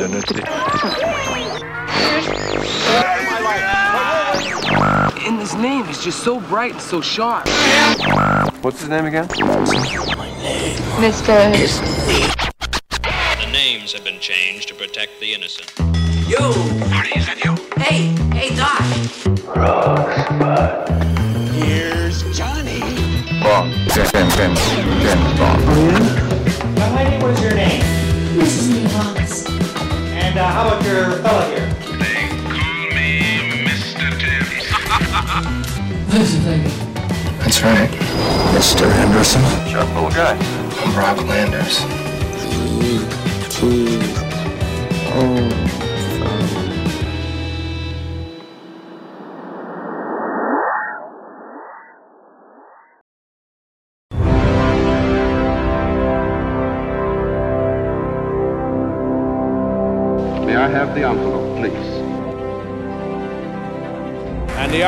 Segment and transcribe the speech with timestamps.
[0.00, 0.48] isn't it?
[5.26, 7.48] And his name is just so bright and so sharp.
[8.62, 9.26] What's his name again?
[10.98, 11.52] Mr.
[13.40, 15.72] The names have been changed to protect the innocent.
[16.28, 16.52] Yo!
[17.78, 18.82] Hey, hey, Doc.
[23.42, 23.72] Bond.
[23.92, 24.60] James, James, James,
[25.02, 25.60] James Bond.
[26.78, 27.82] Young lady, what is your name?
[28.36, 28.68] Mrs.
[28.84, 29.17] Evans.
[30.28, 31.66] And uh, how about your fella here?
[31.96, 32.52] They call
[32.94, 34.12] me Mr.
[34.20, 34.68] Tibbs.
[36.12, 36.68] Listen, baby.
[37.38, 37.88] That's right.
[38.52, 38.84] Mr.
[38.84, 39.40] Anderson.
[39.70, 40.36] Sharp little Guy.
[40.82, 41.78] I'm Brock Landers.
[42.44, 43.08] Three,
[43.48, 43.98] two,
[45.14, 45.87] oh.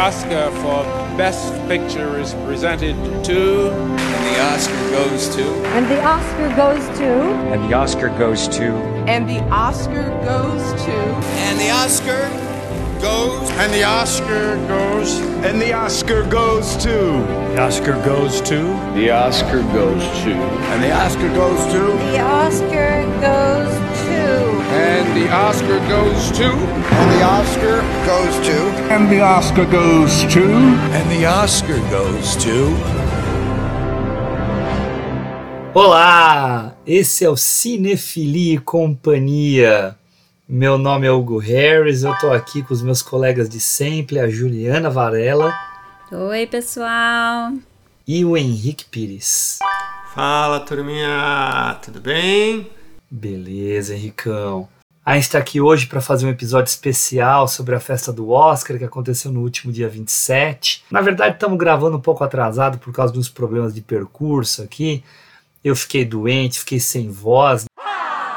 [0.00, 0.82] Oscar for
[1.18, 3.70] Best Picture is presented to.
[3.70, 5.44] And the Oscar goes to.
[5.76, 7.12] And the Oscar goes to.
[7.52, 8.72] And the Oscar goes to.
[9.06, 10.90] And the Oscar goes to.
[10.90, 12.49] And the Oscar
[13.00, 13.50] goes.
[13.52, 15.18] And the Oscar goes.
[15.44, 16.96] And the Oscar goes to.
[17.54, 18.62] The Oscar goes to.
[18.94, 20.34] The Oscar goes to.
[20.70, 21.82] And the Oscar goes to.
[22.12, 23.72] The Oscar goes
[24.06, 24.20] to.
[24.72, 26.48] And the Oscar goes to.
[26.52, 28.58] And the Oscar goes to.
[28.92, 30.44] And the Oscar goes to.
[30.92, 33.00] And the Oscar goes to.
[35.72, 39.99] Olá, esse é o Cinefilia e Companhia.
[40.52, 44.28] Meu nome é Hugo Harris, eu tô aqui com os meus colegas de sempre, a
[44.28, 45.54] Juliana Varela
[46.10, 47.52] Oi, pessoal.
[48.04, 49.60] e o Henrique Pires.
[50.12, 52.68] Fala turminha, tudo bem?
[53.08, 54.68] Beleza, Henricão.
[55.06, 58.76] A gente está aqui hoje para fazer um episódio especial sobre a festa do Oscar
[58.76, 60.82] que aconteceu no último dia 27.
[60.90, 65.04] Na verdade, estamos gravando um pouco atrasado por causa dos problemas de percurso aqui.
[65.62, 67.66] Eu fiquei doente, fiquei sem voz,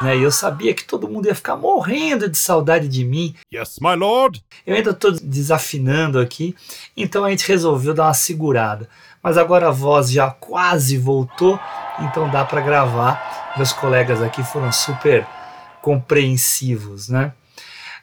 [0.03, 0.17] né?
[0.17, 3.33] E eu sabia que todo mundo ia ficar morrendo de saudade de mim.
[3.53, 4.43] Yes, my lord.
[4.65, 6.55] Eu ainda estou desafinando aqui,
[6.95, 8.89] então a gente resolveu dar uma segurada.
[9.21, 11.57] Mas agora a voz já quase voltou,
[11.99, 13.53] então dá para gravar.
[13.55, 15.25] Meus colegas aqui foram super
[15.81, 17.33] compreensivos, né?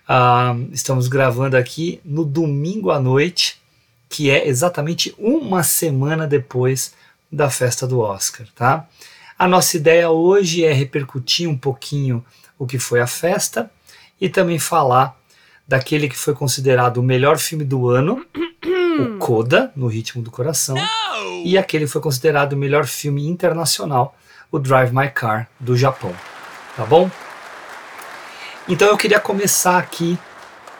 [0.08, 3.60] Ah, estamos gravando aqui no domingo à noite,
[4.08, 6.94] que é exatamente uma semana depois
[7.30, 8.88] da festa do Oscar, tá?
[9.40, 12.22] A nossa ideia hoje é repercutir um pouquinho
[12.58, 13.70] o que foi a festa
[14.20, 15.16] e também falar
[15.66, 18.22] daquele que foi considerado o melhor filme do ano,
[18.98, 20.76] o Coda, no Ritmo do Coração,
[21.42, 24.14] e aquele que foi considerado o melhor filme internacional,
[24.52, 26.14] o Drive My Car, do Japão.
[26.76, 27.10] Tá bom?
[28.68, 30.18] Então eu queria começar aqui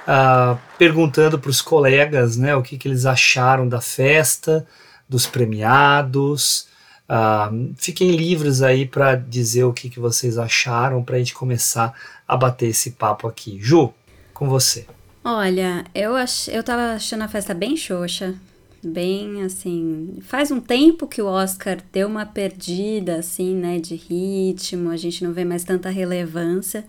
[0.07, 4.67] ah, perguntando para os colegas né, o que, que eles acharam da festa,
[5.09, 6.69] dos premiados.
[7.13, 11.93] Ah, fiquem livres aí para dizer o que, que vocês acharam para a gente começar
[12.27, 13.59] a bater esse papo aqui.
[13.61, 13.93] Ju,
[14.33, 14.87] com você.
[15.25, 16.47] Olha, eu, ach...
[16.47, 18.37] eu tava achando a festa bem xoxa.
[18.81, 20.19] Bem assim.
[20.23, 25.25] Faz um tempo que o Oscar deu uma perdida, assim, né, de ritmo, a gente
[25.25, 26.85] não vê mais tanta relevância.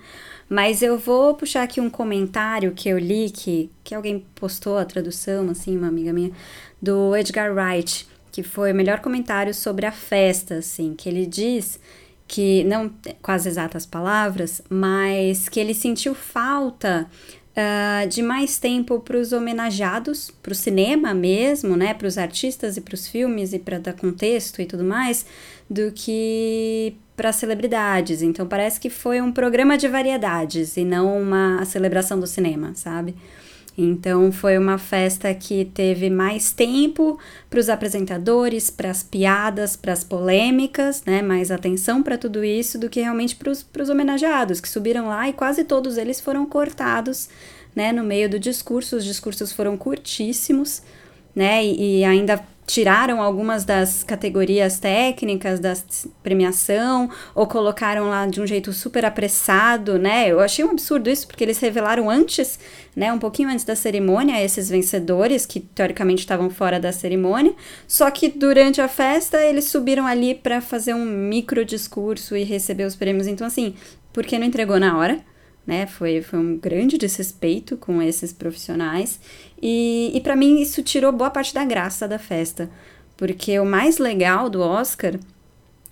[0.48, 4.86] Mas eu vou puxar aqui um comentário que eu li, que, que alguém postou a
[4.86, 6.32] tradução, assim, uma amiga minha,
[6.80, 11.80] do Edgar Wright, que foi o melhor comentário sobre a festa, assim, que ele diz
[12.28, 12.90] que, não
[13.22, 17.10] com as exatas palavras, mas que ele sentiu falta
[17.52, 22.78] uh, de mais tempo para os homenageados, para o cinema mesmo, né, para os artistas
[22.78, 25.26] e para os filmes e para dar contexto e tudo mais,
[25.70, 28.22] do que para celebridades.
[28.22, 33.16] Então parece que foi um programa de variedades e não uma celebração do cinema, sabe?
[33.78, 37.18] Então foi uma festa que teve mais tempo
[37.50, 41.22] para os apresentadores, para as piadas, para as polêmicas, né?
[41.22, 45.34] Mais atenção para tudo isso do que realmente para os homenageados que subiram lá e
[45.34, 47.30] quase todos eles foram cortados,
[47.76, 47.92] né?
[47.94, 50.82] No meio do discurso, os discursos foram curtíssimos,
[51.34, 51.64] né?
[51.64, 55.74] E, e ainda tiraram algumas das categorias técnicas da
[56.24, 60.32] premiação ou colocaram lá de um jeito super apressado, né?
[60.32, 62.60] Eu achei um absurdo isso porque eles revelaram antes,
[62.96, 67.54] né, um pouquinho antes da cerimônia esses vencedores que teoricamente estavam fora da cerimônia,
[67.88, 72.86] só que durante a festa eles subiram ali para fazer um micro discurso e receber
[72.86, 73.28] os prêmios.
[73.28, 73.76] Então assim,
[74.14, 75.20] por que não entregou na hora?
[75.66, 79.20] Né, foi, foi um grande desrespeito com esses profissionais.
[79.62, 82.70] E, e para mim isso tirou boa parte da graça da festa.
[83.16, 85.20] Porque o mais legal do Oscar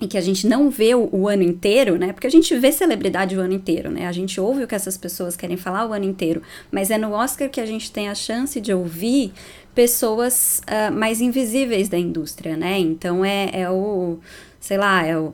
[0.02, 2.14] e que a gente não vê o, o, ano inteiro, né?
[2.14, 4.08] Porque a gente vê celebridade o ano inteiro, né?
[4.08, 7.12] A gente ouve o que essas pessoas querem falar o ano inteiro, mas é no
[7.12, 9.34] Oscar que a gente tem a chance de ouvir
[9.76, 12.80] pessoas uh, mais invisíveis da indústria, né?
[12.80, 14.20] Então é, é o,
[14.60, 15.34] sei lá, é o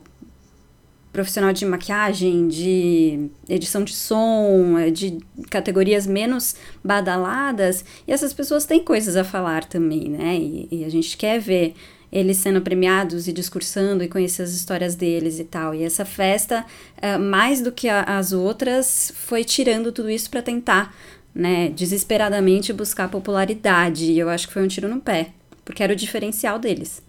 [1.16, 5.18] profissional de maquiagem, de edição de som, é de
[5.48, 10.36] categorias menos badaladas, e essas pessoas têm coisas a falar também, né?
[10.36, 11.74] E, e a gente quer ver
[12.12, 15.74] eles sendo premiados e discursando e conhecer as histórias deles e tal.
[15.74, 16.66] E essa festa,
[16.98, 20.94] uh, mais do que as outras, foi tirando tudo isso para tentar,
[21.34, 24.12] né, desesperadamente buscar popularidade.
[24.12, 25.30] E eu acho que foi um tiro no pé,
[25.64, 27.02] porque era o diferencial deles.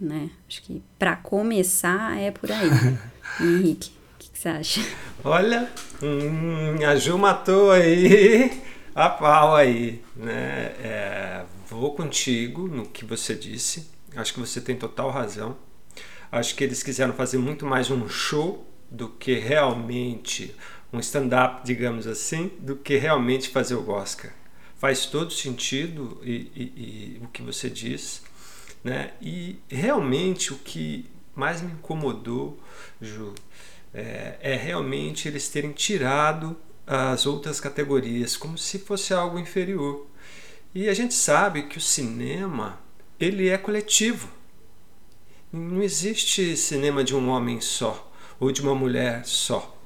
[0.00, 0.28] Né?
[0.48, 2.68] Acho que para começar é por aí.
[3.40, 4.80] Henrique, o que, que, você acha?
[5.24, 5.70] Olha,
[6.02, 8.62] hum, a Ju matou aí
[8.94, 10.74] a pau aí, né?
[10.82, 15.56] É, vou contigo no que você disse Acho que você tem total razão.
[16.30, 20.54] Acho que eles quiseram fazer muito mais um show do que realmente
[20.92, 24.32] um stand-up, digamos assim, do que realmente fazer o Oscar.
[24.76, 28.22] Faz todo sentido e, e, e, o que você diz,
[28.82, 29.12] né?
[29.20, 31.06] E realmente o que
[31.38, 32.58] mais me incomodou,
[33.00, 33.32] Ju,
[33.94, 36.56] é, é realmente eles terem tirado
[36.86, 40.06] as outras categorias como se fosse algo inferior.
[40.74, 42.80] E a gente sabe que o cinema
[43.20, 44.28] ele é coletivo.
[45.52, 49.76] Não existe cinema de um homem só ou de uma mulher só.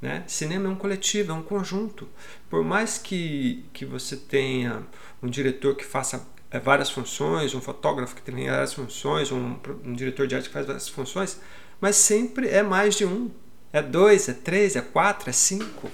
[0.00, 0.24] Né?
[0.26, 2.08] Cinema é um coletivo, é um conjunto.
[2.48, 4.86] Por mais que, que você tenha
[5.22, 6.26] um diretor que faça
[6.58, 10.66] várias funções, um fotógrafo que tenha várias funções, um, um diretor de arte que faz
[10.66, 11.38] várias funções,
[11.80, 13.30] mas sempre é mais de um.
[13.72, 15.88] É dois, é três, é quatro, é cinco.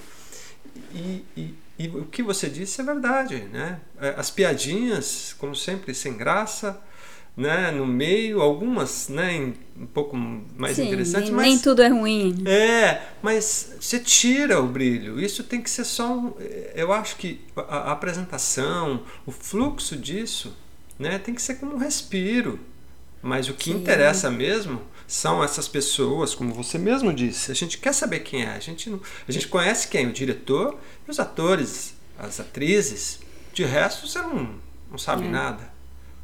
[0.91, 3.79] E, e, e o que você disse é verdade, né?
[4.01, 6.81] É, as piadinhas, como sempre, sem graça,
[7.37, 7.69] né?
[7.69, 9.53] No meio, algumas, né?
[9.79, 12.43] Um pouco mais Sim, interessantes, nem, mas nem tudo é ruim.
[12.47, 15.19] É, mas você tira o brilho.
[15.19, 16.33] Isso tem que ser só um,
[16.73, 20.57] eu acho que a, a apresentação, o fluxo disso,
[20.97, 21.19] né?
[21.19, 22.59] Tem que ser como um respiro.
[23.21, 23.77] Mas o que Sim.
[23.77, 27.51] interessa mesmo são essas pessoas, como você mesmo disse.
[27.51, 28.49] A gente quer saber quem é.
[28.49, 30.07] A gente, não, a gente conhece quem?
[30.07, 33.19] O diretor e os atores, as atrizes.
[33.53, 34.55] De resto, você não,
[34.89, 35.29] não sabe é.
[35.29, 35.71] nada.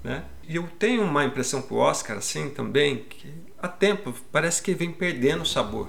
[0.03, 0.23] Né?
[0.47, 4.73] E eu tenho uma impressão com o Oscar, assim, também, que há tempo parece que
[4.73, 5.87] vem perdendo o sabor.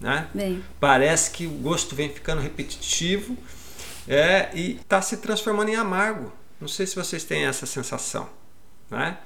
[0.00, 0.28] Né?
[0.32, 0.64] Bem.
[0.78, 3.36] Parece que o gosto vem ficando repetitivo
[4.06, 6.32] é, e está se transformando em amargo.
[6.60, 8.28] Não sei se vocês têm essa sensação.
[8.90, 9.18] Né?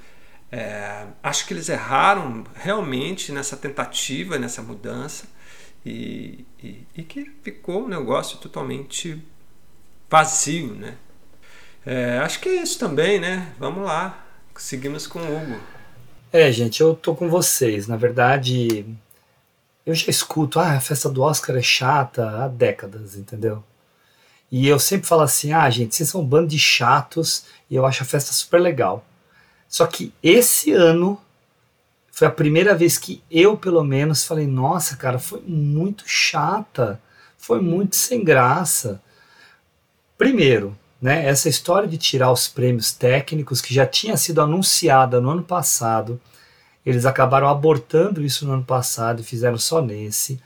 [0.51, 5.25] É, acho que eles erraram realmente nessa tentativa, nessa mudança,
[5.85, 9.23] e, e, e que ficou um negócio totalmente
[10.09, 10.73] vazio.
[10.73, 10.95] Né?
[11.85, 13.53] É, acho que é isso também, né?
[13.59, 14.22] Vamos lá,
[14.61, 15.59] seguimos com o Hugo.
[16.31, 17.87] É, gente, eu tô com vocês.
[17.87, 18.85] Na verdade,
[19.85, 23.63] eu já escuto, ah, a festa do Oscar é chata há décadas, entendeu?
[24.51, 27.85] E eu sempre falo assim, ah, gente, vocês são um bando de chatos e eu
[27.85, 29.05] acho a festa super legal.
[29.67, 31.19] Só que esse ano
[32.11, 37.01] foi a primeira vez que eu, pelo menos, falei: nossa, cara, foi muito chata,
[37.35, 39.01] foi muito sem graça.
[40.15, 45.29] Primeiro, né, essa história de tirar os prêmios técnicos, que já tinha sido anunciada no
[45.29, 46.19] ano passado,
[46.83, 50.39] eles acabaram abortando isso no ano passado e fizeram só nesse,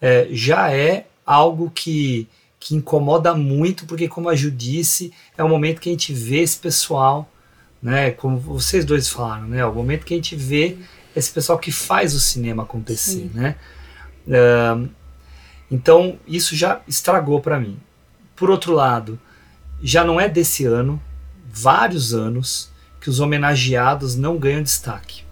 [0.00, 2.28] é, já é algo que,
[2.60, 6.40] que incomoda muito, porque, como a Ju disse, é o momento que a gente vê
[6.40, 7.30] esse pessoal
[7.86, 8.10] né?
[8.10, 9.64] Como vocês dois falaram, né?
[9.64, 10.76] O momento que a gente vê
[11.14, 13.30] esse pessoal que faz o cinema acontecer, Sim.
[13.32, 13.56] né?
[14.26, 14.88] Uh,
[15.70, 17.78] então isso já estragou para mim.
[18.34, 19.18] Por outro lado,
[19.82, 21.00] já não é desse ano,
[21.48, 25.24] vários anos que os homenageados não ganham destaque.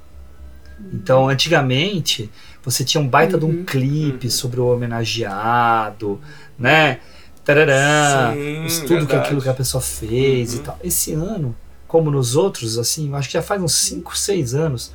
[0.92, 2.30] Então, antigamente,
[2.62, 3.40] você tinha um baita uhum.
[3.40, 3.64] de um uhum.
[3.64, 4.30] clipe uhum.
[4.30, 6.20] sobre o homenageado,
[6.58, 7.00] né?
[7.44, 8.32] Tarará,
[8.68, 10.60] Sim, tudo que aquilo que a pessoa fez uhum.
[10.60, 10.78] e tal.
[10.82, 11.54] Esse ano
[11.94, 14.90] como nos outros, assim, acho que já faz uns 5, 6 anos.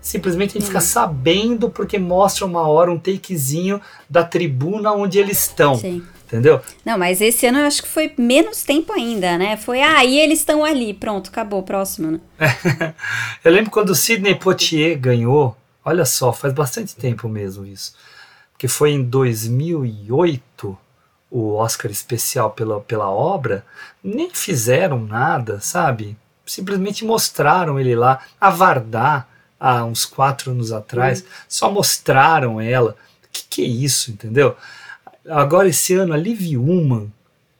[0.00, 5.44] Simplesmente a gente fica sabendo porque mostra uma hora um takezinho da tribuna onde eles
[5.44, 5.76] estão.
[5.76, 6.02] Sim.
[6.34, 6.60] Entendeu?
[6.84, 9.56] Não, mas esse ano eu acho que foi menos tempo ainda, né?
[9.56, 12.20] Foi, ah, e eles estão ali, pronto, acabou, próximo, né?
[13.44, 17.94] eu lembro quando o Sidney Poitier ganhou, olha só, faz bastante tempo mesmo isso.
[18.50, 20.76] Porque foi em 2008,
[21.30, 23.64] o Oscar especial pela, pela obra,
[24.02, 26.16] nem fizeram nada, sabe?
[26.46, 28.20] simplesmente mostraram ele lá.
[28.40, 31.26] A Vardar, há uns quatro anos atrás, uhum.
[31.48, 32.96] só mostraram ela.
[33.24, 34.56] O que, que é isso, entendeu?
[35.28, 37.12] Agora, esse ano, a Liv Ullman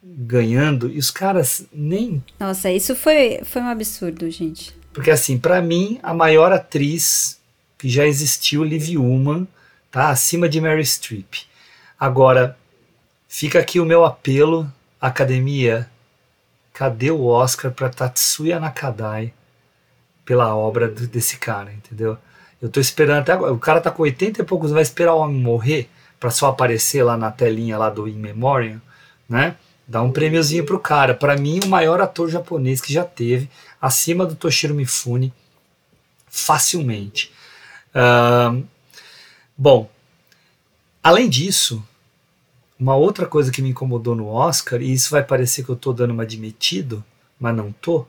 [0.03, 2.23] ganhando, e os caras nem.
[2.39, 4.75] Nossa, isso foi, foi um absurdo, gente.
[4.93, 7.41] Porque, assim, para mim, a maior atriz
[7.79, 9.47] que já existiu Liv Ullman,
[9.91, 10.11] tá?
[10.11, 11.35] Acima de Mary Streep.
[11.99, 12.57] Agora,
[13.29, 15.89] fica aqui o meu apelo, academia,
[16.73, 19.33] cadê o Oscar para Tatsuya Nakadai
[20.25, 22.17] pela obra desse cara, entendeu?
[22.61, 23.53] Eu tô esperando até agora.
[23.53, 25.89] O cara tá com 80 e poucos, vai esperar o homem morrer
[26.25, 28.81] para só aparecer lá na telinha lá do In Memoriam,
[29.29, 29.59] né?
[29.87, 31.15] Dá um prêmiozinho pro cara.
[31.15, 35.35] Para mim, o maior ator japonês que já teve, acima do Toshiro Mifune,
[36.27, 37.31] facilmente.
[37.91, 38.65] Uh,
[39.55, 39.91] bom,
[41.03, 41.87] além disso,
[42.81, 45.93] uma outra coisa que me incomodou no Oscar, e isso vai parecer que eu tô
[45.93, 47.05] dando uma admitido,
[47.39, 48.07] mas não tô,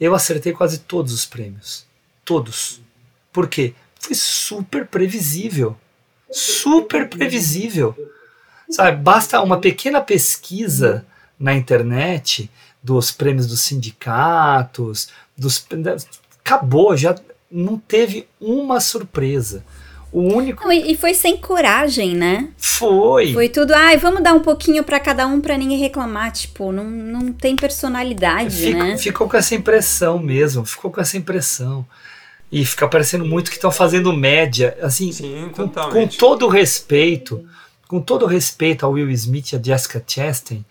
[0.00, 1.86] eu acertei quase todos os prêmios.
[2.24, 2.80] Todos.
[3.32, 3.74] Por quê?
[4.00, 5.78] Foi super previsível.
[6.34, 7.94] Super previsível.
[8.68, 11.06] Sabe, basta uma pequena pesquisa
[11.38, 12.50] na internet
[12.82, 15.66] dos prêmios dos sindicatos, dos
[16.44, 17.14] acabou, já
[17.50, 19.64] não teve uma surpresa.
[20.12, 20.62] O único.
[20.62, 22.48] Não, e foi sem coragem, né?
[22.56, 23.32] Foi.
[23.32, 26.30] Foi tudo, ai, vamos dar um pouquinho para cada um para ninguém reclamar.
[26.30, 28.96] Tipo, não, não tem personalidade, Fico, né?
[28.96, 31.84] Ficou com essa impressão mesmo, ficou com essa impressão.
[32.50, 34.76] E fica parecendo muito que estão fazendo média.
[34.80, 37.44] Assim, Sim, com, com todo o respeito,
[37.88, 40.64] com todo o respeito ao Will Smith e a Jessica Chastain,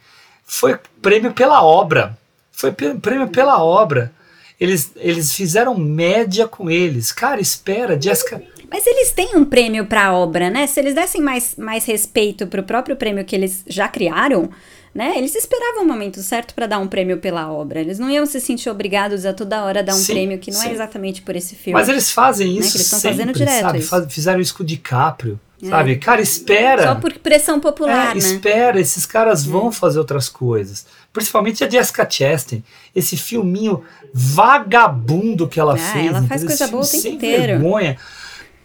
[0.45, 2.17] foi prêmio pela obra.
[2.51, 4.13] Foi prêmio pela obra.
[4.59, 7.11] Eles, eles fizeram média com eles.
[7.11, 8.41] Cara, espera, Jessica.
[8.69, 10.65] Mas eles têm um prêmio para a obra, né?
[10.67, 14.49] Se eles dessem mais, mais respeito pro próprio prêmio que eles já criaram,
[14.93, 15.17] né?
[15.17, 17.79] Eles esperavam o momento certo para dar um prêmio pela obra.
[17.79, 20.59] Eles não iam se sentir obrigados a toda hora dar um sim, prêmio que não
[20.59, 20.69] sim.
[20.69, 21.79] é exatamente por esse filme.
[21.79, 22.75] Mas eles fazem isso né?
[22.75, 23.79] eles sempre, fazendo direto sabe?
[23.79, 24.09] isso.
[24.09, 25.67] Fizeram isso com o DiCaprio, É.
[25.69, 25.95] sabe?
[25.95, 26.83] Cara, espera.
[26.83, 28.19] Só por pressão popular, é, né?
[28.19, 30.85] Espera, esses caras vão fazer outras coisas.
[31.11, 32.63] Principalmente a Jessica Chastain,
[32.95, 33.83] esse filminho
[34.13, 36.07] vagabundo que ela Ah, fez.
[36.07, 37.41] ela faz coisa boa o tempo sem inteiro.
[37.59, 37.97] vergonha.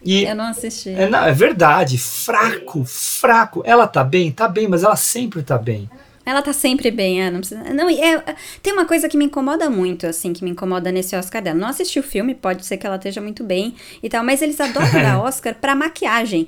[0.03, 0.89] E Eu não assisti.
[0.91, 3.61] é, não, é verdade, fraco, fraco.
[3.65, 5.89] Ela tá bem, tá bem, mas ela sempre tá bem.
[6.29, 7.63] Ela tá sempre bem, é, não precisa.
[7.73, 8.23] Não, e é,
[8.61, 11.57] tem uma coisa que me incomoda muito, assim, que me incomoda nesse Oscar dela.
[11.57, 14.59] Não assisti o filme, pode ser que ela esteja muito bem e tal, mas eles
[14.59, 16.47] adoram dar Oscar pra maquiagem.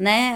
[0.00, 0.34] Né?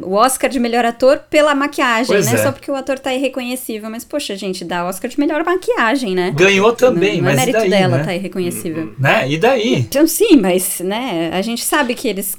[0.00, 2.32] O Oscar de melhor ator pela maquiagem, Pois né?
[2.32, 2.42] é.
[2.42, 3.90] Só porque o ator tá irreconhecível.
[3.90, 6.30] Mas, poxa, gente, dá Oscar de melhor maquiagem, né?
[6.30, 8.04] Ganhou também, não, não mas é e mérito daí, dela né?
[8.04, 8.94] tá irreconhecível.
[8.98, 9.30] Né?
[9.30, 9.74] E daí?
[9.80, 12.34] Então, sim, mas, né, a gente sabe que eles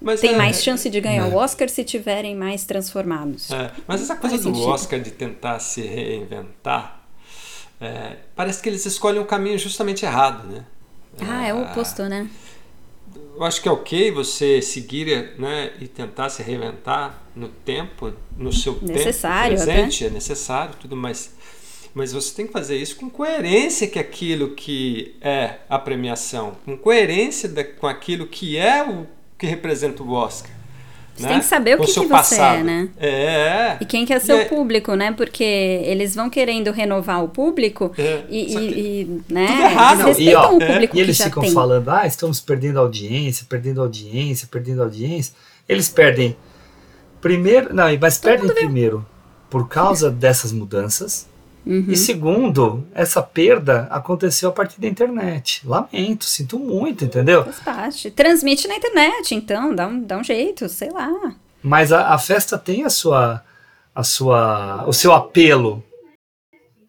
[0.00, 1.28] Mas têm é- mais chance de ganhar é.
[1.28, 3.50] o Oscar se tiverem mais transformados.
[3.50, 4.70] É, mas essa coisa Faz do sentido.
[4.72, 7.02] Oscar de tentar se reinventar,
[7.78, 10.64] é, parece que eles escolhem um caminho justamente errado, né?
[11.20, 12.26] Ah, é o oposto, né?
[13.36, 18.52] Eu acho que é ok você seguir né, e tentar se reinventar no tempo, no
[18.52, 21.34] seu Necessário tempo presente, é necessário, tudo mais.
[21.92, 26.76] Mas você tem que fazer isso com coerência que aquilo que é a premiação, com
[26.76, 29.06] coerência da- com aquilo que é o
[29.38, 30.50] que representa o Oscar.
[31.16, 31.28] Você né?
[31.28, 32.58] tem que saber o que, seu que você passado.
[32.58, 32.88] é, né?
[32.98, 33.76] É.
[33.80, 35.12] E quem quer E ser é- o público, né?
[35.12, 39.46] Porque eles vão querendo renovar o público É, e, e- que e, né?
[39.46, 40.00] tudo errado.
[40.08, 41.52] Eles E, ó, o público e eles que já ficam tem.
[41.52, 45.34] falando, ah, estamos perdendo audiência, perdendo audiência, perdendo audiência.
[45.68, 46.36] Eles perdem
[47.20, 49.06] primeiro, não, mas perdem primeiro
[49.48, 51.28] por causa dessas mudanças.
[51.66, 51.86] Uhum.
[51.88, 55.62] E segundo, essa perda aconteceu a partir da internet.
[55.66, 57.42] Lamento, sinto muito, entendeu?
[57.44, 58.10] Faz parte.
[58.10, 61.10] Transmite na internet, então, dá um, dá um jeito, sei lá.
[61.62, 63.42] Mas a, a festa tem a sua,
[63.94, 65.82] a sua, o seu apelo,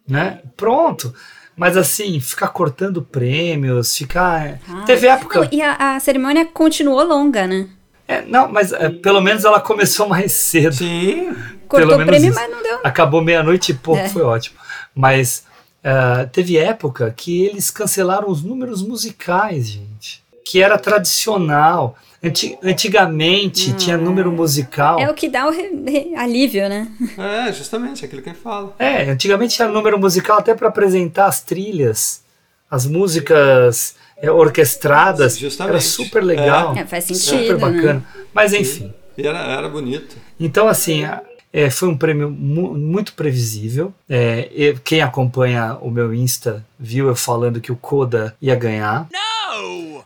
[0.07, 0.39] né?
[0.57, 1.13] Pronto.
[1.55, 4.59] Mas assim, ficar cortando prêmios, ficar.
[4.69, 5.39] Ah, Teve época.
[5.39, 7.69] não, e a, a cerimônia continuou longa, né?
[8.07, 10.75] É, não, mas é, pelo menos ela começou mais cedo.
[10.75, 11.33] Sim.
[11.67, 12.37] Cortou Pelo o prêmio, isso.
[12.39, 12.79] mas não deu.
[12.83, 14.09] Acabou meia-noite e pouco, É.
[14.09, 14.57] foi ótimo.
[14.95, 15.43] Mas
[15.83, 20.23] ah, teve época que eles cancelaram os números musicais, gente.
[20.43, 21.97] Que era tradicional.
[22.23, 24.99] Anti- antigamente tinha número musical.
[24.99, 25.51] É o que dá o
[26.17, 26.87] alívio, né?
[27.17, 28.73] É, justamente, aquilo que ele fala.
[28.79, 32.23] É, antigamente tinha número musical até para apresentar as trilhas,
[32.71, 35.37] as músicas é, orquestradas.
[35.37, 35.71] Justamente.
[35.73, 36.75] Era super legal.
[36.75, 37.93] É, faz super sentido, bacana.
[37.95, 38.03] né?
[38.33, 38.91] Mas enfim.
[39.17, 40.15] E era, era bonito.
[40.39, 41.21] Então, assim, a-
[41.57, 43.93] é, foi um prêmio mu- muito previsível.
[44.09, 49.07] É, e quem acompanha o meu Insta viu eu falando que o Koda ia ganhar.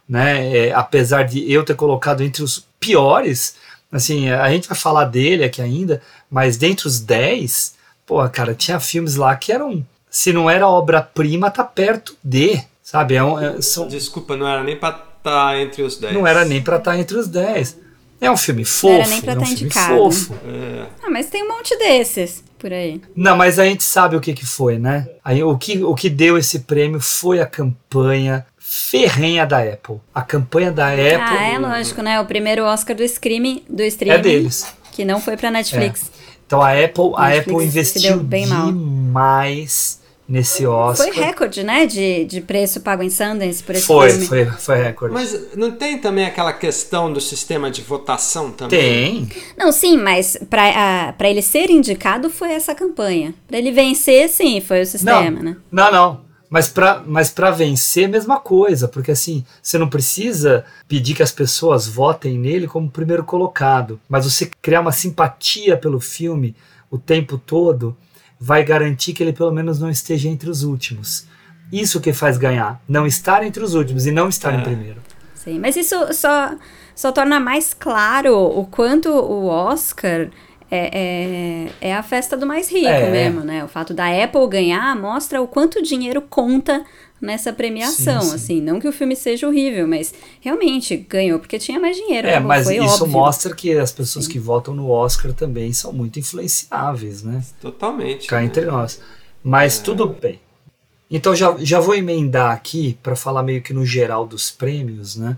[0.07, 0.57] Né?
[0.67, 3.55] É, apesar de eu ter colocado entre os piores,
[3.91, 7.75] assim, a gente vai falar dele aqui ainda, mas dentre os 10,
[8.05, 9.85] pô, cara, tinha filmes lá que eram.
[10.09, 12.61] Se não era obra-prima, tá perto de.
[12.83, 13.13] Sabe?
[13.15, 16.13] É um- é- são, Desculpa, não era nem pra estar entre os 10.
[16.13, 17.77] não era nem pra estar entre os 10.
[18.21, 18.93] É um filme fofo.
[18.93, 19.95] era nem pra é um tá filme indicado.
[19.95, 20.33] fofo.
[20.45, 20.85] É.
[21.03, 23.01] Ah, mas tem um monte desses por aí.
[23.15, 25.07] Não, mas a gente sabe o que, que foi, né?
[25.23, 29.95] Aí, o, que, o que deu esse prêmio foi a campanha ferrenha da Apple.
[30.13, 32.19] A campanha da Apple Ah, é lógico, né?
[32.19, 34.67] O primeiro Oscar do streaming, do streaming é deles.
[34.91, 36.11] que não foi pra Netflix.
[36.45, 38.67] Então a Apple, a Apple investiu deu bem mal.
[38.71, 39.99] demais
[40.29, 41.07] nesse Oscar.
[41.11, 41.87] Foi recorde, né?
[41.87, 44.27] De, de preço pago em Sundance por esse Foi, filme.
[44.27, 45.13] foi, foi recorde.
[45.15, 49.25] Mas não tem também aquela questão do sistema de votação também?
[49.25, 49.41] Tem.
[49.57, 53.33] Não, sim, mas pra, pra ele ser indicado foi essa campanha.
[53.47, 55.57] Pra ele vencer, sim, foi o sistema, não, né?
[55.71, 56.29] Não, não.
[56.49, 58.87] Mas pra, mas pra vencer, mesma coisa.
[58.87, 63.99] Porque assim, você não precisa pedir que as pessoas votem nele como primeiro colocado.
[64.07, 66.55] Mas você criar uma simpatia pelo filme
[66.91, 67.95] o tempo todo
[68.39, 71.25] vai garantir que ele pelo menos não esteja entre os últimos.
[71.71, 72.81] Isso que faz ganhar.
[72.87, 75.01] Não estar entre os últimos e não estar em primeiro.
[75.35, 76.55] Sim, mas isso só,
[76.95, 80.29] só torna mais claro o quanto o Oscar
[80.71, 83.09] é, é, é a festa do mais rico É.
[83.09, 83.63] mesmo, né?
[83.63, 86.83] O fato da Apple ganhar mostra o quanto dinheiro conta
[87.21, 88.35] nessa premiação, Sim, sim.
[88.35, 88.61] assim.
[88.61, 92.27] Não que o filme seja horrível, mas realmente ganhou porque tinha mais dinheiro.
[92.27, 93.09] É, acabou, mas foi isso óbvio.
[93.09, 97.43] mostra que as pessoas que votam no Oscar também são muito influenciáveis, né?
[97.61, 98.27] Totalmente.
[98.27, 98.45] Cá né?
[98.45, 99.01] entre nós.
[99.43, 100.39] Mas tudo bem.
[101.11, 105.37] Então já, já vou emendar aqui para falar meio que no geral dos prêmios, né?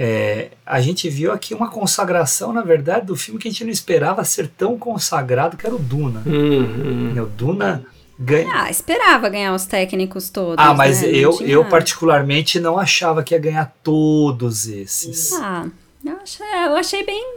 [0.00, 3.70] É, a gente viu aqui uma consagração, na verdade, do filme que a gente não
[3.70, 6.22] esperava ser tão consagrado, que era o Duna.
[6.24, 7.20] Uhum.
[7.20, 7.84] O Duna
[8.18, 8.50] ganha.
[8.52, 10.56] Ah, esperava ganhar os técnicos todos.
[10.64, 11.08] Ah, mas né?
[11.12, 15.32] Eu, eu particularmente não achava que ia ganhar todos esses.
[15.34, 15.66] Ah,
[16.04, 17.34] eu achei, eu achei bem,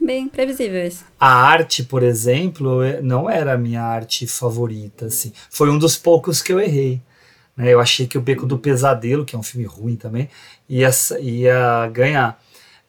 [0.00, 1.04] bem previsível isso.
[1.18, 5.32] A arte, por exemplo, é- não era a minha arte favorita, assim.
[5.50, 7.00] Foi um dos poucos que eu errei.
[7.56, 7.72] né?
[7.74, 10.28] Eu achei que o Beco do Pesadelo, que é um filme ruim também,
[10.68, 12.40] ia, ia ganhar.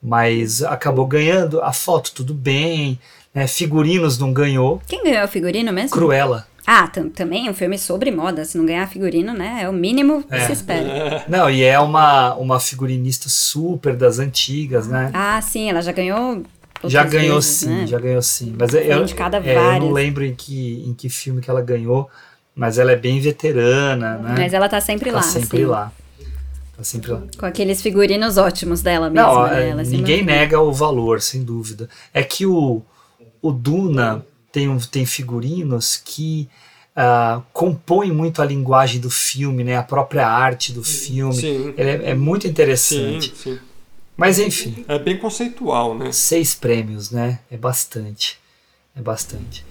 [0.01, 1.62] Mas acabou ganhando.
[1.62, 3.00] A foto, tudo bem.
[3.34, 3.48] né?
[3.48, 4.81] Figurinos não ganhou.
[4.88, 5.89] Quem ganhou o figurino mesmo?
[5.89, 6.48] Cruella.
[6.71, 8.45] Ah, tam- também um filme sobre moda.
[8.45, 9.61] Se não ganhar figurino, né?
[9.63, 10.45] É o mínimo que É.
[10.45, 11.25] se espera.
[11.27, 15.09] Não, e é uma, uma figurinista super das antigas, né?
[15.11, 16.43] Ah, sim, ela já ganhou.
[16.83, 17.88] Já ganhou vezes, sim, né?
[17.88, 18.55] já ganhou sim.
[18.55, 21.61] Mas Foi eu, indicada é, eu não lembro em que, em que filme que ela
[21.63, 22.07] ganhou,
[22.53, 24.35] mas ela é bem veterana, né?
[24.38, 25.22] Mas ela tá sempre tá lá.
[25.24, 25.65] sempre sim.
[25.65, 25.91] lá.
[26.77, 27.24] Tá sempre lá.
[27.35, 29.27] Com aqueles figurinos ótimos dela mesmo.
[29.27, 29.70] Não, né?
[29.72, 31.89] é, ninguém nega o valor, sem dúvida.
[32.13, 32.83] É que o,
[33.41, 36.50] o Duna tem, tem figurinos que
[36.96, 39.77] ah, compõem muito a linguagem do filme, né?
[39.77, 41.33] A própria arte do filme.
[41.33, 41.74] Sim.
[41.77, 43.33] É, é muito interessante.
[43.35, 43.59] Sim, sim.
[44.18, 46.12] Mas enfim, É bem conceitual, né?
[46.12, 47.40] seis prêmios, né?
[47.50, 48.38] É bastante.
[49.00, 49.66] É bastante.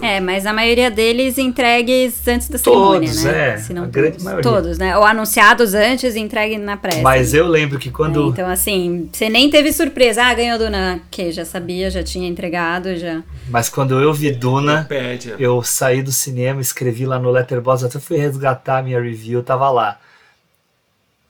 [0.00, 3.48] É, mas a maioria deles entregues antes da cerimônia, Todos, né?
[3.54, 4.22] é, Se não a grande todos.
[4.24, 4.50] maioria.
[4.52, 4.96] Todos, né?
[4.96, 7.02] Ou anunciados antes e entregue na pressa.
[7.02, 8.28] Mas eu lembro que É, quando.
[8.28, 10.22] Então, assim, você nem teve surpresa.
[10.22, 11.00] Ah, ganhou Duna.
[11.10, 13.20] Que já sabia, já tinha entregado, já.
[13.48, 15.34] Mas quando eu vi Duna, Pede.
[15.40, 19.68] eu saí do cinema, escrevi lá no Letterboxd, até fui resgatar a minha review, tava
[19.70, 19.98] lá.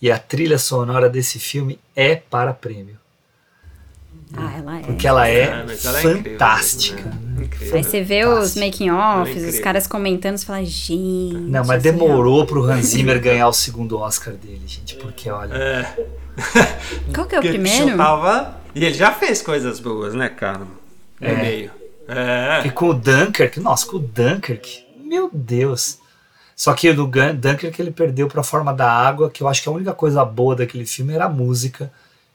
[0.02, 3.00] E a trilha sonora desse filme é para prêmio.
[4.36, 4.82] Ah, ela é.
[4.82, 7.02] Porque ela é Ah, ela é incrível fantástica.
[7.02, 7.44] mesmo, né?
[7.44, 7.76] Incrível.
[7.76, 8.64] Aí você vê os Fantástico.
[8.64, 9.62] making Ela é offs, os incrível.
[9.64, 11.34] caras comentando, você fala, gente.
[11.34, 14.94] Não, mas é demorou pro Hans Zimmer ganhar o segundo Oscar dele, gente.
[14.96, 15.54] Porque, olha.
[15.54, 16.06] É.
[17.14, 17.96] Qual que é o primeiro?
[17.96, 20.60] tava- E ele já fez coisas boas, né, cara?
[20.60, 21.34] No É.
[21.36, 21.70] meio.
[22.08, 22.62] É.
[22.66, 25.98] E com o Dunkirk, nossa, com o Dunkirk, meu Deus.
[26.56, 29.68] Só que no Gun- Dunkirk ele perdeu pra Forma da Água, que eu acho que
[29.68, 31.92] a única coisa boa daquele filme era a música,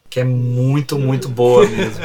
[0.09, 1.99] que é muito, muito boa mesmo.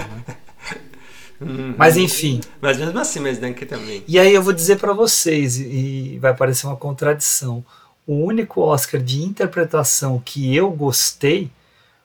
[1.40, 1.74] né?
[1.76, 4.04] Mas enfim, Mas mesmo assim, mas Dunk também.
[4.06, 7.64] e aí eu vou dizer pra vocês, e vai parecer uma contradição.
[8.06, 11.50] O único Oscar de interpretação que eu gostei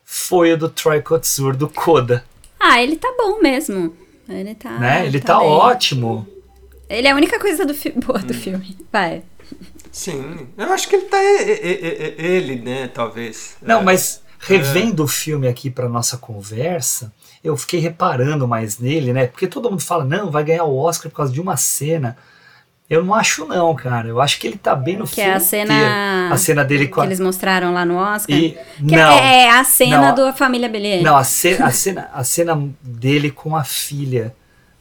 [0.04, 2.24] foi o do Troy Kotsur, do Coda.
[2.60, 3.96] Ah, ele tá bom mesmo.
[4.28, 4.72] Ele tá.
[4.80, 5.06] né?
[5.06, 5.48] Ele tá, bem.
[5.48, 6.28] ótimo.
[6.90, 7.74] Ele é a única coisa do
[8.06, 8.26] boa Hum.
[8.26, 8.76] do filme.
[8.92, 9.22] Vai.
[9.92, 10.48] Sim.
[10.58, 11.18] Eu acho que ele tá.
[11.24, 13.56] Ele, né, talvez.
[13.62, 13.84] Não, É.
[13.84, 17.12] mas revendo o filme aqui para nossa conversa,
[17.44, 19.28] eu fiquei reparando mais nele, né?
[19.28, 22.18] Porque todo mundo fala, não, vai ganhar o Oscar por causa de uma cena.
[22.90, 24.08] Eu não acho não, cara.
[24.08, 25.74] Eu acho que ele tá bem no Que filme é a cena.
[25.74, 26.34] inteiro.
[26.34, 27.06] A cena dele com Que a...
[27.06, 28.34] eles mostraram lá no Oscar.
[28.36, 31.04] E- que não, é, é a cena não, da família Bellier.
[31.04, 34.34] Não, a cena, a, cena, a cena dele com a filha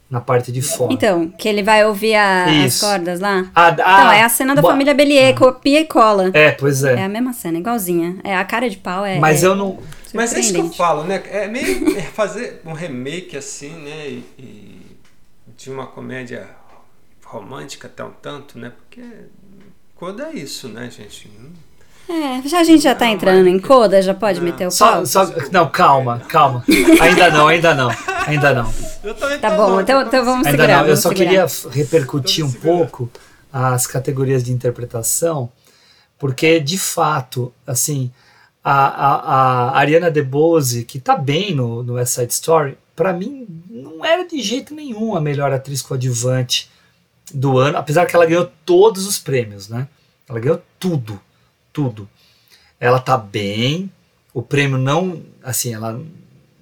[0.09, 0.92] na parte de fora.
[0.92, 3.51] Então, que ele vai ouvir a- as cordas lá.
[3.55, 6.31] Ah, Então, ah, é a cena da família Bellier, copia e cola.
[6.33, 7.05] É, pois É é.
[7.05, 8.16] a mesma cena, igualzinha.
[8.23, 9.19] É a cara de pau, é.
[9.19, 9.79] Mas é eu não...
[10.14, 11.23] Mas é isso que eu falo, né?
[11.31, 11.66] É meio
[11.99, 14.09] é fazer um remake assim, né?
[14.09, 14.87] E, e
[15.57, 16.49] de uma comédia
[17.25, 18.73] romântica até um tanto, né?
[18.77, 19.03] Porque
[19.97, 21.31] Coda é isso, né, gente?
[22.09, 25.07] É, já a gente já tá entrando em coda, já pode meter o Só, pau?
[25.07, 26.64] só, não, calma, calma.
[27.01, 27.90] Ainda não, ainda não,
[28.27, 28.73] ainda não.
[29.40, 30.83] Tá bom, então, então vamos Ainda segurar.
[30.83, 31.25] não, eu só segurar.
[31.27, 33.11] queria repercutir um pouco
[33.53, 35.51] as categorias de interpretação,
[36.19, 38.11] porque de fato, assim,
[38.62, 39.14] a, a,
[39.71, 44.27] a Ariana DeBose, que tá bem no, no West Side Story, para mim não era
[44.27, 46.71] de jeito nenhum a melhor atriz coadjuvante
[47.35, 49.88] do ano, apesar que ela ganhou todos os prêmios, né?
[50.29, 51.21] Ela ganhou tudo,
[51.77, 52.09] tudo.
[52.81, 53.93] Ela tá bem,
[54.33, 56.01] o prêmio não, assim, ela,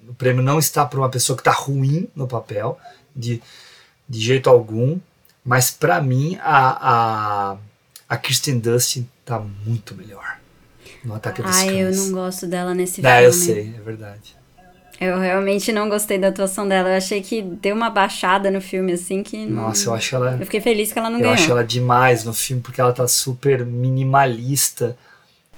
[0.08, 2.76] o prêmio não está para uma pessoa que tá ruim no papel,
[3.14, 3.40] de,
[4.08, 4.98] de jeito algum,
[5.44, 7.56] mas para mim a, a,
[8.08, 10.38] a Kirsten Dunst tá muito melhor
[11.04, 11.96] no Ataque dos Ai, Cães.
[11.98, 13.24] eu não gosto dela nesse É, filme.
[13.26, 14.36] eu sei, é verdade.
[15.00, 16.88] Eu realmente não gostei da atuação dela.
[16.90, 19.44] Eu achei que deu uma baixada no filme, assim, que.
[19.44, 20.32] não- Nossa, eu acho ela.
[20.38, 21.34] Eu fiquei feliz que ela não Eu ganhou.
[21.34, 24.96] acho ela demais no filme, porque ela tá super minimalista,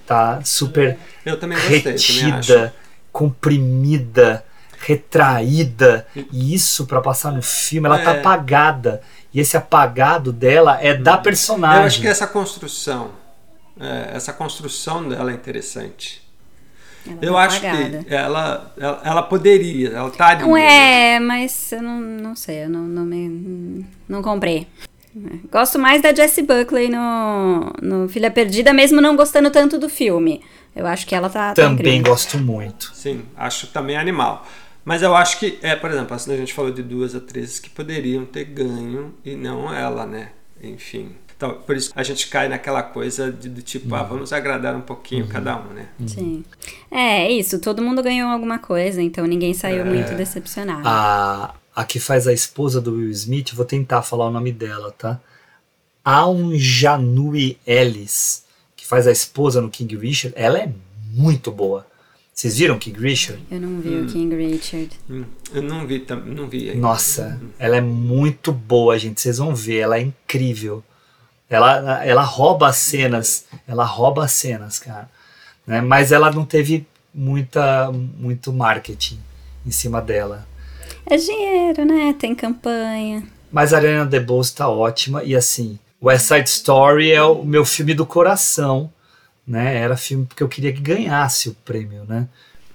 [0.07, 2.73] tá super Eu também gostei, também retida, acho.
[3.13, 4.45] comprimida,
[4.81, 6.07] retraída.
[6.33, 8.21] E isso pra passar no filme, ela tá É.
[8.21, 9.03] apagada.
[9.33, 11.81] E esse apagado dela é da personagem.
[11.81, 13.11] Eu acho que essa construção,
[13.79, 16.26] é, essa construção dela é interessante.
[17.09, 18.05] Ela eu tá acho apagada.
[18.05, 20.43] que ela, ela, ela poderia, ela tá ali.
[20.43, 24.67] Não é, mas eu não, não sei, eu não, não, me, não comprei.
[25.51, 30.43] Gosto mais da Jessie Buckley no, no Filha Perdida, mesmo não gostando tanto do filme.
[30.75, 32.13] Eu acho que ela tá, tá Também incrível.
[32.13, 32.91] gosto muito.
[32.95, 34.47] Sim, acho também animal.
[34.85, 37.71] Mas eu acho que, é, por exemplo, assim, a gente falou de duas atrizes que
[37.71, 40.31] poderiam ter ganho e não ela, né?
[40.63, 41.13] Enfim.
[41.37, 43.95] Então, por isso a gente cai naquela coisa de, do tipo, Uhum.
[43.97, 45.89] ah, vamos agradar um pouquinho cada um, né?
[46.07, 46.43] Sim.
[46.91, 49.85] É, é isso, todo mundo ganhou alguma coisa, então ninguém saiu É.
[49.85, 50.83] muito decepcionado.
[50.89, 54.91] A, a que faz a esposa do Will Smith, vou tentar falar o nome dela,
[54.93, 55.21] tá?
[56.03, 58.45] Aunjanui Ellis,
[58.75, 60.73] que faz a esposa no King Richard, ela é
[61.13, 61.87] muito boa.
[62.33, 63.43] Vocês viram King Richard?
[63.51, 64.91] Eu não vi o King Richard.
[65.11, 66.81] Hum, Eu não vi, não vi ainda.
[66.81, 69.21] Nossa, ela é muito boa, gente.
[69.21, 70.83] Vocês vão ver, ela é incrível.
[71.49, 75.09] Ela, ela rouba as cenas, ela rouba as cenas, cara.
[75.67, 75.81] Né?
[75.81, 79.21] Mas ela não teve muita, muito marketing
[79.65, 80.47] em cima dela.
[81.05, 82.15] É dinheiro, né?
[82.19, 83.23] Tem campanha.
[83.51, 87.95] Mas a Ariana DeBose tá ótima e assim, West Side Story é o meu filme
[87.95, 88.93] do coração,
[89.47, 89.77] né?
[89.77, 92.29] Era filme porque eu queria que ganhasse o prêmio, né?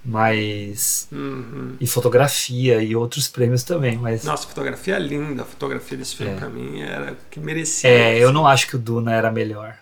[0.04, 1.76] Mas Uhum.
[1.80, 5.42] e fotografia e outros prêmios também, mas Nossa, fotografia é linda.
[5.42, 6.36] A fotografia desse filme, É.
[6.36, 7.88] pra mim, era o que merecia.
[7.88, 9.76] é, eu não acho que o Duna era melhor.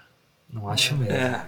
[0.53, 1.15] Não acho mesmo.
[1.15, 1.45] É.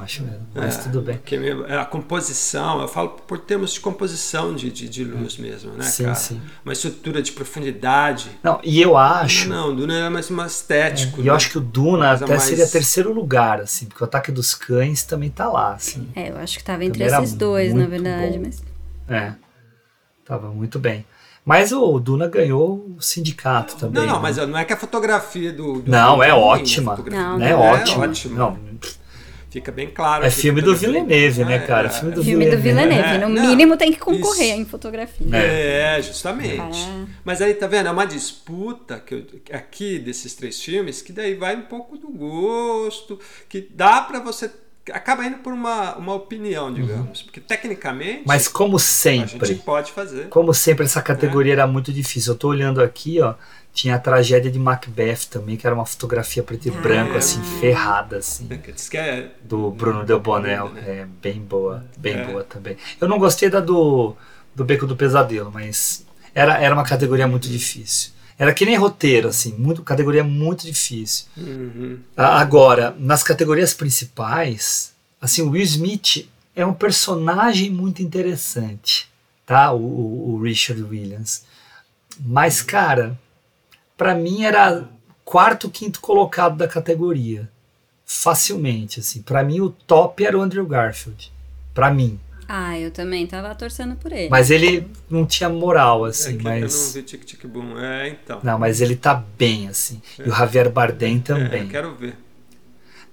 [0.00, 0.46] Acho mesmo.
[0.54, 1.16] Mas É, tudo bem.
[1.18, 5.72] Porque mesmo- a composição, eu falo por termos de composição de, de, de luz mesmo,
[5.72, 6.14] né, Sim, cara?
[6.14, 6.40] sim.
[6.64, 8.30] Uma estrutura de profundidade.
[8.42, 9.48] Não, e eu acho.
[9.50, 11.18] Não, Duna era mais uma estético.
[11.20, 11.36] E eu né?
[11.36, 15.02] acho que o Duna até mais- seria terceiro lugar, assim, porque o Ataque dos Cães
[15.04, 16.08] também tá lá, assim.
[16.16, 18.44] É, eu acho que tava entre Também esses dois, na verdade, bom.
[18.46, 18.62] mas.
[19.08, 19.34] É.
[20.24, 21.04] Tava muito bem.
[21.44, 24.00] Mas o Duna ganhou o sindicato também.
[24.02, 24.22] Não, não, né?
[24.22, 25.82] mas não é que a fotografia do.
[25.82, 26.96] do Não, é ruim, a ótima.
[27.10, 27.46] Não, é não.
[27.46, 28.34] É ótimo.
[28.36, 28.58] Não,
[29.52, 30.24] Fica bem claro.
[30.24, 30.74] É aqui filme do.
[30.74, 31.88] Villeneuve, né, É, cara?
[31.88, 34.60] é, Filme do Filme do Villeneuve, É, no não, mínimo tem que concorrer isso.
[34.60, 35.26] em fotografia.
[35.36, 36.56] É, justamente.
[36.56, 37.06] Cara.
[37.22, 37.86] Mas aí, tá vendo?
[37.86, 42.08] É uma disputa que eu- aqui desses três filmes que daí vai um pouco do
[42.08, 44.50] gosto, que dá pra você.
[44.90, 47.22] Acaba indo por uma, uma opinião, digamos.
[47.22, 48.18] Porque tecnicamente.
[48.18, 48.24] Uhum.
[48.26, 50.28] Mas como a gente sempre, pode fazer.
[50.28, 52.32] como sempre, essa categoria era muito difícil.
[52.32, 53.34] Eu tô olhando aqui, ó.
[53.72, 58.18] Tinha a tragédia de Macbeth também, que era uma fotografia preto e branco, assim, ferrada,
[58.18, 58.46] assim.
[58.46, 59.30] Que diz que é.
[59.42, 60.68] do Bruno Del Bonel.
[60.68, 60.82] né?
[60.86, 62.24] É bem boa, bem É.
[62.24, 62.76] boa também.
[63.00, 64.14] Eu não gostei da do,
[64.54, 68.10] do Beco do Pesadelo, mas era, era uma categoria muito difícil.
[68.42, 71.26] Era que nem roteiro, assim, muito, categoria muito difícil.
[71.36, 72.00] Uhum.
[72.16, 79.08] Agora, nas categorias principais, assim, o Will Smith é um personagem muito interessante,
[79.46, 79.70] tá?
[79.70, 81.44] O, o- o Richard Williams.
[82.18, 83.16] Mas, cara,
[83.96, 84.88] pra mim era
[85.24, 87.48] quarto, quinto colocado da categoria.
[88.04, 89.22] Facilmente, assim.
[89.22, 91.32] Pra mim, o top era o Andrew Garfield.
[91.72, 92.18] Pra mim.
[92.54, 94.28] Ah, eu também tava torcendo por ele.
[94.28, 96.72] Mas ele não tinha moral, assim, é mas...
[96.74, 97.78] Eu não vi Tic Tic Boom.
[97.78, 98.40] É, então.
[98.42, 100.02] Não, mas ele tá bem, assim.
[100.18, 101.62] E o Javier Bardem É, também.
[101.62, 102.14] eu quero ver.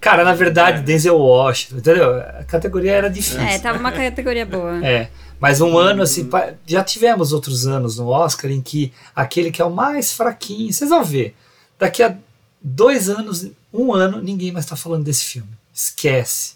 [0.01, 0.81] Cara, na verdade, É.
[0.81, 2.19] Denzel Washington, entendeu?
[2.19, 3.39] A categoria era difícil.
[3.39, 4.85] É, tava uma categoria boa.
[4.85, 6.29] É, mas um ano assim,
[6.65, 10.89] já tivemos outros anos no Oscar em que aquele que é o mais fraquinho, vocês
[10.89, 11.33] vão ver,
[11.79, 12.13] daqui a
[12.61, 15.49] dois anos, um ano, ninguém mais tá falando desse filme.
[15.73, 16.55] Esquece.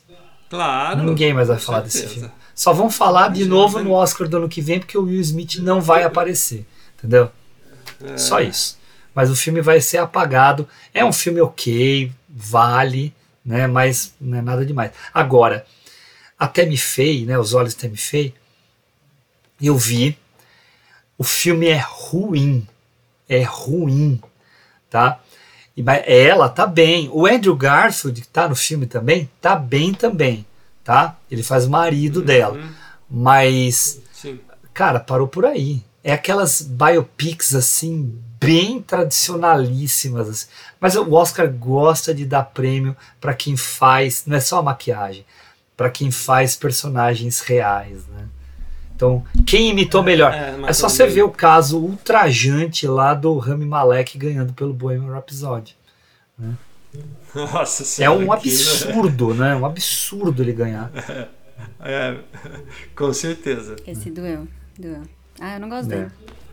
[0.49, 1.01] Claro.
[1.01, 2.19] Ninguém mais vai falar desse certeza.
[2.27, 2.42] filme.
[2.55, 3.83] Só vão falar de novo né?
[3.83, 6.65] no Oscar do ano que vem, porque o Will Smith não vai aparecer.
[6.97, 7.31] Entendeu?
[8.03, 8.17] É.
[8.17, 8.77] Só isso.
[9.13, 10.67] Mas o filme vai ser apagado.
[10.93, 13.13] É um filme ok, vale,
[13.45, 13.67] né?
[13.67, 14.91] Mas não é nada demais.
[15.13, 15.65] Agora,
[16.37, 17.37] a Tammy Faye, né?
[17.37, 18.33] Os olhos de Tammy Faye,
[19.61, 20.17] eu vi.
[21.17, 22.67] O filme é ruim.
[23.27, 24.21] É ruim,
[24.89, 25.19] tá?
[25.75, 27.09] E, ela tá bem.
[27.11, 30.45] O Andrew Garfield, que tá no filme também, tá bem também.
[30.83, 31.17] Tá?
[31.29, 32.59] Ele faz marido dela.
[33.09, 34.39] Mas, Sim.
[34.73, 35.83] cara, parou por aí.
[36.03, 40.27] É aquelas biopics assim, bem tradicionalíssimas.
[40.27, 40.47] assim.
[40.79, 45.25] Mas o Oscar gosta de dar prêmio para quem faz, não é só a maquiagem,
[45.77, 48.27] para quem faz personagens reais, né?
[48.95, 50.33] Então, quem imitou melhor?
[50.33, 55.11] é, É, só você ver o caso ultrajante lá do Rami Malek ganhando pelo Bohemian
[55.11, 55.75] Rhapsody.
[57.35, 58.17] Nossa É senhora.
[58.19, 59.55] um que- absurdo, né?
[59.55, 60.91] Um absurdo ele ganhar.
[61.79, 62.17] É,
[62.95, 63.75] com certeza.
[63.87, 65.03] Esse doeu, doeu.
[65.39, 65.95] Ah, eu não gosto É.
[65.97, 66.11] dele.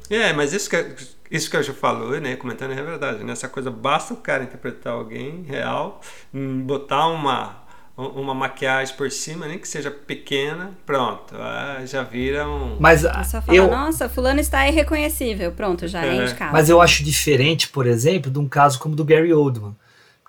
[0.08, 0.94] É, mas isso que,
[1.30, 3.32] isso que a Ju falou, né, comentando é verdade, né?
[3.32, 6.00] Essa coisa, basta o cara interpretar alguém real,
[6.34, 7.62] hum, botar uma,
[7.96, 12.76] uma maquiagem por cima, nem que seja pequena, pronto, ah, já vira um...
[12.78, 15.50] Mas É só falar, eu, nossa, fulano está irreconhecível.
[15.52, 16.08] Pronto, já É.
[16.08, 16.52] é indicado.
[16.52, 19.74] mas eu acho diferente, por exemplo, de um caso como o do Gary Oldman.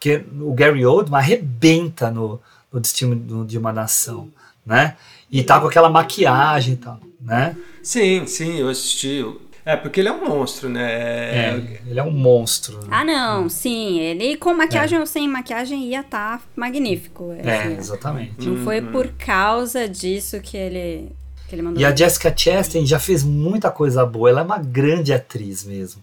[0.02, 2.42] Porque o Gary Oldman arrebenta no,
[2.74, 4.30] no Destino do- de uma Nação,
[4.66, 4.96] né?
[5.32, 7.56] E tá com aquela maquiagem e tal, né?
[7.84, 9.24] Sim, sim, eu assisti.
[9.64, 10.92] É, porque ele é um monstro, né?
[10.92, 12.80] É, ele é um monstro.
[12.80, 12.88] né?
[12.90, 14.00] Ah, não, sim.
[14.00, 17.32] Ele com maquiagem ou sem maquiagem ia estar magnífico.
[17.38, 17.78] É, assim.
[17.78, 18.50] exatamente.
[18.50, 21.12] Não foi por causa disso que ele,
[21.48, 21.80] que ele mandou.
[21.80, 24.32] E a Jessica Chastain já fez muita coisa boa.
[24.32, 26.02] Ela é uma grande atriz mesmo.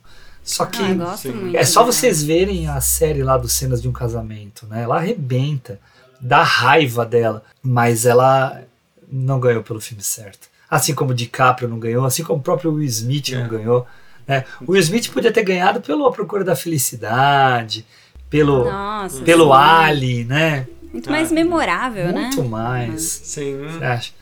[0.49, 0.95] Só que Ah,
[1.35, 4.83] muito é só vocês verem a série lá dos cenas de um casamento, né?
[4.83, 5.79] Ela arrebenta,
[6.19, 8.63] dá raiva dela, mas ela
[9.13, 10.49] não ganhou pelo filme certo.
[10.71, 13.49] Assim como o DiCaprio não ganhou, assim como o próprio Will Smith não É.
[13.49, 13.87] ganhou.
[14.27, 14.45] Né?
[14.67, 17.85] O Will Smith podia ter ganhado pelo A Procura da Felicidade,
[18.31, 19.53] pelo, Nossa, pelo sim.
[19.61, 20.67] Ali, né?
[20.91, 22.23] Muito mais memorável, né?
[22.23, 23.03] Muito mais.
[23.03, 23.59] Sim.
[23.67, 24.13] Você acha?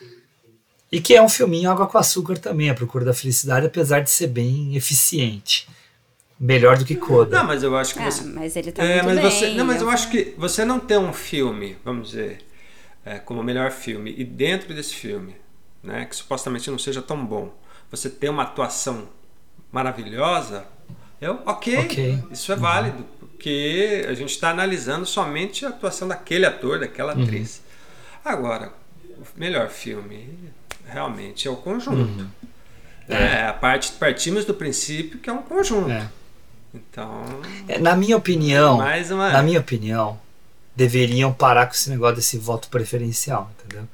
[0.90, 4.10] E que é um filminho água com açúcar também, A Procura da Felicidade, apesar de
[4.10, 5.68] ser bem eficiente.
[6.38, 7.38] Melhor do que Coda.
[7.38, 8.24] Não, mas eu acho que Ah, você...
[8.24, 9.30] mas ele tá É, muito mas bem.
[9.30, 12.44] você, não, mas eu acho que você não ter um filme, vamos dizer,
[13.04, 15.34] é, como o melhor filme, e dentro desse filme,
[15.82, 17.54] né, que supostamente não seja tão bom,
[17.90, 19.08] você ter uma atuação
[19.72, 20.66] maravilhosa,
[21.20, 22.18] eu, ok, Ok.
[22.30, 27.22] isso é válido, porque a gente está analisando somente a atuação daquele ator, daquela Uhum.
[27.22, 27.62] atriz.
[28.24, 28.72] Agora,
[29.16, 30.28] o melhor filme
[30.86, 32.26] realmente é o conjunto.
[33.08, 35.90] É, a parte, partimos do princípio que é um conjunto.
[35.90, 36.08] É.
[36.90, 37.22] Então,
[37.68, 39.30] É, Na minha opinião, mais uma.
[39.32, 40.18] na minha opinião,
[40.74, 43.86] deveriam parar com esse negócio desse voto preferencial, entendeu?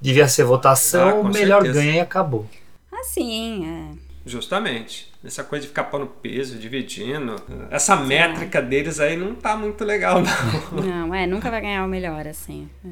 [0.00, 1.80] Devia ser Ah, votação, o melhor certeza.
[1.80, 2.46] ganha e acabou.
[2.92, 3.98] Assim, é.
[4.26, 5.10] Justamente.
[5.24, 7.36] Essa coisa de ficar pondo peso, dividindo.
[7.70, 10.82] Essa métrica deles aí não tá muito legal, não.
[10.82, 12.68] Não, é, nunca vai ganhar o melhor, assim.
[12.84, 12.88] é.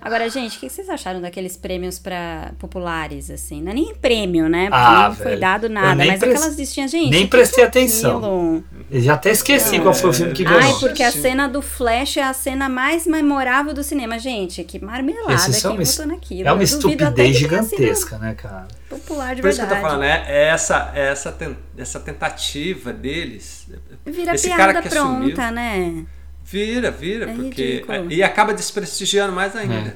[0.00, 3.60] Agora, gente, o que vocês acharam daqueles prêmios para populares, assim?
[3.62, 4.64] Não é nem prêmio, né?
[4.70, 5.40] Porque Ah, não foi velho.
[5.40, 7.10] dado nada, nem mas aquelas listinhas, gente.
[7.10, 8.62] nem que prestei que é atenção.
[8.90, 10.78] Eu já até esqueci qual foi o filme que Ai, ganhou.
[10.78, 14.18] porque a cena do Flash é a cena mais memorável do cinema.
[14.18, 16.48] Gente, que marmelada é uma, votou naquilo.
[16.48, 18.68] é uma estupidez que gigantesca, né, cara?
[18.88, 19.82] Popular de Por isso que eu verdade.
[19.82, 20.24] tô falando, né?
[20.26, 23.66] É essa, é essa, ten- essa tentativa deles.
[24.06, 26.06] Vira esse piada cara que pronta, assumiu, né?
[26.50, 27.62] Vira, vira, É porque.
[27.62, 28.10] ridículo.
[28.10, 29.94] E acaba desprestigiando mais ainda.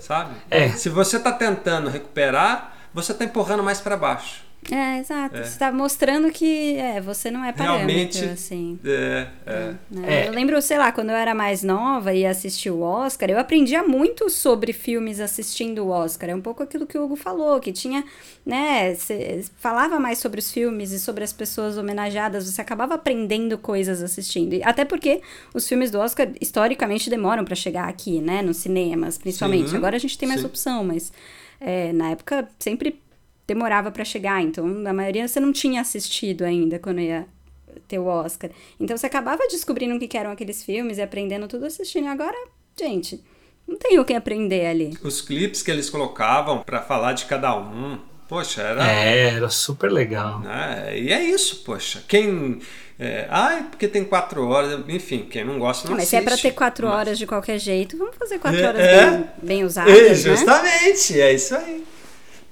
[0.00, 0.34] Sabe?
[0.50, 0.68] É.
[0.68, 4.44] Se você tá tentando recuperar, você tá empurrando mais para baixo.
[4.70, 5.36] É, exato.
[5.36, 8.24] Você tá mostrando que é, você não é parâmetro, Realmente.
[8.24, 8.78] assim.
[8.84, 9.74] É, é.
[9.90, 10.24] né?
[10.24, 10.28] É.
[10.28, 13.82] Eu lembro, sei lá, quando eu era mais nova e assisti o Oscar, eu aprendia
[13.84, 16.30] muito sobre filmes assistindo o Oscar.
[16.30, 18.04] É um pouco aquilo que o Hugo falou, que tinha,
[18.44, 23.56] né, cê falava mais sobre os filmes e sobre as pessoas homenageadas, você acabava aprendendo
[23.58, 24.54] coisas assistindo.
[24.54, 25.20] E Até porque
[25.54, 29.70] os filmes do Oscar historicamente demoram pra chegar aqui, né, nos cinemas, principalmente.
[29.70, 30.46] Sim, Agora a gente tem mais sim.
[30.46, 31.12] opção, mas
[31.60, 33.00] é, na época sempre
[33.46, 37.26] demorava pra chegar, então na maioria você não tinha assistido ainda quando ia
[37.86, 38.50] ter o Oscar.
[38.80, 42.04] Então você acabava descobrindo o que eram aqueles filmes e aprendendo tudo assistindo.
[42.04, 42.36] E agora,
[42.78, 43.22] gente,
[43.66, 44.96] não tem o que aprender ali.
[45.02, 47.98] Os clipes que eles colocavam para falar de cada um.
[48.28, 48.90] Poxa, era.
[48.90, 50.40] É, era super legal.
[50.40, 50.98] né?
[50.98, 52.02] E é isso, poxa.
[52.08, 52.58] Quem.
[52.98, 54.80] É, ai, porque tem quatro horas.
[54.88, 56.26] Enfim, quem não gosta não Ah, mas se assiste.
[56.28, 59.10] é pra ter quatro Mas- horas de qualquer jeito, vamos fazer quatro É, horas é.
[59.10, 60.14] bem, bem usadas, É, né?
[60.16, 61.84] justamente, é isso aí.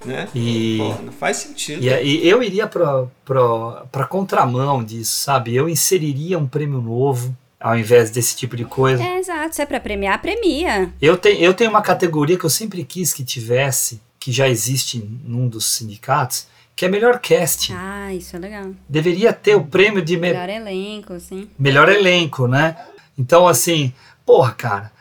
[0.05, 0.29] Né?
[0.35, 1.83] E- Pô, não faz sentido.
[1.83, 5.55] E, e eu iria pra contramão disso, sabe?
[5.55, 9.03] Eu inseriria um prêmio novo ao invés desse tipo de coisa.
[9.03, 9.55] É, exato.
[9.55, 10.93] Se é pra premiar, premia.
[11.01, 14.99] Eu, tenho, eu tenho uma categoria que eu sempre quis que tivesse, que já existe
[15.25, 17.73] num dos sindicatos, que é melhor casting.
[17.75, 18.67] Ah, isso é legal.
[18.89, 21.49] Deveria ter o prêmio de me- Melhor elenco, assim.
[21.59, 22.77] melhor elenco, né?
[23.17, 23.95] Então, assim,
[24.27, 24.93] porra, cara,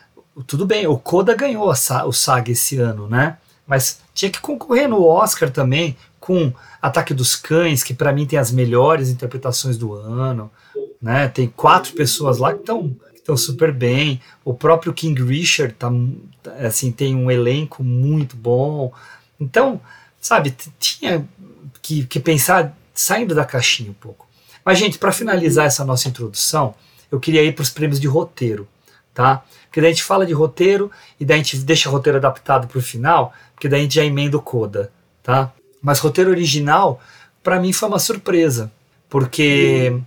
[0.47, 3.37] tudo bem, o Koda ganhou a Sa- o SAG esse ano, né?
[3.67, 8.39] Mas tinha que concorrer no Oscar também com Ataque dos Cães, que pra mim tem
[8.39, 10.49] as melhores interpretações do ano,
[11.01, 11.27] né?
[11.27, 14.21] Tem quatro pessoas lá que estão estão super bem.
[14.43, 15.89] O próprio King Richard tá,
[16.59, 18.91] assim, tem um elenco muito bom.
[19.39, 19.81] Então,
[20.19, 21.25] sabe, tinha
[21.81, 24.27] que, que pensar saindo da caixinha um pouco.
[24.63, 26.75] Mas, gente, para finalizar essa nossa introdução,
[27.11, 28.67] eu queria ir para os prêmios de roteiro,
[29.13, 29.43] tá?
[29.65, 32.67] Porque daí a gente fala de roteiro e daí a gente deixa o roteiro adaptado
[32.67, 34.91] para o final, porque daí a gente já emenda o coda,
[35.23, 35.53] tá?
[35.81, 36.99] Mas roteiro original,
[37.41, 38.69] para mim foi uma surpresa,
[39.07, 40.01] porque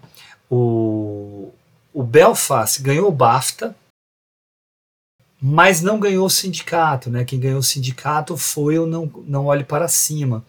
[0.50, 1.48] o,
[1.90, 3.74] o Belfast ganhou o BAFTA,
[5.40, 7.24] mas não ganhou o sindicato, né?
[7.24, 10.44] Quem ganhou o sindicato foi o Não, não Olhe Para Cima.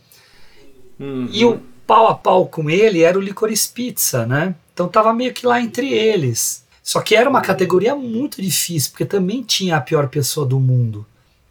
[1.00, 1.30] Uhum.
[1.32, 4.54] E o pau a pau com ele era o Licorice Pizza, né?
[4.74, 6.66] Então tava meio que lá entre eles.
[6.84, 11.06] Só que era uma categoria muito difícil, porque também tinha a pior pessoa do mundo,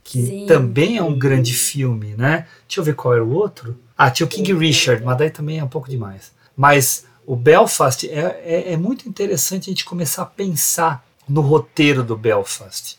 [0.06, 0.46] que Sim.
[0.46, 2.46] também é um grande filme, né?
[2.66, 3.76] Deixa eu ver qual era o outro.
[3.98, 6.30] Ah, tinha o King Richard, mas daí também é um pouco demais.
[6.56, 12.04] Mas o Belfast é, é, é muito interessante a gente começar a pensar no roteiro
[12.04, 12.96] do Belfast,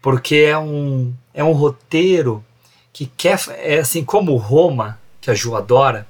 [0.00, 2.42] porque é um, é um roteiro
[2.90, 6.06] que quer, é assim como Roma, que a Ju adora,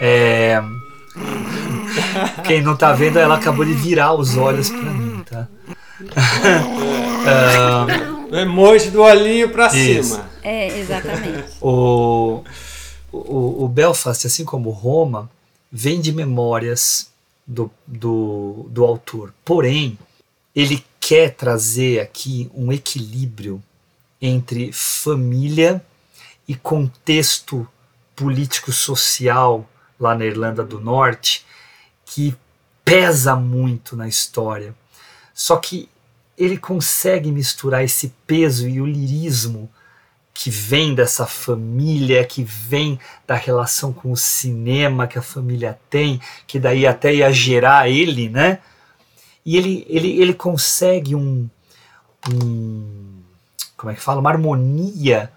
[0.00, 0.62] é,
[2.46, 5.46] quem não tá vendo, ela acabou de virar os olhos pra mim, tá?
[7.30, 10.14] Ah, O emoji do olhinho pra Isso.
[10.14, 10.30] cima.
[10.42, 11.56] É, exatamente.
[11.60, 12.42] o,
[13.10, 15.30] o, o Belfast, assim como Roma,
[15.70, 17.10] vem de memórias
[17.46, 19.32] do, do, do autor.
[19.44, 19.98] Porém,
[20.54, 23.62] ele quer trazer aqui um equilíbrio
[24.20, 25.82] entre família
[26.46, 27.66] e contexto
[28.14, 31.46] político-social lá na Irlanda do Norte
[32.04, 32.34] que
[32.84, 34.74] pesa muito na história.
[35.34, 35.88] Só que
[36.38, 39.68] ele consegue misturar esse peso e o lirismo
[40.32, 42.96] que vem dessa família, que vem
[43.26, 48.28] da relação com o cinema que a família tem, que daí até ia gerar ele,
[48.28, 48.60] né?
[49.44, 51.50] E ele, ele, ele consegue um,
[52.30, 53.20] um.
[53.76, 54.20] Como é que fala?
[54.20, 55.32] Uma harmonia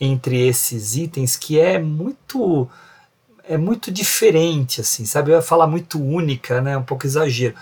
[0.00, 2.68] entre esses itens que é muito.
[3.46, 5.32] É muito diferente, assim, sabe?
[5.32, 6.78] Eu ia falar muito única, né?
[6.78, 7.54] Um pouco exagero.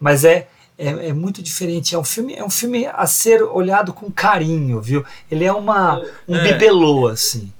[0.00, 0.48] Mas é,
[0.80, 1.94] é, é, muito diferente.
[1.94, 5.04] É um filme, é um filme a ser olhado com carinho, viu?
[5.30, 6.52] Ele é uma um É.
[6.52, 7.52] bibelô assim.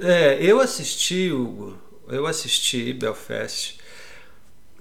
[0.00, 1.76] É, eu assisti, Hugo,
[2.08, 3.77] eu assisti Belfast.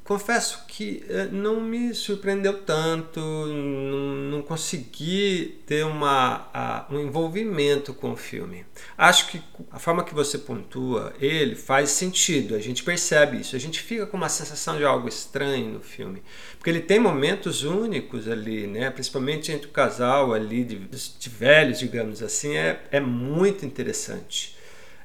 [0.08, 8.15] Confesso que eh, não me surpreendeu tanto, não, consegui ter uma, um envolvimento com o
[8.15, 8.65] filme.
[8.98, 13.60] Acho que a forma que você pontua ele faz sentido, a gente percebe isso, a
[13.60, 16.24] gente fica com uma sensação de algo estranho no filme,
[16.58, 18.89] porque ele tem momentos únicos ali, né?
[18.89, 24.56] principalmente entre o casal ali, de, de velhos, digamos assim, é, é muito interessante.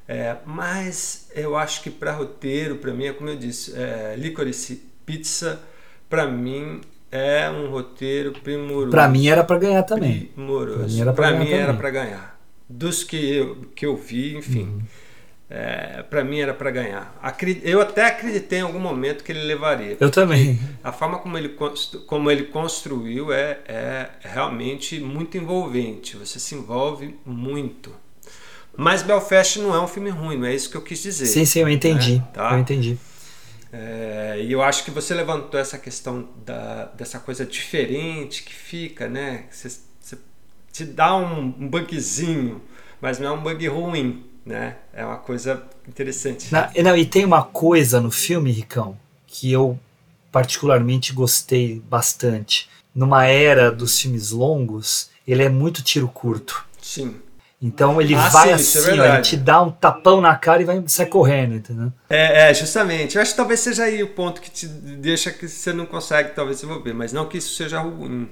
[0.07, 4.92] É, mas eu acho que para roteiro, para mim, é como eu disse, é, Licorice
[5.05, 5.61] Pizza,
[6.09, 8.91] para mim, é um roteiro primoroso.
[8.91, 10.31] Pra mim era pra ganhar também.
[10.35, 10.79] Primoroso.
[10.79, 12.41] Pra mim era pra Pra ganhar para ganhar.
[12.69, 14.63] Dos que eu, que eu vi, enfim.
[14.63, 14.83] Uhum.
[15.55, 17.15] É, para mim era para ganhar.
[17.63, 19.99] Eu até acreditei em algum momento que ele levaria.
[20.01, 20.59] Eu também.
[20.83, 21.55] A forma como ele,
[22.07, 26.17] como ele construiu é, é realmente muito envolvente.
[26.17, 27.93] Você se envolve muito.
[28.75, 31.27] Mas Belfast não é um filme ruim, não é isso que eu quis dizer.
[31.27, 32.17] Sim, sim, eu entendi.
[32.17, 32.25] né?
[32.33, 32.53] Tá?
[32.55, 32.97] Eu entendi.
[33.73, 39.09] É, e eu acho que você levantou essa questão da, dessa coisa diferente que fica,
[39.09, 39.47] né?
[39.51, 40.19] Você, você
[40.71, 42.61] te dá um, um bugzinho,
[43.01, 44.77] mas não é um bug ruim, né?
[44.93, 46.53] É uma coisa interessante.
[46.53, 49.79] Na- não, e tem uma coisa no filme, Ricão, que eu
[50.31, 52.69] particularmente gostei bastante.
[52.95, 56.67] Numa era dos filmes longos, ele é muito tiro curto.
[56.81, 57.17] Sim.
[57.65, 60.61] Então ele Ah, vai sim, é assim, ó, ele te dá um tapão na cara
[60.63, 61.93] e vai sai correndo, entendeu?
[62.11, 63.15] É, é, justamente.
[63.15, 66.31] Eu acho que talvez seja aí o ponto que te deixa que você não consegue
[66.35, 68.29] talvez desenvolver, mas não que isso seja ruim.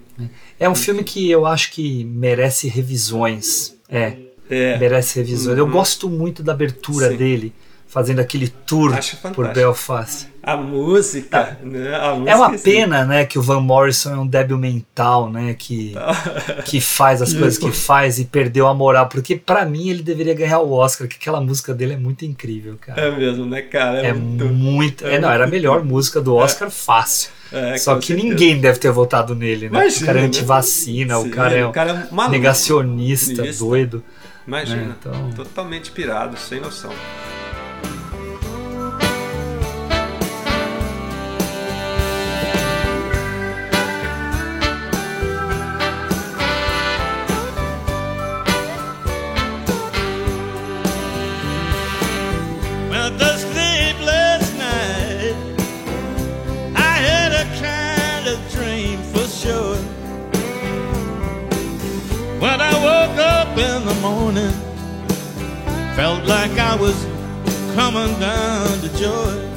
[0.59, 3.77] É um filme que eu acho que merece revisões.
[3.89, 4.17] É.
[4.51, 4.77] É.
[4.79, 5.57] Merece revisões.
[5.57, 5.71] Eu Uhum.
[5.71, 7.17] gosto muito da abertura Sim.
[7.17, 7.53] dele,
[7.91, 8.97] fazendo aquele tour
[9.35, 9.53] por.
[9.53, 10.29] Belfast.
[10.43, 11.95] A música, né?
[11.95, 12.65] A música É uma sim.
[12.65, 15.93] pena, né, que o Van Morrison é um débil mental, né, que,
[16.65, 20.33] que faz as coisas que faz e perdeu a moral, porque pra mim ele deveria
[20.33, 22.99] ganhar o Oscar, que aquela música dele é muito incrível, cara.
[23.03, 23.99] É mesmo, né, cara?
[24.01, 27.31] É, muito, é, não, era a melhor música do Oscar fácil.
[27.53, 28.29] É, Só que certeza.
[28.29, 29.81] ninguém deve ter votado nele, né?
[29.81, 30.27] Imagina, o cara é né?
[30.29, 33.63] antivacina, o Sim, cara é, o cara é negacionista, Nista.
[33.65, 34.03] doido.
[34.47, 36.91] Imagina, né, então- totalmente pirado, sem noção.
[63.57, 64.53] Morning.
[65.97, 66.95] Felt like I was
[67.75, 69.49] coming down to Joy.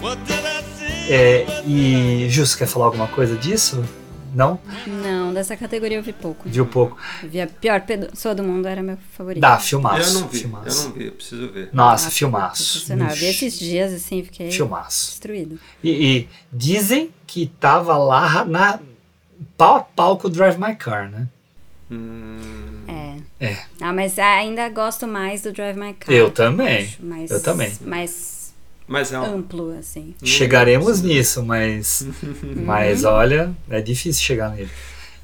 [0.00, 1.12] What did I see?
[1.12, 3.84] É, e Justo, quer falar alguma coisa disso?
[4.32, 4.60] Não?
[4.86, 6.48] Não, dessa categoria eu vi pouco.
[6.48, 6.96] Viu pouco?
[7.22, 9.40] Eu vi a pior pessoa do mundo, era meu favorito.
[9.42, 10.16] Dá, filmaço.
[10.16, 10.80] Eu não vi, filmaço.
[10.80, 11.68] eu não vi, eu preciso ver.
[11.72, 12.62] Nossa, filmaço.
[12.62, 13.08] Sensacional.
[13.10, 15.10] Eu vi esses dias assim, fiquei Filmaço.
[15.10, 15.58] destruído.
[15.82, 18.78] E, e dizem que tava lá na
[19.56, 21.26] pau a pau com o Drive My Car, né?
[22.88, 23.16] É.
[23.46, 23.56] É.
[23.80, 26.14] Ah, mas ainda gosto mais do Drive My Car.
[26.14, 26.84] Eu também.
[26.84, 27.72] acho mais, Eu também.
[27.82, 28.52] Mais
[28.86, 30.14] Mas é um, amplo, assim.
[30.24, 32.06] Chegaremos nisso, mas,
[32.64, 34.70] mas olha, é difícil chegar nele.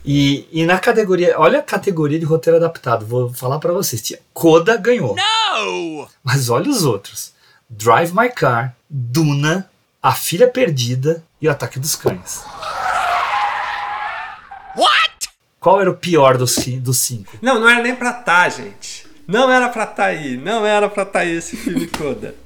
[0.05, 4.01] E, e na categoria, olha a categoria de roteiro adaptado, vou falar pra vocês.
[4.01, 5.17] Tinha- Coda ganhou.
[5.17, 6.09] No!
[6.23, 7.33] Mas olha os outros:
[7.69, 9.69] Drive My Car, Duna,
[10.01, 12.45] A Filha Perdida e O Ataque dos Cães.
[14.77, 15.29] What?
[15.67, 17.33] Qual era o pior dos, dos cinco?
[17.43, 19.05] Não, não era nem pra tá, gente.
[19.27, 20.37] Não era pra tá aí.
[20.37, 22.37] Não era pra tá aí esse filme Coda.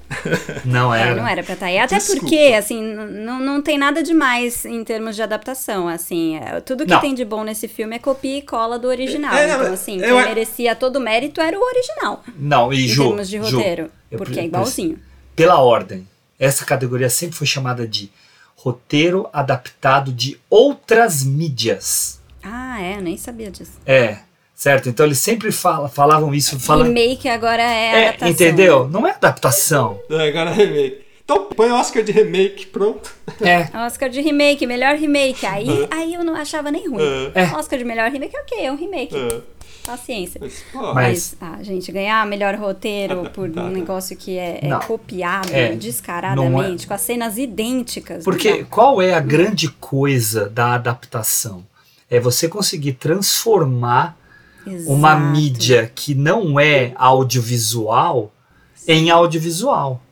[0.65, 1.15] Não É, era.
[1.15, 1.79] não era pra estar aí.
[1.79, 2.23] Até Desculpa.
[2.23, 6.37] porque, assim, não, não tem nada demais em termos de adaptação, assim.
[6.39, 7.01] é, Tudo que Não.
[7.03, 9.35] tem de bom nesse filme é copia e cola do original.
[9.35, 12.25] É, não, então, eu- assim, eu- quem merecia todo o mérito era o original.
[12.39, 13.91] Não, e em Ju, termos de Ju, roteiro.
[14.11, 14.99] eu porque pre- é igualzinho.
[15.37, 16.09] Pela ordem,
[16.39, 18.11] essa categoria sempre foi chamada de
[18.57, 22.19] roteiro adaptado de outras mídias.
[22.43, 23.73] Ah, é, eu nem sabia disso.
[23.87, 24.19] É,
[24.55, 24.89] certo?
[24.89, 26.59] Então eles sempre fala, falavam isso.
[26.59, 28.29] Fala, Remake agora é, é, adaptação.
[28.31, 28.89] entendeu?
[28.89, 30.01] Não é adaptação.
[30.11, 31.11] É, agora é remake.
[31.25, 33.15] Então põe Oscar de remake, pronto.
[33.41, 33.69] É.
[33.87, 35.47] Oscar de remake, melhor remake.
[35.47, 37.03] Aí, aí eu não achava nem ruim.
[37.35, 37.45] É.
[37.57, 39.17] Oscar de melhor remake, ok, é um remake.
[39.17, 39.41] É.
[39.87, 40.41] Paciência.
[40.41, 40.65] Mas,
[40.95, 46.87] Mas, ah, gente, ganhar melhor roteiro por um negócio que é, é copiado É, descaradamente,
[46.87, 48.23] com as cenas idênticas.
[48.23, 51.65] Porque qual é a grande coisa da adaptação?
[52.11, 54.19] É você conseguir transformar
[54.87, 55.33] uma Exato.
[55.33, 58.33] mídia que não é audiovisual
[58.87, 60.03] em audiovisual.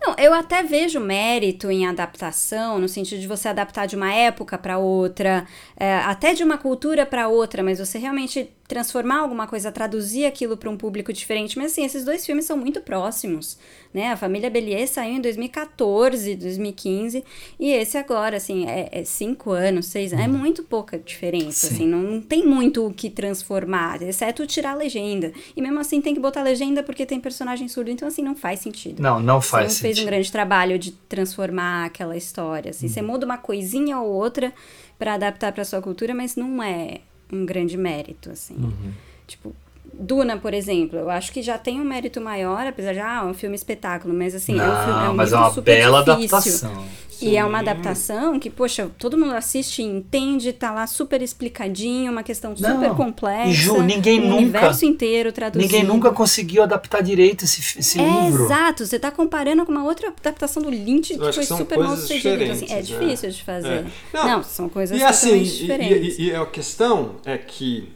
[0.00, 4.56] Não, eu até vejo mérito em adaptação, no sentido de você adaptar de uma época
[4.56, 5.46] para outra,
[5.76, 10.56] é, até de uma cultura para outra, mas você realmente transformar alguma coisa, traduzir aquilo
[10.56, 11.58] para um público diferente.
[11.58, 13.58] Mas assim, esses dois filmes são muito próximos,
[13.92, 14.12] né?
[14.12, 17.24] A Família Bélier saiu em 2014, 2015,
[17.58, 21.74] e esse agora, assim, é, é cinco anos, seis anos, é muito pouca diferença, Sim.
[21.74, 25.32] assim, não, não tem muito o que transformar, exceto tirar a legenda.
[25.56, 28.60] E mesmo assim tem que botar legenda porque tem personagem surdo, então assim, não faz
[28.60, 29.02] sentido.
[29.02, 32.70] Não, não Você faz não fez um grande trabalho de transformar aquela história.
[32.70, 34.52] Assim, Você muda uma coisinha ou outra
[34.96, 37.00] para adaptar para sua cultura, mas não é
[37.32, 38.54] um grande mérito, assim.
[38.54, 38.92] Uhum.
[39.26, 39.54] Tipo,
[39.92, 43.26] Duna, por exemplo, eu acho que já tem um mérito maior, apesar de, ah, é
[43.26, 46.00] um filme espetáculo, mas assim, é um filme, é Não, um mas é uma bela
[46.16, 46.36] difícil.
[46.36, 46.84] adaptação.
[47.22, 52.22] E é uma adaptação que, poxa, todo mundo assiste, entende, tá lá super explicadinho, uma
[52.22, 52.94] questão super Não.
[52.94, 53.48] complexa.
[53.50, 55.70] E Ju, ninguém um nunca- universo inteiro traduzido.
[55.72, 58.44] Ninguém nunca conseguiu adaptar direito esse, esse É, livro.
[58.44, 58.86] exato.
[58.86, 62.52] Você tá comparando com uma outra adaptação do Lynch que foi super mal sucedida.
[62.52, 62.82] Assim, é né?
[62.82, 63.68] difícil de fazer.
[63.68, 63.84] É.
[64.12, 66.18] Não, Não, são coisas E assim, totalmente e, diferentes.
[66.18, 67.88] e- e a questão é que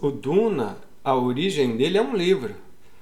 [0.00, 2.54] o Duna, a origem dele é um livro.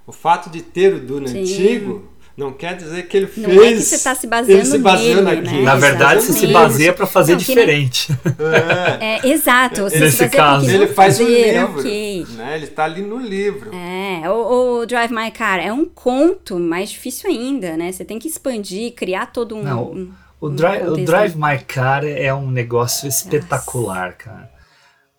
[0.07, 1.41] O fato de ter o Duna Sim.
[1.43, 2.09] antigo
[2.39, 3.47] não quer dizer que ele fez.
[3.47, 5.57] Não é que você tá se baseando ele se baseou nele, naquilo.
[5.57, 5.63] né?
[5.63, 8.13] Na verdade, você se baseia pra fazer Não, que nem- diferente.
[9.01, 9.19] É.
[9.27, 9.83] É, exato.
[9.83, 10.71] Você Nesse se baseia caso.
[10.71, 11.79] Ele faz um livro.
[11.81, 12.27] ok.
[12.37, 12.55] Né?
[12.57, 13.71] Ele está ali no livro.
[13.75, 17.91] É, o, o Drive My Car é um conto mais difícil ainda, né?
[17.93, 19.63] Você tem que expandir, criar todo um.
[19.63, 20.97] Não, um- O, um Drive, o.
[21.05, 24.49] Drive My Car é um negócio espetacular, cara.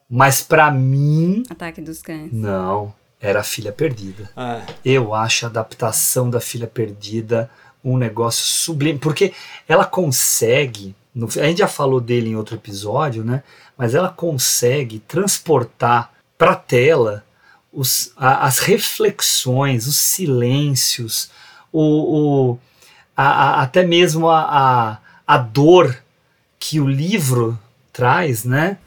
[0.10, 2.32] Mas pra mim, Ataque dos Cães.
[2.32, 2.98] não.
[3.22, 4.30] Era a Filha Perdida.
[4.38, 4.62] É.
[4.86, 7.50] Eu acho a adaptação da Filha Perdida
[7.84, 8.98] um negócio sublime.
[9.00, 9.34] Porque
[9.68, 10.96] ela consegue.
[11.14, 13.44] no- a gente já falou dele em outro episódio, né?
[13.78, 17.24] Mas ela consegue transportar pra tela
[17.74, 21.30] os, a- as reflexões, os silêncios,
[21.72, 22.60] o, o-
[23.18, 23.24] a-
[23.60, 25.98] a- até mesmo a, a, dor
[26.58, 27.58] que o livro
[27.92, 28.78] traz, né?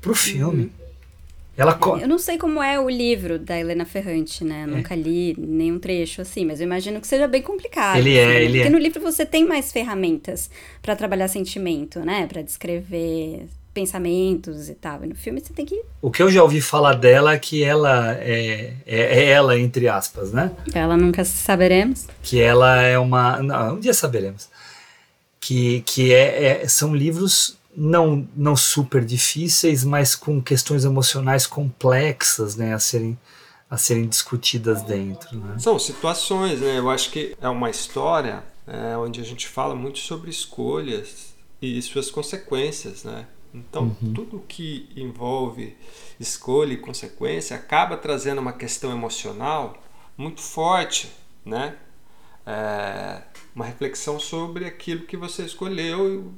[0.00, 0.72] Pro filme.
[1.56, 4.64] Ela Eu não sei como é o livro da Helena Ferrante, né?
[4.64, 7.98] Eu Nunca li nenhum trecho assim, mas eu imagino que seja bem complicado.
[7.98, 8.44] Ele é, assim, né?
[8.44, 8.70] ele Porque é.
[8.70, 10.50] no livro você tem mais ferramentas
[10.80, 12.26] pra trabalhar sentimento, né?
[12.26, 15.04] Pra descrever pensamentos e tal.
[15.04, 15.82] E no filme você tem que.
[16.00, 19.88] O que eu já ouvi falar dela é que ela é, é, é ela, entre
[19.88, 20.50] aspas, né?
[20.74, 22.06] Ela nunca saberemos.
[22.22, 23.42] Que ela é uma.
[23.42, 24.48] Não, um dia saberemos.
[25.40, 32.56] Que, que é, é- são livros não, não super difíceis, mas com questões emocionais complexas
[32.56, 33.18] né, a, serem,
[33.70, 35.36] a serem discutidas dentro.
[35.38, 35.58] Né?
[35.58, 36.78] São situações, né?
[36.78, 41.80] Eu acho que é uma história é, onde a gente fala muito sobre escolhas e
[41.82, 43.26] suas consequências, né?
[43.54, 44.14] Então, uhum.
[44.14, 45.76] tudo que envolve
[46.18, 49.82] escolha e consequência acaba trazendo uma questão emocional
[50.16, 51.12] muito forte,
[51.44, 51.76] né?
[52.46, 53.22] É,
[53.54, 56.32] uma reflexão sobre aquilo que você escolheu,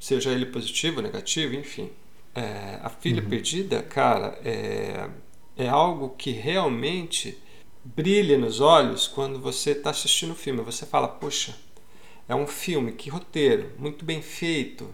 [0.00, 1.90] seja ele positivo, negativo, enfim.
[2.34, 3.28] É, a filha uhum.
[3.28, 5.08] perdida, cara, é,
[5.56, 7.38] é algo que realmente
[7.84, 10.62] brilha nos olhos quando você está assistindo o filme.
[10.62, 11.56] Você fala, poxa,
[12.26, 14.88] é um filme, que roteiro, muito bem feito,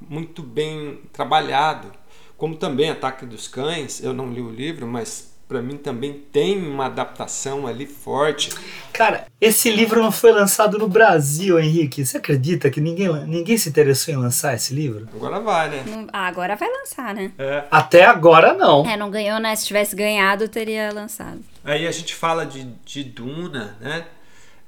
[0.00, 1.92] muito bem trabalhado.
[2.36, 6.58] Como também Ataque dos Cães, eu não li o livro, mas para mim também tem
[6.58, 8.50] uma adaptação ali forte.
[8.92, 12.04] Cara, esse livro não foi lançado no Brasil, Henrique.
[12.04, 15.08] Você acredita que ninguém, ninguém se interessou em lançar esse livro?
[15.14, 16.06] Agora vai, né?
[16.12, 17.32] Ah, agora vai lançar, né?
[17.38, 17.64] É.
[17.70, 18.88] Até agora não.
[18.88, 19.54] É, não ganhou, né?
[19.54, 21.40] Se tivesse ganhado, teria lançado.
[21.64, 24.06] Aí a gente fala de, de Duna, né?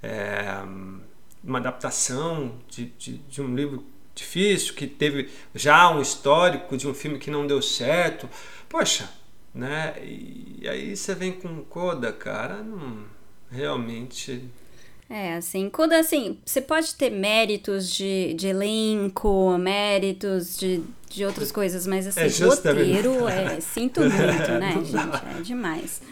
[0.01, 0.63] É,
[1.43, 6.95] uma adaptação de, de, de um livro difícil, que teve já um histórico de um
[6.95, 8.29] filme que não deu certo.
[8.69, 9.09] Poxa,
[9.59, 9.95] né?
[10.01, 13.19] E aí você vem com Coda, cara, não
[13.51, 14.45] realmente
[15.11, 21.51] é, assim, Coda, assim, você pode ter méritos de, de elenco, méritos de, de outras
[21.51, 25.39] coisas, mas assim, é roteiro, é, sinto muito, né, gente?
[25.39, 26.03] É demais.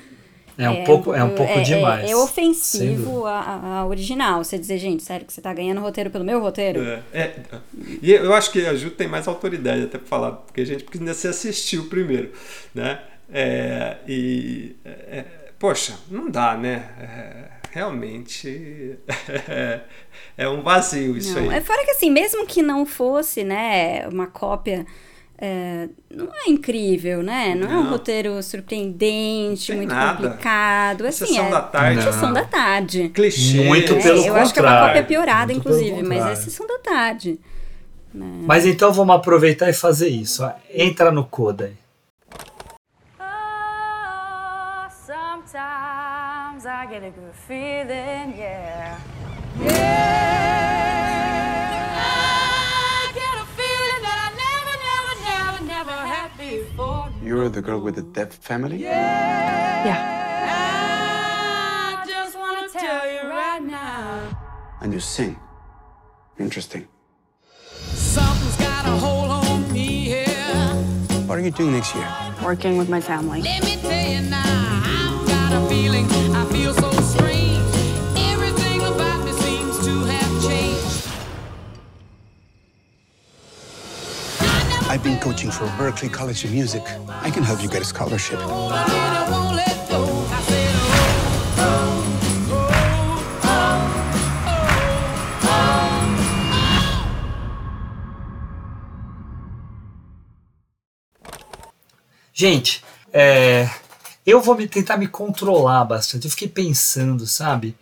[0.58, 2.08] É um, é, pouco, é um pouco é, demais.
[2.08, 4.42] É, é ofensivo a, a, original.
[4.42, 6.80] Você dizer, gente, sério que você tá ganhando roteiro pelo meu roteiro?
[6.80, 7.40] É, é,
[8.00, 10.84] e eu acho que a Ju tem mais autoridade até pra falar, porque a gente
[10.84, 12.32] porque ainda se assistiu primeiro,
[12.74, 13.02] né?
[13.32, 15.24] É, e, é,
[15.58, 17.52] poxa, não dá, né?
[17.76, 18.98] realmente
[20.38, 21.58] é, um vazio isso não, aí.
[21.58, 24.86] É fora que assim, mesmo que não fosse, né, uma cópia
[25.38, 27.54] é, não é incrível, né?
[27.54, 30.16] Não, não, é um roteiro surpreendente, muito nada.
[30.16, 31.06] complicado.
[31.06, 32.02] Assim, sessão é da tarde.
[32.02, 33.08] Sessão da tarde.
[33.10, 33.64] Clichê.
[33.64, 34.26] Muito é, pelo eu contrário.
[34.28, 37.38] Eu acho que é uma cópia piorada, muito inclusive, mas é sessão da tarde.
[38.14, 38.26] Né?
[38.46, 40.42] Mas então vamos aproveitar e fazer isso.
[40.72, 41.70] Entra no Coda
[46.76, 49.00] I get a good feeling, yeah.
[49.62, 50.26] Yeah.
[57.22, 58.76] You're the girl with the deaf family?
[58.76, 59.86] Yeah.
[59.86, 60.00] Yeah.
[62.02, 64.38] I just want to tell you right now.
[64.82, 65.38] And you sing.
[66.38, 66.86] Interesting.
[67.94, 70.26] Something's got a hold on me here.
[71.26, 72.06] What are you doing next year?
[72.44, 73.40] Working with my family.
[73.40, 76.06] Let me tell you now, I've got a feeling
[84.96, 86.82] I've been coaching for Berkeley College of Music.
[87.22, 88.38] I can help you get a scholarship.
[102.32, 102.82] Gente,
[103.12, 103.68] é,
[104.24, 106.24] eu vou me, tentar me controlar bastante.
[106.24, 107.76] Eu fiquei pensando, sabe?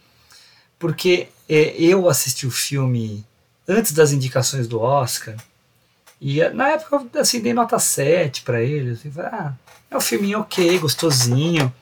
[0.81, 3.25] Porque é, eu assisti o filme
[3.69, 5.37] antes das indicações do Oscar
[6.21, 8.93] e na época eu assim, dei nota 7 para ele.
[8.93, 9.53] Assim, ah,
[9.91, 11.73] é um filminho ok, gostosinho,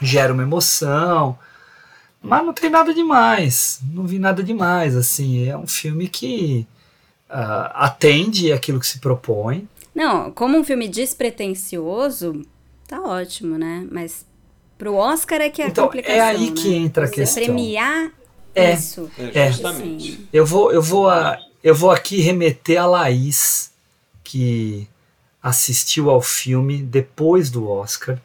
[0.00, 1.38] gera uma emoção,
[2.20, 3.80] mas não tem nada demais.
[3.92, 4.96] Não vi nada demais.
[4.96, 6.66] assim É um filme que
[7.30, 9.68] uh, atende aquilo que se propõe.
[9.94, 12.42] Não, como um filme despretensioso,
[12.88, 13.86] tá ótimo, né?
[13.90, 14.24] Mas
[14.78, 16.16] pro Oscar é que é então, a complicação.
[16.16, 16.56] É aí né?
[16.56, 17.42] que entra a Você questão.
[17.44, 18.10] premiar
[18.54, 19.10] é, isso.
[19.18, 20.28] É, justamente.
[20.32, 23.72] Eu vou, eu vou a, eu vou aqui remeter a Laís,
[24.24, 24.88] que
[25.42, 28.18] assistiu ao filme depois do Oscar,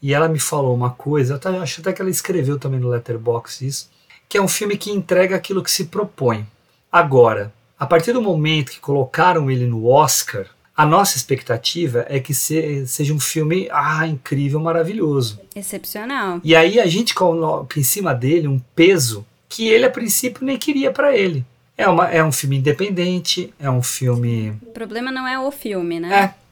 [0.00, 2.88] e ela me falou uma coisa, eu até, acho até que ela escreveu também no
[2.88, 3.90] Letterboxd isso,
[4.28, 6.46] que é um filme que entrega aquilo que se propõe.
[6.90, 12.32] Agora, a partir do momento que colocaram ele no Oscar, a nossa expectativa é que
[12.32, 15.40] se, seja um filme ah, incrível, maravilhoso.
[15.54, 16.40] Excepcional.
[16.44, 20.56] E aí a gente coloca em cima dele um peso que ele a princípio nem
[20.56, 21.44] queria para ele.
[21.78, 24.50] É, uma, é um filme independente, é um filme.
[24.62, 26.34] O problema não é o filme, né?
[26.34, 26.48] É.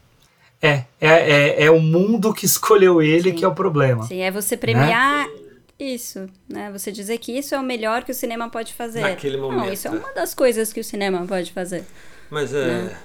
[0.59, 3.35] É, é, é, é o mundo que escolheu ele Sim.
[3.35, 4.03] que é o problema.
[4.07, 5.33] Sim, é você premiar né?
[5.77, 6.71] isso, né?
[6.71, 9.01] Você dizer que isso é o melhor que o cinema pode fazer.
[9.01, 9.59] Naquele momento.
[9.59, 11.83] Não, isso é uma das coisas que o cinema pode fazer.
[12.31, 12.65] Mas é.
[12.65, 12.97] Né?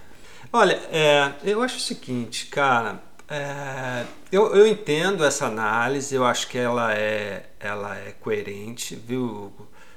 [0.52, 3.02] Olha, é, eu acho o seguinte, cara.
[3.28, 9.52] É, eu, eu entendo essa análise, eu acho que ela é, ela é coerente, viu,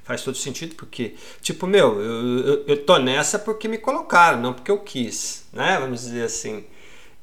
[0.06, 4.54] faz todo sentido, porque, tipo, meu, eu, eu, eu, tô nessa porque me colocaram, não
[4.54, 5.78] porque eu quis, né?
[5.80, 6.64] Vamos dizer assim.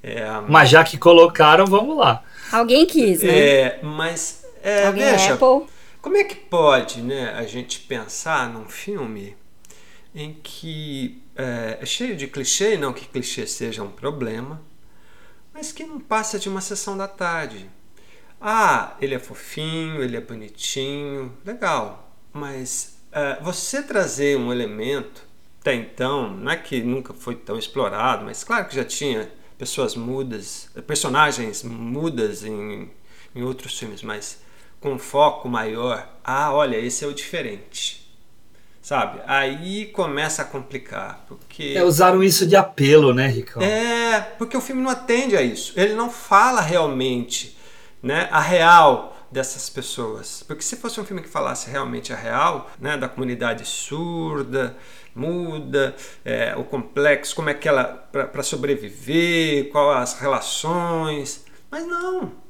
[0.04, 2.24] É, mas já que colocaram, vamos lá.
[2.52, 3.40] Alguém quis, né?
[3.40, 5.66] É, mas, é, Alguém veja, Apple?
[6.02, 9.38] como é que pode, né, a gente pensar num filme
[10.14, 14.62] em que é, é cheio de clichê, não que clichê seja um problema,
[15.54, 17.70] mas que não passa de uma sessão da tarde.
[18.42, 25.24] Ah, ele é fofinho, ele é bonitinho, legal, mas é, você trazer um elemento,
[25.62, 29.96] até então, não é que nunca foi tão explorado, mas claro que já tinha pessoas
[29.96, 32.90] mudas, personagens mudas em,
[33.36, 34.42] em outros filmes, mas
[34.82, 36.10] com foco maior.
[36.24, 38.04] Ah, olha, esse é o diferente.
[38.82, 39.22] Sabe?
[39.26, 41.74] Aí começa a complicar, porque...
[41.74, 43.64] É, usaram isso de apelo, né, Ricardo?
[43.64, 45.72] É, porque o filme não atende a isso.
[45.78, 47.58] Ele não fala realmente
[48.02, 50.44] né, a real dessas pessoas.
[50.48, 54.78] Porque se fosse um filme que falasse realmente a real, né, da comunidade surda,
[55.16, 62.43] muda, é, o complexo, como é que ela para sobreviver, quais as relações, mas não.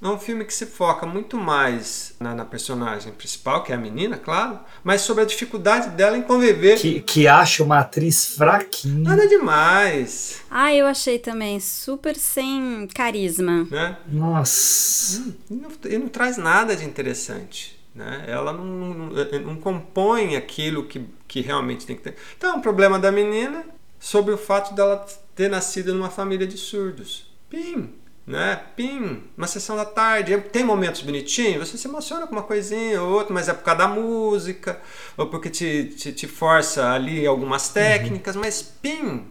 [0.00, 3.78] É um filme que se foca muito mais na, na, personagem principal, que é a
[3.78, 6.78] menina, claro, mas sobre a dificuldade dela em conviver.
[6.78, 9.10] Que, que acha uma atriz fraquinha.
[9.10, 10.40] Nada demais.
[10.48, 13.66] Ah, eu achei também super sem carisma.
[13.68, 13.96] Né?
[14.06, 15.20] Nossa.
[15.20, 17.76] Hum, e não, e não traz nada de interessante.
[17.92, 18.24] Né?
[18.28, 22.14] Ela não, não, não compõe aquilo que, que realmente tem que ter.
[22.36, 23.64] Então, é um problema da menina
[23.98, 27.28] sobre o fato dela ter nascido numa família de surdos.
[27.50, 27.97] Pim!
[28.28, 28.60] Né?
[28.76, 29.22] Pim!
[29.34, 30.38] Uma sessão da tarde.
[30.52, 33.78] Tem momentos bonitinhos, você se emociona com uma coisinha ou outra, mas é por causa
[33.78, 34.78] da música,
[35.16, 38.42] ou porque te, te, te força ali algumas técnicas, uhum.
[38.42, 39.26] mas pim!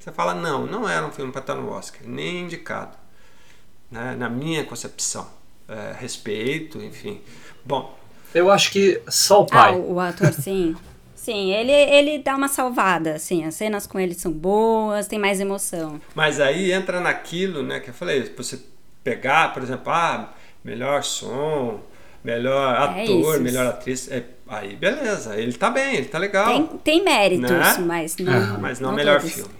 [0.00, 2.96] Você fala, não, não era um filme para estar no Oscar, nem indicado.
[3.88, 4.16] Né?
[4.18, 5.26] Na minha concepção.
[5.68, 7.22] É, respeito, enfim.
[7.64, 7.96] Bom.
[8.34, 9.72] Eu acho que só o pai.
[9.72, 10.74] Ah, o, o ator, sim.
[11.24, 15.40] sim, ele, ele dá uma salvada, assim, as cenas com ele são boas, tem mais
[15.40, 16.00] emoção.
[16.14, 18.60] Mas aí entra naquilo, né, que eu falei, você
[19.02, 21.80] pegar, por exemplo, ah, melhor som,
[22.22, 26.46] melhor ator, é melhor atriz, é, aí beleza, ele tá bem, ele tá legal.
[26.46, 27.76] Tem, tem méritos, né?
[27.80, 28.32] mas não.
[28.32, 29.34] Ah, mas não, não melhor todos.
[29.34, 29.54] filme.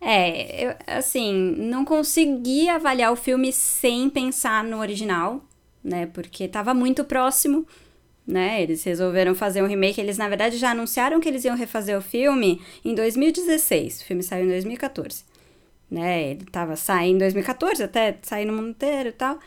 [0.00, 5.42] É, eu, assim, não consegui avaliar o filme sem pensar no original
[5.82, 6.06] né?
[6.06, 7.66] Porque estava muito próximo,
[8.28, 8.62] né?
[8.62, 9.98] Eles resolveram fazer um remake.
[9.98, 14.02] Eles, na verdade, já anunciaram que eles iam refazer o filme em 2016.
[14.02, 15.24] O filme saiu em 2014.
[15.90, 16.32] Né?
[16.32, 19.38] Ele estava saindo em 2014, até sair no mundo inteiro e tal.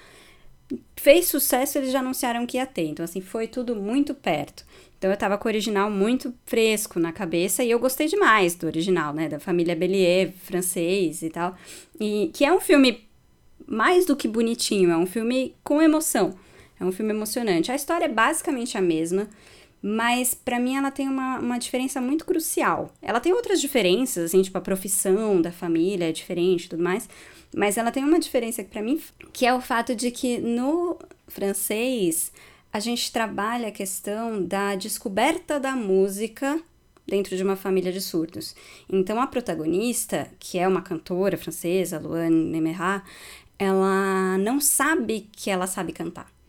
[0.95, 2.87] Fez sucesso, eles já anunciaram que ia ter.
[2.87, 4.65] Então, assim, foi tudo muito perto.
[4.97, 8.67] Então eu tava com o original muito fresco na cabeça e eu gostei demais do
[8.67, 9.27] original, né?
[9.27, 11.55] Da família Bellier, francês e tal.
[11.99, 13.03] E que é um filme
[13.65, 16.35] mais do que bonitinho, é um filme com emoção.
[16.81, 17.71] É um filme emocionante.
[17.71, 19.29] A história é basicamente a mesma,
[19.83, 22.91] mas para mim ela tem uma, uma diferença muito crucial.
[23.03, 27.07] Ela tem outras diferenças, assim, tipo a profissão da família é diferente e tudo mais,
[27.55, 28.99] mas ela tem uma diferença para mim,
[29.31, 32.31] que é o fato de que no francês
[32.73, 36.59] a gente trabalha a questão da descoberta da música
[37.05, 38.55] dentro de uma família de surdos.
[38.89, 43.03] Então a protagonista, que é uma cantora francesa, Luane Nemerat,
[43.59, 46.40] ela não sabe que ela sabe cantar.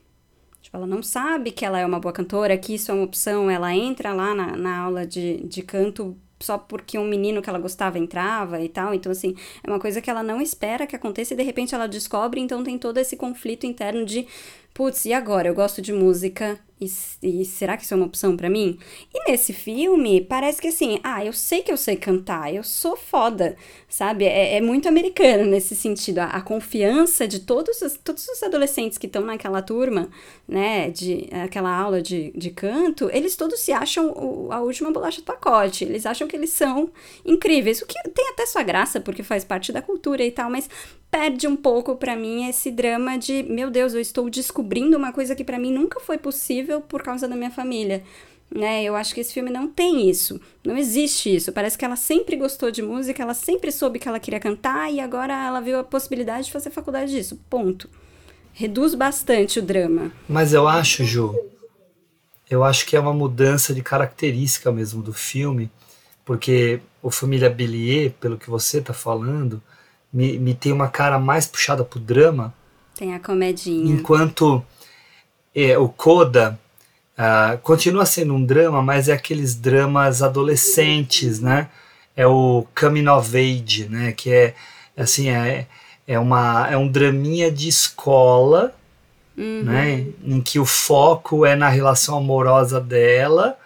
[0.72, 3.50] Tipo, ela não sabe que ela é uma boa cantora, que isso é uma opção.
[3.50, 7.58] Ela entra lá na, na aula de, de canto só porque um menino que ela
[7.58, 8.94] gostava entrava e tal.
[8.94, 11.86] Então, assim, é uma coisa que ela não espera que aconteça e de repente ela
[11.86, 12.40] descobre.
[12.40, 14.26] Então, tem todo esse conflito interno de
[14.74, 15.48] putz, e agora?
[15.48, 16.90] Eu gosto de música e,
[17.22, 18.76] e será que isso é uma opção para mim?
[19.14, 22.96] E nesse filme, parece que assim, ah, eu sei que eu sei cantar, eu sou
[22.96, 23.56] foda,
[23.88, 24.24] sabe?
[24.24, 26.18] É, é muito americano nesse sentido.
[26.18, 30.10] A, a, confiança de todos os, todos os adolescentes que estão naquela turma,
[30.48, 35.20] né, de aquela aula de, de canto, eles todos se acham o, a última bolacha
[35.20, 35.84] do pacote.
[35.84, 36.90] Eles acham que eles são
[37.24, 40.68] incríveis, o que tem até sua graça, porque faz parte da cultura e tal, mas
[41.12, 45.36] perde um pouco para mim esse drama de, meu Deus, eu estou descobrindo uma coisa
[45.36, 48.02] que para mim nunca foi possível por causa da minha família.
[48.50, 48.82] Né?
[48.82, 50.40] Eu acho que esse filme não tem isso.
[50.64, 51.52] Não existe isso.
[51.52, 55.00] Parece que ela sempre gostou de música, ela sempre soube que ela queria cantar e
[55.00, 57.38] agora ela viu a possibilidade de fazer faculdade disso.
[57.50, 57.90] Ponto.
[58.54, 60.10] Reduz bastante o drama.
[60.26, 61.38] Mas eu acho, Ju,
[62.48, 65.70] eu acho que é uma mudança de característica mesmo do filme,
[66.24, 69.62] porque o Família Bellier, pelo que você está falando,
[70.12, 72.52] me, me tem uma cara mais puxada pro drama.
[72.94, 73.92] Tem a comedinha.
[73.92, 74.62] Enquanto
[75.54, 76.58] é, o Coda
[77.16, 81.68] uh, continua sendo um drama, mas é aqueles dramas adolescentes, né?
[82.14, 84.12] É o coming of age, né?
[84.12, 84.54] Que é
[84.96, 85.66] assim é,
[86.06, 88.74] é uma é um draminha de escola,
[89.36, 89.62] uhum.
[89.64, 90.06] né?
[90.22, 93.56] Em que o foco é na relação amorosa dela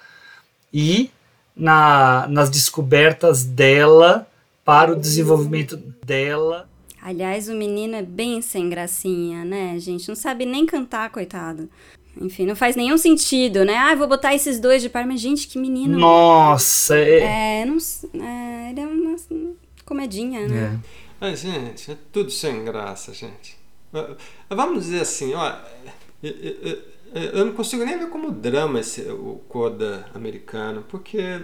[0.72, 1.10] e
[1.56, 4.26] na, nas descobertas dela
[4.66, 6.68] para o desenvolvimento dela.
[7.00, 10.08] Aliás, o menino é bem sem gracinha, né, gente?
[10.08, 11.70] Não sabe nem cantar, coitado.
[12.20, 13.76] Enfim, não faz nenhum sentido, né?
[13.76, 15.96] Ah, vou botar esses dois de par, mas gente, que menino.
[15.98, 17.60] Nossa, é.
[17.60, 17.76] É, não.
[18.24, 19.54] é, ele é uma assim,
[19.84, 20.80] comedinha, né?
[21.20, 23.56] Ai, gente, é tudo sem graça, gente.
[23.94, 24.16] Ah,
[24.50, 25.54] Vamos dizer assim, ó.
[26.22, 31.40] eu- eu- eu- Eu não consigo nem ver como drama esse, o Coda americano, porque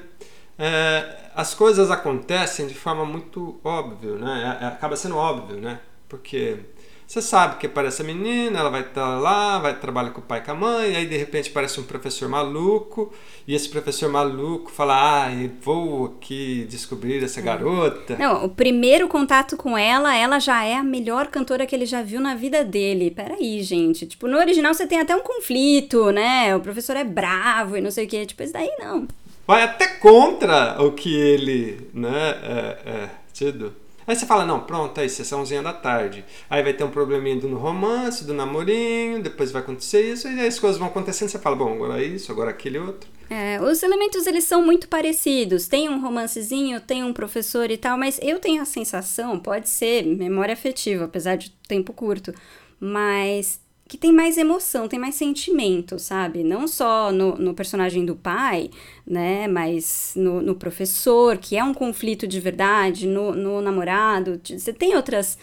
[0.65, 4.59] é, as coisas acontecem de forma muito óbvia, né?
[4.61, 5.81] É- é- acaba sendo óbvio, né?
[6.09, 6.57] Porque
[7.05, 10.39] você sabe que aparece a menina, ela vai estar lá, vai trabalhar com o pai
[10.39, 13.13] e com a mãe, aí de repente aparece um professor maluco,
[13.45, 18.17] e esse professor maluco fala: Ah, vou aqui descobrir essa garota.
[18.17, 22.03] Não, o primeiro contato com ela, ela já é a melhor cantora que ele já
[22.03, 23.11] viu na vida dele.
[23.11, 24.07] Peraí, gente.
[24.07, 26.55] Tipo, no original você tem até um conflito, né?
[26.55, 28.25] O professor é bravo e não sei o quê.
[28.25, 29.09] Tipo, esse daí não.
[29.47, 33.75] Vai até contra o que ele, né, é, é tido.
[34.07, 36.25] Aí você fala, não, pronto, aí sessãozinha da tarde.
[36.51, 40.47] Aí vai ter um probleminha do romance, do namorinho, depois vai acontecer isso, e aí
[40.49, 43.09] as coisas vão acontecendo, você fala, bom, agora isso, agora aquele outro.
[43.31, 45.67] É, os elementos eles são muito parecidos.
[45.67, 50.05] Tem um romancezinho, tem um professor e tal, mas eu tenho a sensação, pode ser
[50.05, 52.35] memória afetiva, apesar de tempo curto,
[52.79, 53.62] mas
[53.93, 56.43] que tem mais emoção, tem mais sentimento, sabe?
[56.43, 58.71] Não só no, no personagem do pai,
[59.07, 59.47] né?
[59.47, 64.41] Mas no, no professor, que é um conflito de verdade, no, no namorado.
[64.43, 65.37] Você tem outras.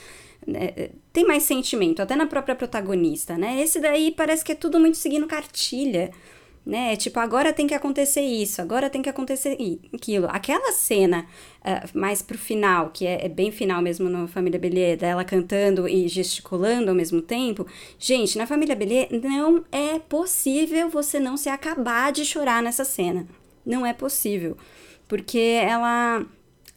[0.48, 3.62] né, tem mais sentimento, até na própria protagonista, né?
[3.62, 6.10] Esse daí parece que é tudo muito seguindo cartilha
[6.66, 6.96] né?
[6.96, 9.58] Tipo, agora tem que acontecer isso, agora tem que acontecer
[9.94, 10.28] aquilo.
[10.30, 11.26] Aquela cena
[11.64, 15.88] ah, mais pro final, que é, é bem final mesmo no Família Bellier, dela cantando
[15.88, 17.66] e gesticulando ao mesmo tempo.
[17.98, 23.26] Gente, na Família Bellier não é possível você não se acabar de chorar nessa cena.
[23.66, 24.58] Não é possível.
[25.08, 26.26] Porque ela.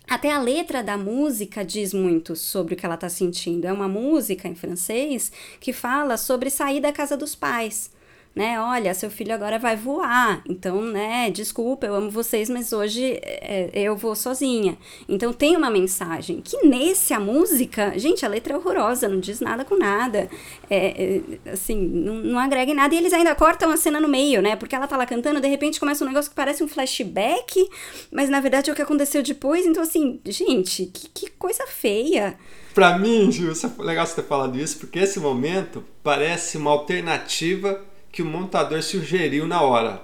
[0.09, 3.67] Até a letra da música diz muito sobre o que ela está sentindo.
[3.67, 5.31] É uma música em francês
[5.61, 7.91] que fala sobre sair da casa dos pais.
[8.35, 13.21] Né, olha, seu filho agora vai voar, então, né, desculpa, eu amo vocês, mas hoje
[13.23, 14.79] é, eu vou sozinha.
[15.07, 19.41] Então tem uma mensagem que nesse a música, gente, a letra é horrorosa, não diz
[19.41, 20.31] nada com nada,
[20.71, 24.09] é, é, assim, não, não agrega em nada, e eles ainda cortam a cena no
[24.09, 26.69] meio, né, porque ela tá lá cantando, de repente começa um negócio que parece um
[26.69, 27.69] flashback,
[28.11, 32.39] mas na verdade é o que aconteceu depois, então assim, gente, que, que coisa feia.
[32.73, 37.92] Pra mim, isso é legal você ter falado isso, porque esse momento parece uma alternativa
[38.13, 40.03] que o montador sugeriu na hora.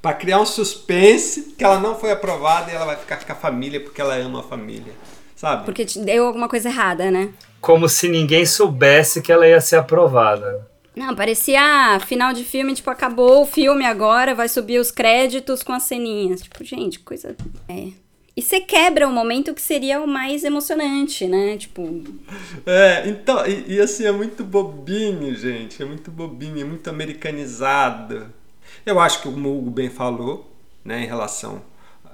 [0.00, 3.34] Pra criar um suspense que ela não foi aprovada e ela vai ficar com a
[3.34, 4.92] família porque ela ama a família.
[5.34, 5.64] Sabe?
[5.64, 7.30] Porque te deu alguma coisa errada, né?
[7.60, 10.68] Como se ninguém soubesse que ela ia ser aprovada.
[10.94, 15.62] Não, parecia ah, final de filme, tipo, acabou o filme agora, vai subir os créditos
[15.62, 16.42] com as ceninhas.
[16.42, 17.36] Tipo, gente, coisa.
[17.68, 17.88] É.
[18.38, 21.56] E você quebra o momento que seria o mais emocionante, né?
[21.56, 22.04] Tipo.
[22.64, 25.82] É, então, e, e assim, é muito bobinho, gente.
[25.82, 28.32] É muito bobinho, é muito americanizado.
[28.86, 30.48] Eu acho que o Hugo bem falou,
[30.84, 31.64] né, em relação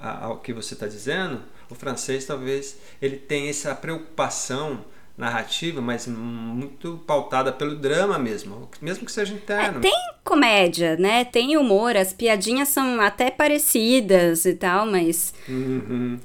[0.01, 1.43] ao que você está dizendo.
[1.69, 4.83] O francês, talvez, ele tenha essa preocupação
[5.17, 9.79] narrativa, mas muito pautada pelo drama mesmo, mesmo que seja interno.
[9.79, 9.93] Tem
[10.23, 11.23] comédia, né?
[11.23, 15.33] Tem humor, as piadinhas são até parecidas e tal, mas.
[15.47, 16.19] Uhum.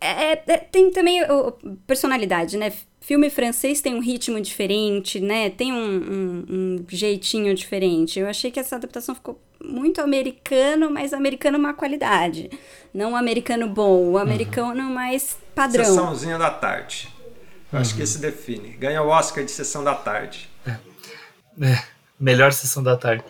[0.00, 1.52] É, é- tem também o,
[1.86, 2.70] personalidade, né?
[3.00, 5.48] Filme francês tem um ritmo diferente, né?
[5.50, 8.18] Tem um, um- um jeitinho diferente.
[8.20, 12.50] Eu achei que essa adaptação ficou muito americano, mas americano má qualidade.
[12.92, 15.84] Não um americano bom, o americano mais padrão.
[15.84, 17.08] Sessãozinha da tarde.
[17.74, 18.68] Eu acho que esse define.
[18.70, 20.48] Ganha o Oscar de sessão da tarde.
[21.60, 21.82] É,
[22.18, 23.24] melhor sessão da tarde.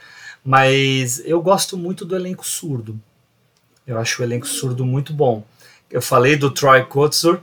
[0.45, 3.01] Mas eu gosto muito do elenco surdo.
[3.86, 5.42] Eu acho o elenco surdo muito bom.
[5.90, 7.40] Eu falei do Troy Kotsur,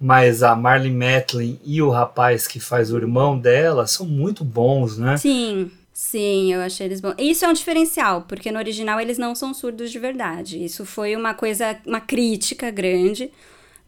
[0.00, 4.98] mas a Marlene Matlin e o rapaz que faz o irmão dela são muito bons,
[4.98, 5.16] né?
[5.16, 7.16] Sim, sim, eu achei eles bons.
[7.18, 10.64] Isso é um diferencial, porque no original eles não são surdos de verdade.
[10.64, 13.32] Isso foi uma coisa, uma crítica grande,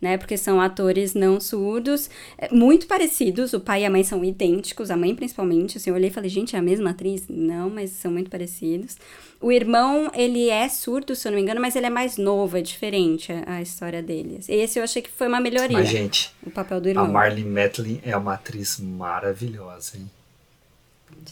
[0.01, 0.17] né?
[0.17, 3.53] Porque são atores não surdos, é, muito parecidos.
[3.53, 5.79] O pai e a mãe são idênticos, a mãe principalmente.
[5.79, 7.25] Assim, eu olhei e falei, gente, é a mesma atriz?
[7.29, 8.97] Não, mas são muito parecidos.
[9.41, 12.57] O irmão, ele é surdo, se eu não me engano, mas ele é mais novo,
[12.57, 14.41] é diferente a, a história dele.
[14.49, 15.79] Esse eu achei que foi uma melhoria.
[15.79, 17.13] Mas, gente, o papel do a irmão.
[17.13, 20.11] Marlene Matlin é uma atriz maravilhosa, hein?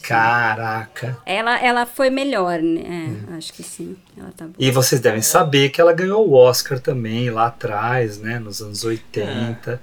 [0.01, 1.17] Caraca!
[1.25, 3.17] Ela, ela foi melhor, né?
[3.29, 3.95] É, acho que sim.
[4.17, 4.55] Ela tá boa.
[4.57, 8.83] E vocês devem saber que ela ganhou o Oscar também lá atrás, né, nos anos
[8.83, 9.81] 80,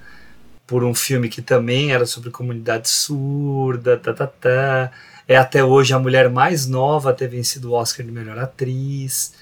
[0.67, 4.91] por um filme que também era sobre comunidade surda, tá, tá, tá.
[5.27, 9.35] É até hoje a mulher mais nova a ter vencido o Oscar de melhor atriz.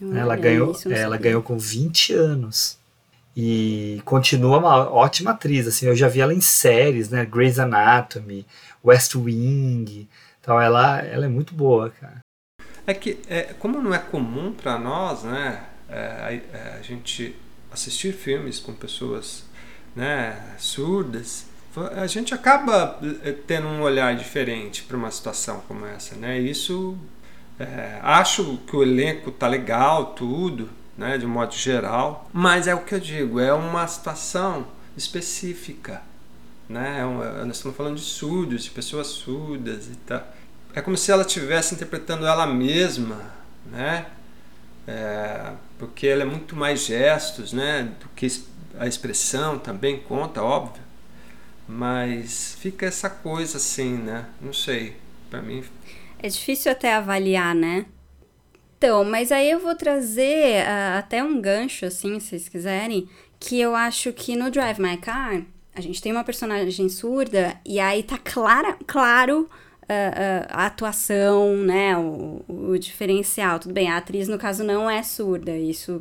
[0.00, 2.78] Olha, ela ganhou, não ela ganhou com 20 anos.
[3.36, 8.46] E continua uma ótima atriz, assim, eu já vi ela em séries, né, Grey's Anatomy,
[8.86, 10.08] West Wing.
[10.40, 12.20] Então ela, ela é muito boa, cara.
[12.86, 17.34] É que, é, como não é comum para nós, né, é, a, a, gente
[17.72, 19.44] assistir filmes com pessoas
[19.94, 21.46] né, surdas,
[21.96, 26.38] a gente acaba é, tendo um olhar diferente para uma situação como essa, né?
[26.38, 26.96] Isso
[27.58, 32.74] é, acho que o elenco tá legal, tudo, né, de um modo geral, mas é
[32.74, 34.66] o que eu digo, é uma situação
[34.96, 36.02] específica,
[36.68, 37.00] né?
[37.00, 40.26] É nós estamos falando de surdos, de pessoas surdas e tal.
[40.74, 43.32] É como se ela estivesse interpretando ela mesma,
[43.66, 44.06] né?
[44.86, 47.92] É, porque ela é muito mais gestos, né?
[48.00, 48.26] Do que
[48.78, 50.82] a expressão também conta, óbvio.
[51.68, 54.26] Mas fica essa coisa assim, né?
[54.40, 54.96] Não sei.
[55.30, 55.64] Para mim
[56.18, 57.86] é difícil até avaliar, né?
[58.78, 63.08] Então, mas aí eu vou trazer uh, até um gancho, assim, se vocês quiserem,
[63.40, 65.42] que eu acho que no Drive My Car,
[65.76, 71.54] a gente tem uma personagem surda e aí tá clara, claro uh, uh, a atuação,
[71.58, 73.58] né, o, o, diferencial.
[73.58, 76.00] Tudo bem, a atriz, no caso, não é surda, isso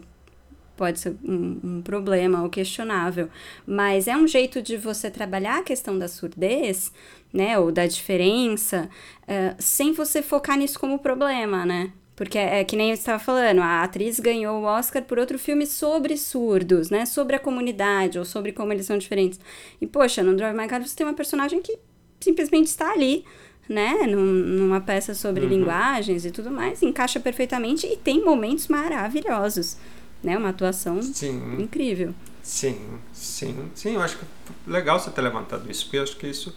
[0.78, 3.30] pode ser um, um, problema ou questionável,
[3.67, 6.91] mas é um jeito de você trabalhar a questão da surdez,
[7.34, 8.89] né, ou da diferença,
[9.23, 11.91] uh, sem você focar nisso como problema, né?
[12.16, 15.68] Porque é que nem eu estava falando, a atriz ganhou o Oscar por outro filme
[15.68, 17.05] sobre surdos, né?
[17.05, 19.39] Sobre a comunidade, ou sobre como eles são diferentes.
[19.82, 21.78] E, poxa, no Drive My Car você tem uma personagem que
[22.22, 23.26] simplesmente está ali,
[23.68, 24.07] né?
[24.07, 25.49] Num, numa peça sobre uhum.
[25.49, 29.78] linguagens e tudo mais, encaixa perfeitamente e tem momentos maravilhosos
[30.26, 30.38] né?
[30.38, 31.61] Uma atuação sim.
[31.61, 32.13] incrível.
[32.41, 33.93] Sim, sim, sim.
[33.93, 36.55] Eu acho que é legal você ter levantado isso, porque eu acho que isso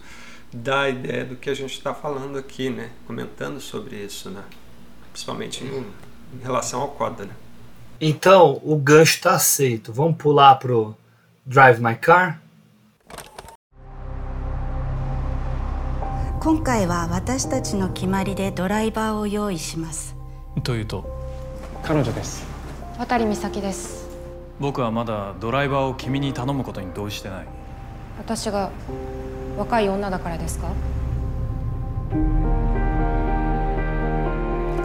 [0.51, 2.89] dá a ideia do que a gente está falando aqui, né?
[3.05, 4.43] Comentando sobre isso, né?
[5.11, 5.85] Principalmente em,
[6.37, 7.31] em relação ao Coda, né?
[8.01, 9.91] Então, o gancho está aceito.
[9.91, 10.95] Vamos pular pro
[11.45, 12.39] Drive My Car?
[16.41, 20.15] 今回は私たちの決まりでドライバーを用意します
[20.63, 21.03] というと
[21.83, 22.45] 彼女です
[22.97, 24.07] 渡美咲です
[24.57, 27.47] 僕はまだドライバーを君に頼むことに同意してない
[28.17, 28.71] 私が
[29.57, 30.71] 若い女だからですか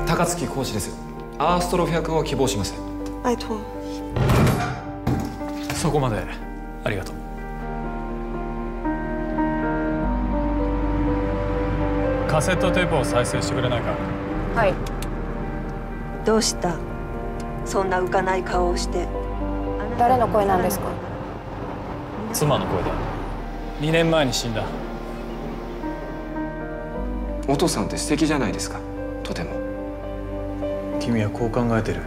[0.07, 0.97] 高槻講師です。
[1.39, 2.75] アーストロフ役を希望します。
[3.23, 3.59] 拜托
[5.75, 6.23] そこまで
[6.85, 7.15] ありがとう。
[12.29, 13.95] カセットテープを再生してくれないか？
[14.55, 14.75] はい。
[16.25, 16.77] どうした？
[17.65, 19.09] そんな浮かない顔をして。
[19.99, 20.87] 誰の声なんですか？
[22.33, 22.91] 妻の声だ。
[23.81, 24.65] 2年前に死んだ。
[27.49, 28.79] お父さんって素敵じゃないですか。
[29.23, 29.64] とても
[31.04, 32.02] 君はこう考えてる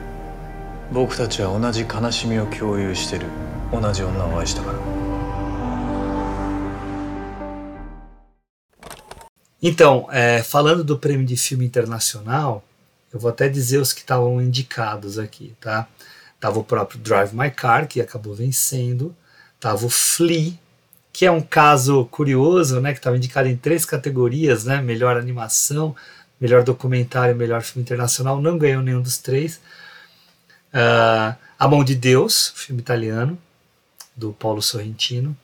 [0.92, 3.26] 僕たちは同じ悲しみを共有してる
[3.72, 4.78] 同じ女を愛したから
[9.64, 12.64] Então, é, falando do prêmio de filme internacional,
[13.12, 15.86] Eu vou até dizer os que estavam indicados aqui, tá?
[16.40, 19.14] Tava o próprio Drive My Car, que acabou vencendo.
[19.60, 20.54] Tava o Flea,
[21.12, 22.92] que é um caso curioso, né?
[22.92, 24.80] Que estava indicado em três categorias, né?
[24.80, 25.94] Melhor animação,
[26.39, 28.41] melhor documentário, melhor filme internacional.
[28.41, 29.57] Não ganhou nenhum dos três.
[30.73, 33.37] Uh, A Mão de Deus, filme italiano,
[34.15, 35.35] do Paulo Sorrentino.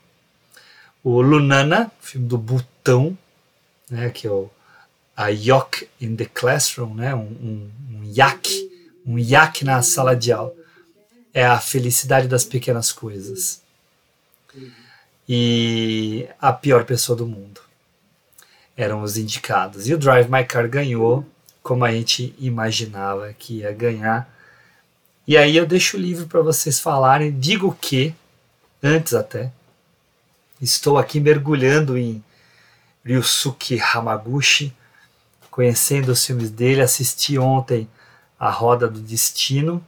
[1.03, 3.17] O Lunana, filme do Butão,
[3.89, 4.09] né?
[4.09, 4.49] Que é o
[5.15, 7.13] a Yok in the Classroom, né?
[7.13, 8.49] um, um, um yak,
[9.05, 10.53] um yak na sala de aula.
[11.33, 13.61] É a felicidade das pequenas coisas.
[15.27, 17.61] E a pior pessoa do mundo.
[18.76, 19.88] Eram os indicados.
[19.88, 21.26] E o Drive My Car ganhou,
[21.61, 24.32] como a gente imaginava que ia ganhar.
[25.28, 27.38] E aí eu deixo o livro para vocês falarem.
[27.39, 28.13] Digo que,
[28.82, 29.51] antes até,
[30.61, 32.24] estou aqui mergulhando em
[33.05, 34.74] Ryusuke Hamaguchi,
[35.51, 37.88] conhecendo os filmes dele, assisti ontem
[38.39, 39.86] A Roda do Destino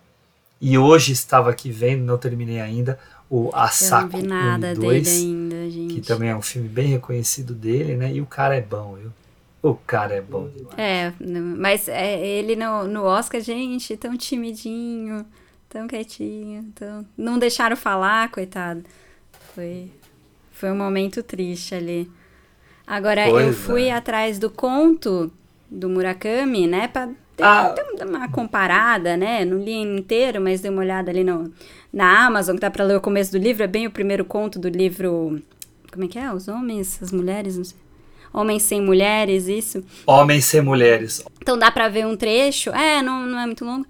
[0.59, 2.99] e hoje estava aqui vendo, não terminei ainda,
[3.29, 5.55] o Asako 1 e 2, ainda,
[5.93, 8.13] que também é um filme bem reconhecido dele, né?
[8.13, 9.11] E o cara é bom, viu?
[9.63, 10.77] O cara é bom demais.
[10.77, 15.25] É, mas é, ele no, no Oscar, gente, tão timidinho,
[15.67, 17.03] tão quietinho, tão...
[17.17, 18.83] não deixaram falar, coitado.
[19.55, 19.89] Foi,
[20.51, 22.09] foi um momento triste ali.
[22.85, 23.93] Agora, pois eu fui é.
[23.93, 25.31] atrás do conto
[25.69, 26.87] do Murakami, né?
[26.87, 27.09] Pra
[27.41, 27.69] ah.
[27.69, 29.43] ter uma comparada, né?
[29.43, 31.51] Não li inteiro, mas dei uma olhada ali no,
[31.95, 33.63] na Amazon, que dá pra ler o começo do livro.
[33.63, 35.41] É bem o primeiro conto do livro.
[35.89, 36.31] Como é que é?
[36.31, 37.77] Os homens, as mulheres, não sei.
[38.33, 39.81] Homens sem mulheres, isso?
[40.05, 41.23] Homens sem mulheres.
[41.41, 42.69] Então dá pra ver um trecho.
[42.71, 43.87] É, não, não é muito longo.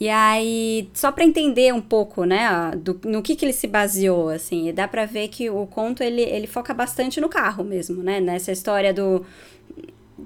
[0.00, 4.30] E aí, só para entender um pouco, né, do, no que, que ele se baseou,
[4.30, 8.18] assim, dá para ver que o conto, ele, ele foca bastante no carro mesmo, né,
[8.18, 9.24] nessa história do,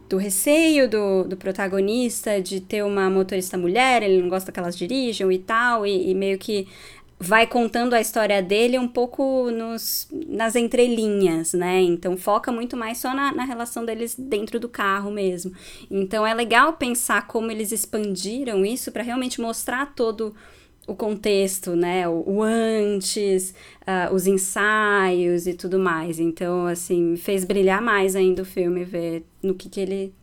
[0.09, 4.77] do receio do, do protagonista de ter uma motorista mulher, ele não gosta que elas
[4.77, 6.68] dirijam e tal, e, e meio que
[7.19, 11.81] vai contando a história dele um pouco nos, nas entrelinhas, né?
[11.81, 15.53] Então foca muito mais só na, na, relação deles dentro do carro mesmo.
[15.91, 20.35] Então é legal pensar como eles expandiram isso para realmente mostrar todo
[20.87, 22.07] o contexto, né?
[22.07, 26.21] O, o antes, uh, os ensaios e tudo mais.
[26.21, 30.14] Então, assim, fez brilhar mais ainda o filme, ver no que, que ele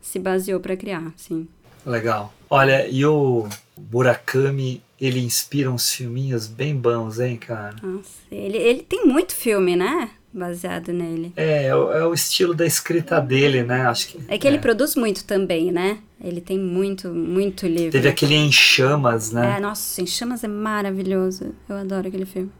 [0.00, 1.48] se baseou para criar, sim.
[1.86, 2.32] Legal.
[2.48, 3.48] Olha, e o
[3.92, 7.76] Murakami, ele inspira uns filminhos bem bons, hein, cara?
[7.82, 10.10] Nossa, ele, ele tem muito filme, né?
[10.32, 11.32] Baseado nele.
[11.36, 13.86] É, é o, é o estilo da escrita dele, né?
[13.86, 14.20] Acho que.
[14.26, 14.50] É que é.
[14.50, 15.98] ele produz muito também, né?
[16.20, 17.92] Ele tem muito, muito livro.
[17.92, 19.56] Teve aquele Em Chamas, né?
[19.56, 21.54] É, nossa, Em Chamas é maravilhoso.
[21.68, 22.50] Eu adoro aquele filme.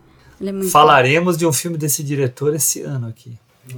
[0.40, 1.38] Ele é Falaremos bom.
[1.38, 3.32] de um filme desse diretor esse ano aqui,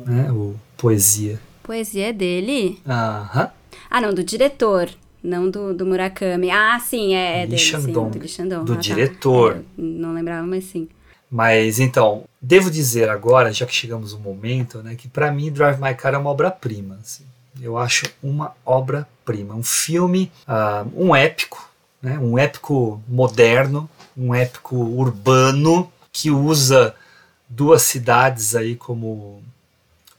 [0.05, 0.31] né?
[0.31, 1.41] O Poesia.
[1.63, 2.79] Poesia é dele?
[2.87, 3.51] Aham.
[3.89, 4.91] Ah, não, do diretor.
[5.27, 6.53] Não do, do Murakami.
[6.53, 8.65] Ah, sim, é, é dele, sim, do Shandong.
[8.65, 9.55] Do ah, diretor.
[9.55, 9.59] Tá.
[9.59, 10.89] É, não lembrava, mas sim.
[11.29, 15.83] Mas então, devo dizer agora, já que chegamos no momento, né, que para mim Drive
[15.83, 16.97] My Car é uma obra-prima.
[17.03, 17.25] Assim.
[17.61, 19.57] Eu acho uma obra-prima.
[19.57, 21.69] Um filme, uh, um épico,
[22.01, 26.95] né, um épico moderno, um épico urbano que usa
[27.49, 29.43] duas cidades aí como,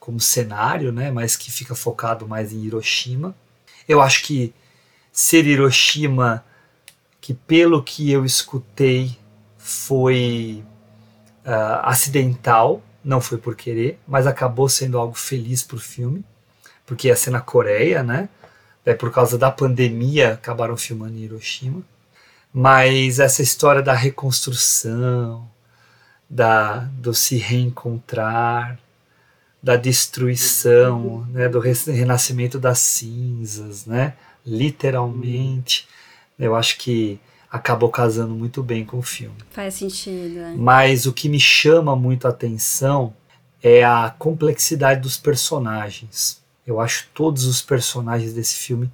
[0.01, 3.34] como cenário, né, mas que fica focado mais em Hiroshima.
[3.88, 4.53] Eu acho que
[5.18, 6.45] ser Hiroshima,
[7.20, 9.18] que pelo que eu escutei
[9.57, 10.63] foi
[11.43, 16.24] uh, acidental, não foi por querer, mas acabou sendo algo feliz para o filme,
[16.86, 18.30] porque ia ser na Coreia, né?
[18.86, 21.82] Daí por causa da pandemia acabaram filmando em Hiroshima.
[22.53, 25.49] Mas essa história da reconstrução,
[26.30, 28.78] da, do se reencontrar,
[29.63, 34.13] da destruição, né, do renascimento das cinzas, né?
[34.47, 35.87] Literalmente.
[36.39, 37.19] Eu acho que
[37.51, 39.35] acabou casando muito bem com o filme.
[39.51, 40.39] Faz sentido.
[40.39, 40.53] É.
[40.55, 43.13] Mas o que me chama muito a atenção
[43.61, 46.41] é a complexidade dos personagens.
[46.65, 48.89] Eu acho todos os personagens desse filme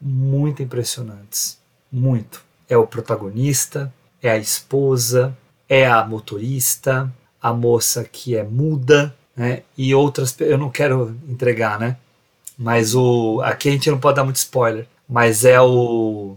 [0.00, 1.58] muito impressionantes.
[1.90, 2.42] Muito.
[2.68, 3.92] É o protagonista,
[4.22, 5.36] é a esposa,
[5.68, 9.62] é a motorista, a moça que é muda, né?
[9.76, 10.38] E outras.
[10.40, 11.96] Eu não quero entregar, né?
[12.56, 16.36] Mas o aqui a gente não pode dar muito spoiler mas é o,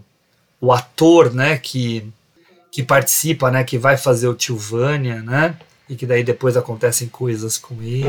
[0.60, 2.04] o ator, né, que,
[2.70, 5.56] que participa, né, que vai fazer o Tilvânia, né,
[5.88, 8.06] e que daí depois acontecem coisas com ele.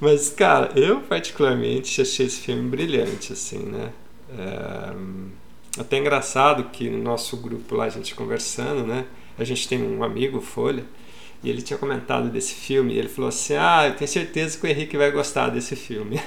[0.00, 3.90] Mas, cara, eu particularmente achei esse filme brilhante, assim, né,
[4.36, 9.06] é, até engraçado que no nosso grupo lá, a gente conversando, né,
[9.38, 10.84] a gente tem um amigo, Folha,
[11.42, 14.66] e ele tinha comentado desse filme, e ele falou assim: Ah, eu tenho certeza que
[14.66, 16.18] o Henrique vai gostar desse filme.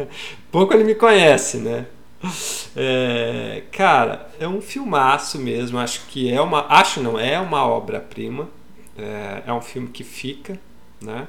[0.52, 1.86] Pouco ele me conhece, né?
[2.78, 5.78] É, cara, é um filmaço mesmo.
[5.78, 6.66] Acho que é uma.
[6.68, 8.50] Acho não, é uma obra-prima.
[8.98, 10.60] É, é, um filme que fica,
[11.00, 11.26] né?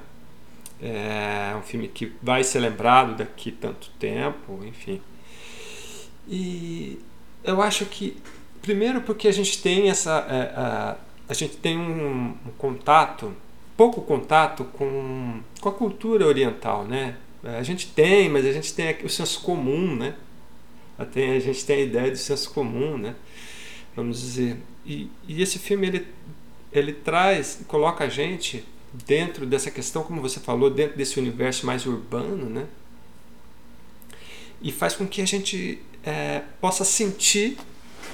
[0.82, 5.02] É um filme que vai ser lembrado daqui tanto tempo, enfim.
[6.28, 7.00] E
[7.46, 8.18] eu acho que,
[8.62, 10.26] primeiro, porque a gente tem essa.
[10.30, 10.98] É, a,
[11.30, 13.34] a gente tem um, um contato,
[13.78, 17.16] pouco contato com, com a cultura oriental, né?
[17.44, 20.16] A gente tem, mas a gente tem o senso comum, né?
[20.98, 23.16] Até a gente tem a ideia do senso comum, né?
[23.96, 24.58] Vamos dizer.
[24.86, 26.08] E, e esse filme ele,
[26.72, 28.66] ele traz, coloca a gente
[29.06, 32.66] dentro dessa questão, como você falou, dentro desse universo mais urbano, né?
[34.62, 37.58] E faz com que a gente é, possa sentir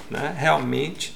[0.10, 1.16] né, realmente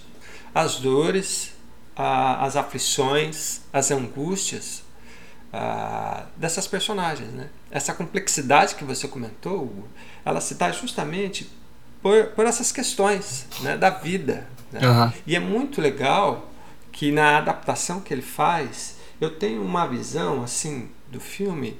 [0.53, 1.53] as dores,
[1.95, 4.83] a, as aflições, as angústias
[5.51, 7.29] a, dessas personagens.
[7.31, 7.49] Né?
[7.69, 9.87] Essa complexidade que você comentou,
[10.27, 11.49] ela se dá justamente
[12.01, 14.47] por, por essas questões né, da vida.
[14.71, 14.81] Né?
[14.85, 15.11] Uhum.
[15.25, 16.51] E é muito legal
[16.91, 21.79] que na adaptação que ele faz, eu tenho uma visão assim do filme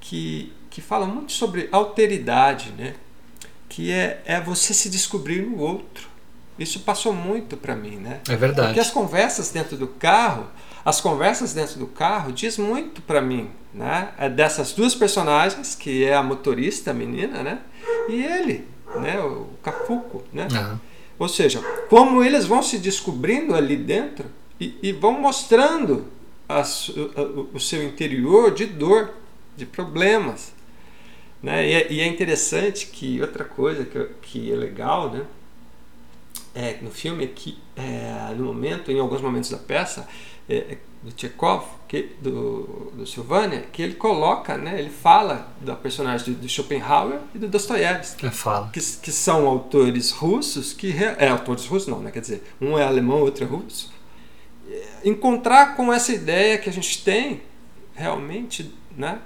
[0.00, 2.94] que, que fala muito sobre alteridade, né?
[3.68, 6.08] que é, é você se descobrir no outro.
[6.58, 8.20] Isso passou muito para mim, né?
[8.28, 8.68] É verdade.
[8.68, 10.48] Porque as conversas dentro do carro,
[10.84, 14.08] as conversas dentro do carro diz muito para mim, né?
[14.18, 17.60] É dessas duas personagens, que é a motorista, a menina, né?
[18.08, 18.64] E ele,
[18.96, 20.48] né, o Cafuco, né?
[20.50, 20.78] Uhum.
[21.18, 24.26] Ou seja, como eles vão se descobrindo ali dentro
[24.60, 26.06] e, e vão mostrando
[26.48, 26.62] a,
[27.52, 29.14] o seu interior de dor,
[29.56, 30.52] de problemas.
[31.42, 31.68] Né?
[31.68, 35.24] E, é, e é interessante que outra coisa que, que é legal né?
[36.54, 40.08] é, no filme é que é, no momento, em alguns momentos da peça,
[40.48, 46.32] é, do Chekhov, que, do, do Silvânia, que ele coloca, né, ele fala da personagem
[46.32, 48.26] do, do Schopenhauer e do Dostoiévski.
[48.26, 48.68] É, fala.
[48.72, 52.84] Que, que são autores russos, que é, autores russos não, né, quer dizer, um é
[52.84, 53.92] alemão, outro é russo.
[55.04, 57.42] Encontrar com essa ideia que a gente tem,
[57.94, 59.20] realmente, né,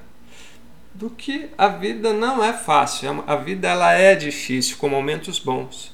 [0.94, 5.38] do que a vida não é fácil, é a vida ela é difícil, com momentos
[5.38, 5.92] bons.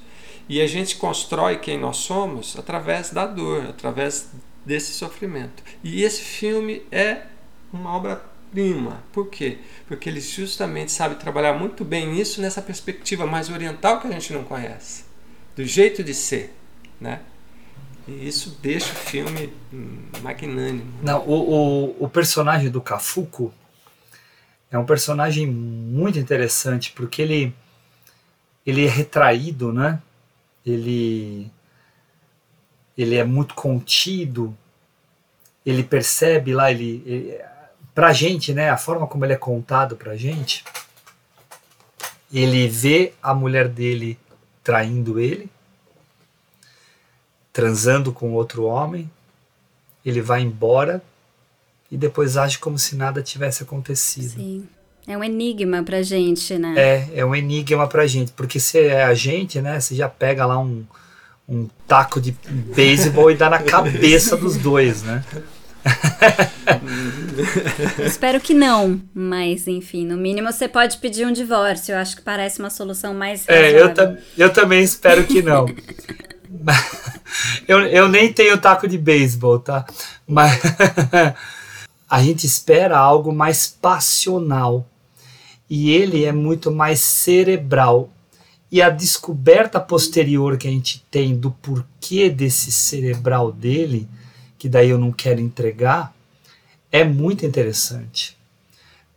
[0.49, 4.31] E a gente constrói quem nós somos através da dor, através
[4.69, 5.63] desse sofrimento.
[5.83, 7.23] E esse filme é
[7.73, 9.03] uma obra-prima.
[9.11, 9.59] Por quê?
[9.87, 14.31] Porque ele justamente sabe trabalhar muito bem isso nessa perspectiva mais oriental que a gente
[14.35, 15.05] não conhece,
[15.57, 16.55] do jeito de ser,
[17.01, 17.21] né?
[18.07, 19.53] E isso deixa o filme
[20.23, 20.93] magnânimo.
[21.03, 23.53] Não, o, o, o personagem do Cafuco
[24.71, 27.55] é um personagem muito interessante porque ele
[28.67, 29.99] ele é retraído, né?
[30.65, 31.51] Ele
[32.99, 34.55] ele é muito contido.
[35.65, 37.41] Ele percebe lá, ele, ele
[37.95, 40.65] pra gente, né, a forma como ele é contado pra gente,
[42.33, 44.19] ele vê a mulher dele
[44.65, 45.49] traindo ele,
[47.53, 49.11] transando com outro homem,
[50.05, 51.03] ele vai embora
[51.91, 54.35] e depois age como se nada tivesse acontecido.
[54.35, 54.69] Sim.
[55.07, 56.75] É um enigma pra gente, né?
[56.77, 60.45] É, é um enigma pra gente, porque se é a gente, né, você já pega
[60.45, 60.85] lá um,
[61.49, 62.33] um taco de
[62.75, 65.25] beisebol e dá na cabeça dos dois, né?
[68.05, 71.95] Espero que não, mas enfim, no mínimo você pode pedir um divórcio.
[71.95, 75.67] Eu acho que parece uma solução mais É, eu, ta- eu também espero que não.
[77.67, 79.87] eu, eu nem tenho taco de beisebol, tá?
[80.27, 80.61] Mas
[82.09, 84.87] a gente espera algo mais passional.
[85.71, 88.11] E ele é muito mais cerebral.
[88.71, 94.09] E a descoberta posterior que a gente tem do porquê desse cerebral dele,
[94.59, 96.15] que daí eu não quero entregar,
[96.93, 98.37] é muito interessante.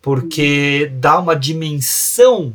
[0.02, 2.54] Porque dá uma dimensão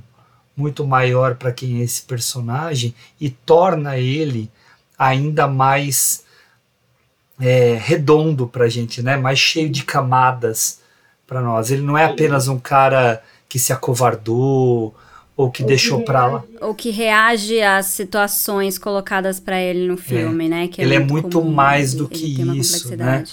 [0.56, 4.50] muito maior para quem é esse personagem e torna ele
[4.98, 6.24] ainda mais
[7.38, 9.16] é, redondo para a gente, né?
[9.16, 10.80] mais cheio de camadas
[11.26, 11.70] para nós.
[11.70, 14.94] Ele não é apenas um cara que se acovardou
[15.36, 16.44] ou que deixou para lá.
[16.60, 20.66] Ou que reage às situações colocadas pra ele no filme, né?
[20.68, 23.24] Que ele é muito comum, mais ele- do ele que uma isso, né?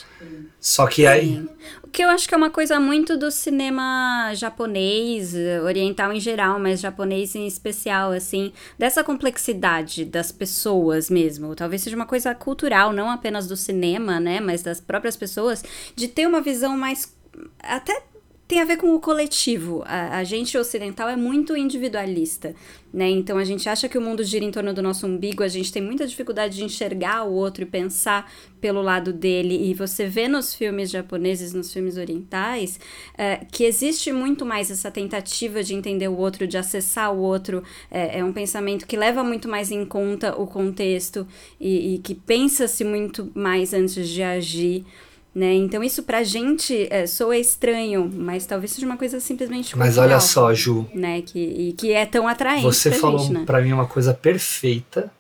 [0.60, 1.50] Só que aí Sim.
[1.84, 6.60] O que eu acho que é uma coisa muito do cinema japonês, oriental em geral,
[6.60, 11.54] mas japonês em especial, assim, dessa complexidade das pessoas mesmo.
[11.56, 15.64] Talvez seja uma coisa cultural, não apenas do cinema, né, mas das próprias pessoas,
[15.96, 17.14] de ter uma visão mais.
[17.62, 18.02] até
[18.48, 19.84] tem a ver com o coletivo.
[19.86, 22.54] A, a gente ocidental é muito individualista,
[22.94, 23.10] né?
[23.10, 25.72] Então a gente acha que o mundo gira em torno do nosso umbigo, a gente
[25.72, 28.30] tem muita dificuldade de enxergar o outro e pensar
[28.60, 29.70] pelo lado dele.
[29.70, 32.80] E você vê nos filmes japoneses, nos filmes orientais,
[33.18, 37.64] eh, que existe muito mais essa tentativa de entender o outro, de acessar o outro.
[37.90, 41.26] É, é um pensamento que leva muito mais em conta o contexto
[41.60, 44.86] e, e que pensa-se muito mais antes de agir.
[45.34, 45.54] Né?
[45.56, 50.10] Então isso pra gente é, soa estranho, mas talvez seja uma coisa simplesmente Mas cultural,
[50.10, 50.88] olha só, Ju.
[50.94, 51.24] né?
[51.24, 53.44] Que, e que é tão atraente Você pra falou gente, né?
[53.44, 55.12] para mim uma coisa perfeita,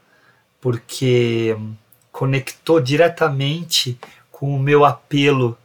[0.61, 1.57] porque
[2.11, 3.97] conectou diretamente
[4.31, 5.57] com o meu apelo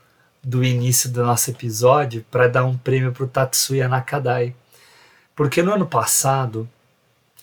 [0.42, 4.55] do início do nosso episódio para dar um prêmio para o Tatsuya Nakadai.
[5.36, 6.66] Porque no ano passado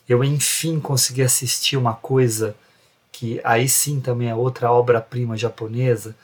[0.10, 2.56] eu enfim consegui assistir uma coisa
[3.12, 6.16] que aí sim também é outra obra-prima japonesa,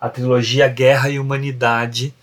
[0.00, 2.14] a trilogia Guerra e Humanidade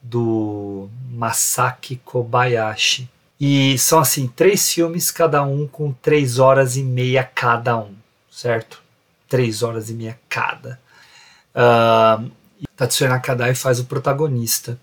[0.00, 3.08] do Masaki Kobayashi.
[3.40, 7.94] E são assim, três filmes, cada um com três horas e meia cada um,
[8.30, 8.82] certo?
[9.28, 10.80] Três horas e meia cada.
[11.54, 12.30] Uh,
[12.76, 14.78] Tatsuya Nakadai faz o protagonista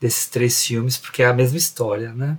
[0.00, 2.36] desses três filmes, porque é a mesma história, né?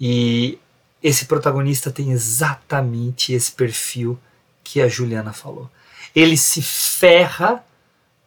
[0.00, 0.58] E
[1.02, 4.18] esse protagonista tem exatamente esse perfil
[4.62, 5.70] que a Juliana falou.
[6.14, 7.64] Ele se ferra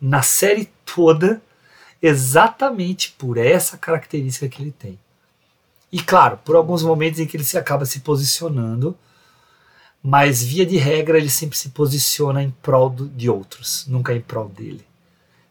[0.01, 1.41] na série toda
[2.01, 4.97] exatamente por essa característica que ele tem.
[5.91, 8.97] E claro, por alguns momentos em que ele se acaba se posicionando,
[10.01, 14.21] mas via de regra ele sempre se posiciona em prol do, de outros, nunca em
[14.21, 14.83] prol dele.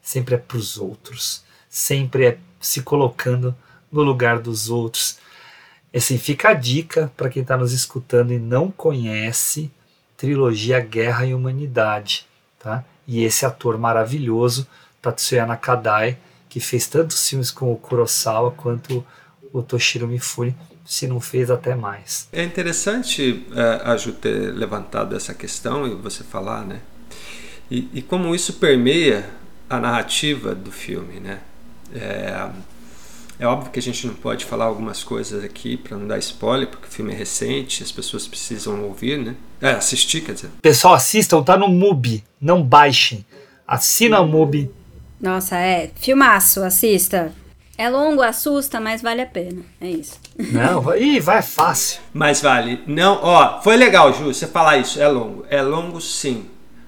[0.01, 3.55] Sempre é para os outros, sempre é se colocando
[3.89, 5.19] no lugar dos outros.
[5.95, 9.71] Assim, fica a dica para quem está nos escutando e não conhece
[10.17, 12.25] trilogia Guerra e Humanidade,
[12.59, 12.83] tá?
[13.07, 14.67] E esse ator maravilhoso,
[15.01, 16.17] Tatsuya Nakadai,
[16.47, 19.05] que fez tantos filmes com o Kurosawa quanto
[19.53, 20.55] o Toshiro Mifune,
[20.85, 22.27] se não fez até mais.
[22.31, 26.81] É interessante uh, a Ju ter levantado essa questão e você falar, né?
[27.69, 29.29] E, e como isso permeia
[29.69, 31.39] a narrativa do filme, né?
[31.93, 32.49] É,
[33.41, 36.67] é óbvio que a gente não pode falar algumas coisas aqui para não dar spoiler,
[36.67, 39.35] porque o filme é recente, as pessoas precisam ouvir, né?
[39.59, 40.51] É, assistir, quer dizer.
[40.61, 43.25] Pessoal, assistam, tá no MUBI, não baixem.
[43.67, 44.69] Assina o MUBI.
[45.19, 45.89] Nossa, é.
[45.95, 47.33] Filmaço, assista.
[47.75, 49.63] É longo, assusta, mas vale a pena.
[49.81, 50.19] É isso.
[50.37, 51.99] Não, vai- ih, vai fácil.
[52.13, 52.79] Mas vale.
[52.85, 55.01] Não, ó, foi legal, Ju, você falar isso.
[55.01, 55.45] É longo.
[55.49, 56.45] É longo sim.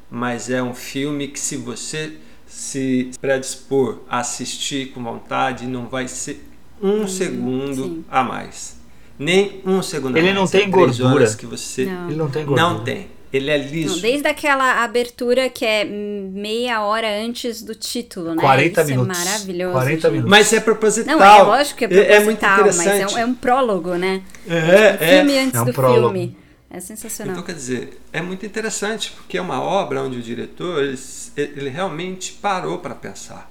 [0.08, 2.14] Mas é um filme que se você
[2.54, 6.48] se predispor a assistir com vontade, não vai ser
[6.82, 8.78] um segundo a mais.
[9.18, 10.40] Nem um segundo Ele a mais.
[10.42, 11.16] não tem é três gordura.
[11.16, 12.08] horas que você Não.
[12.10, 12.70] Ele não tem gordura.
[12.70, 13.08] não tem.
[13.32, 13.96] Ele é liso.
[13.96, 18.42] Não, desde aquela abertura que é meia hora antes do título, né?
[18.42, 19.20] 40 Isso minutos.
[19.20, 19.72] É maravilhoso.
[19.74, 20.12] 40 gente.
[20.12, 20.30] minutos.
[20.30, 21.18] Mas é proposital.
[21.18, 23.16] Não, é lógico que é É- proposital, é muito mas é interessante.
[23.16, 24.22] um, é um prólogo, né?
[24.48, 25.18] É, tipo um é.
[25.18, 26.14] filme antes É um do prólogo.
[26.14, 26.38] filme.
[26.74, 27.34] É sensacional.
[27.34, 30.98] Então, quer dizer, é muito interessante, porque é uma obra onde o diretor ele,
[31.38, 33.48] ele realmente parou para pensar,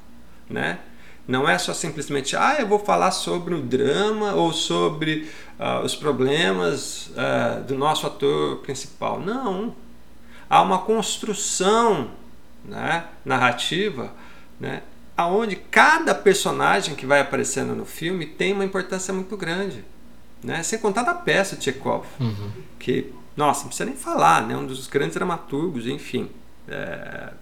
[0.51, 0.81] né?
[1.27, 5.95] Não é só simplesmente, ah, eu vou falar sobre o drama ou sobre ah, os
[5.95, 9.21] problemas ah, do nosso ator principal.
[9.21, 9.73] Não.
[10.51, 12.11] Há uma construção
[12.65, 14.13] né, narrativa
[14.59, 14.83] né,
[15.17, 19.85] aonde cada personagem que vai aparecendo no filme tem uma importância muito grande.
[20.43, 20.63] Né?
[20.63, 22.05] Sem contar da peça de Chekhov,
[22.79, 24.57] que, nossa, não precisa nem falar, né?
[24.57, 26.29] um dos grandes dramaturgos, enfim.
[26.69, 27.33] É,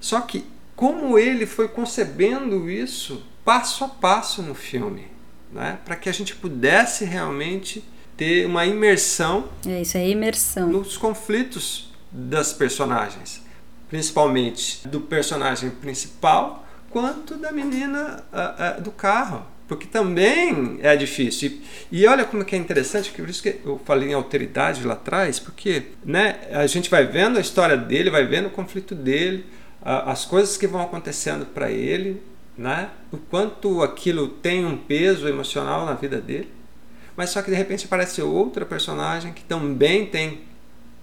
[0.00, 0.44] Só que
[0.76, 5.06] como ele foi concebendo isso passo a passo no filme,
[5.52, 5.78] né?
[5.84, 7.84] para que a gente pudesse realmente
[8.16, 10.68] ter uma imersão É isso, é imersão.
[10.68, 13.42] nos conflitos das personagens,
[13.88, 18.24] principalmente do personagem principal quanto da menina
[18.82, 21.60] do carro, porque também é difícil.
[21.90, 24.84] E, e olha como que é interessante, que por isso que eu falei em alteridade
[24.84, 28.94] lá atrás, porque né, a gente vai vendo a história dele, vai vendo o conflito
[28.94, 29.46] dele,
[29.82, 32.20] a- as coisas que vão acontecendo para ele,
[32.56, 36.48] né, o quanto aquilo tem um peso emocional na vida dele.
[37.16, 40.40] Mas só que de repente aparece outra personagem que também tem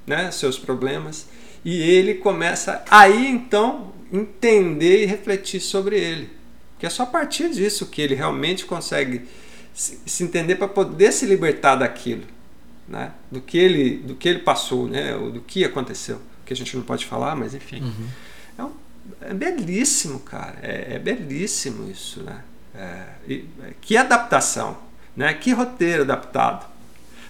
[0.06, 1.28] né, seus problemas
[1.64, 6.30] e ele começa aí então entender e refletir sobre ele.
[6.82, 9.28] Que é só a partir disso que ele realmente consegue
[9.72, 12.24] se, se entender para poder se libertar daquilo,
[12.88, 13.12] né?
[13.32, 15.16] Do que ele do que ele passou, né?
[15.16, 17.94] Ou do que aconteceu, que a gente não pode falar, mas enfim.
[18.58, 18.72] É, um-
[19.22, 20.58] é belíssimo, cara.
[20.64, 22.42] É, é belíssimo isso, né?
[22.74, 24.76] É, e- é, que adaptação,
[25.16, 25.32] né?
[25.36, 26.66] Que roteiro adaptado.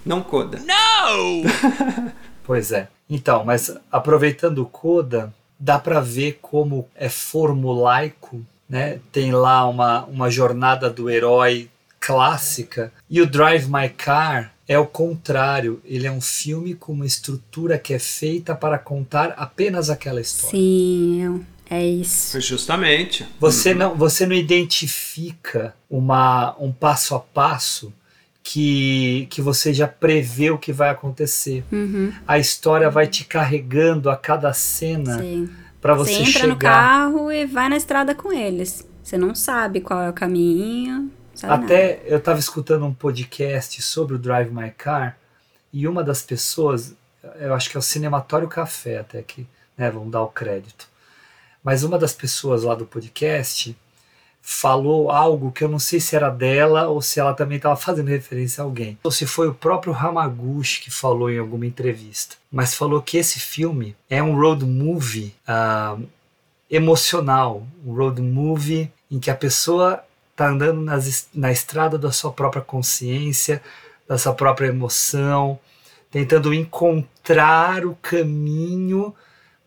[0.06, 0.60] Não coda.
[2.46, 2.88] Pois é.
[3.10, 9.00] Então, mas aproveitando o Coda, dá pra ver como é formulaico, né?
[9.12, 11.70] Tem lá uma, uma jornada do herói
[12.00, 15.82] clássica e o Drive My Car é o contrário.
[15.84, 20.58] Ele é um filme com uma estrutura que é feita para contar apenas aquela história.
[20.58, 22.40] Sim, é, isso.
[22.40, 23.28] Justamente.
[23.42, 27.94] Você não, você não identifica uma, um passo a passo
[28.42, 31.66] que, que você já prevê o que vai acontecer.
[31.70, 32.14] Uhum.
[32.26, 35.50] A história vai te carregando a cada cena Sim.
[35.82, 36.48] Para você, Você entra chegar.
[36.48, 38.88] no carro e vai na estrada com eles.
[39.04, 41.12] Você não sabe qual é o caminho.
[41.34, 41.66] Sabe nada.
[41.66, 45.18] Até eu estava escutando um podcast sobre o Drive My Car
[45.74, 46.94] e uma das pessoas,
[47.40, 49.48] eu acho que é o Cinematório Café até que,
[49.78, 50.88] né, vamos dar o crédito.
[51.64, 53.76] Mas uma das pessoas lá do podcast
[54.42, 58.08] falou algo que eu não sei se era dela ou se ela também estava fazendo
[58.08, 58.98] referência a alguém.
[59.04, 62.36] Ou se foi o próprio Hamaguchi que falou em alguma entrevista.
[62.52, 65.98] Mas falou que esse filme é um road movie ah,
[66.70, 67.66] emocional.
[67.86, 72.62] Um road movie em que a pessoa está andando nas na estrada da sua própria
[72.62, 73.62] consciência,
[74.08, 75.60] da sua própria emoção,
[76.10, 79.14] tentando encontrar o caminho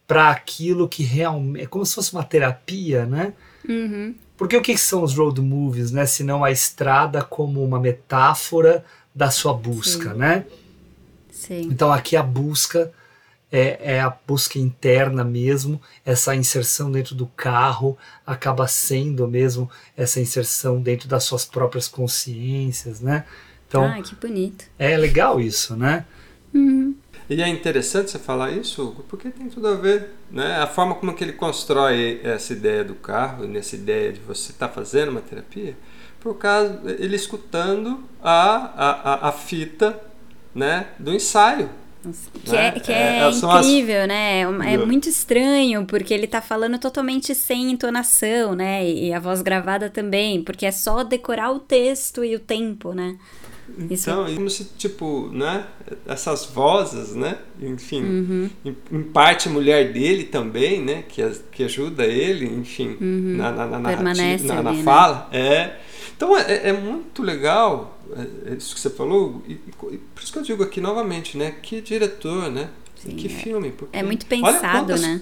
[0.07, 1.65] para aquilo que realmente.
[1.65, 3.33] É como se fosse uma terapia, né?
[3.67, 4.15] Uhum.
[4.45, 6.05] Porque o que são os road movies, né?
[6.05, 8.85] Se não a estrada como uma metáfora
[9.15, 10.19] da sua busca, Sim.
[10.19, 10.45] né?
[11.31, 11.63] Sim.
[11.63, 12.93] Então aqui a busca
[13.51, 17.97] é, é a busca interna mesmo, essa inserção dentro do carro
[18.27, 23.25] acaba sendo mesmo essa inserção dentro das suas próprias consciências, né?
[23.67, 24.67] Então Ai, que bonito.
[24.79, 26.05] é legal isso, né?
[26.53, 26.95] Uhum.
[27.31, 30.57] E é interessante você falar isso, Hugo, porque tem tudo a ver, né?
[30.61, 34.69] A forma como que ele constrói essa ideia do carro, nessa ideia de você estar
[34.69, 35.77] fazendo uma terapia,
[36.21, 39.99] por causa ele escutando a, a, a, a fita,
[40.55, 41.69] né, do ensaio
[42.45, 44.41] Que é, que é, É, as- incrível, né?
[44.41, 44.77] É uma- É É.
[44.79, 48.87] muito estranho, porque ele tá falando totalmente sem entonação, né?
[48.87, 53.17] E a voz gravada também, porque é só decorar o texto e o tempo, né?
[53.91, 55.67] Isso Então, como se, tipo, né?
[56.07, 57.39] Essas vozes, né?
[57.61, 58.51] Enfim, Uhum.
[58.65, 61.03] em, em parte a mulher dele também, né?
[61.09, 63.37] Que, que ajuda ele, enfim, Uhum.
[63.37, 64.85] na, na, na, narrativa- na, na ali, né?
[64.85, 65.29] fala.
[65.33, 65.77] É.
[66.17, 67.99] Então é, é muito legal
[68.47, 71.37] é, é isso que você falou, e, e por isso que eu digo aqui novamente,
[71.39, 71.55] né?
[71.63, 72.69] Que diretor, né?
[73.07, 73.71] e que filme.
[73.71, 75.21] porque é muito olha pensado, quantas- né?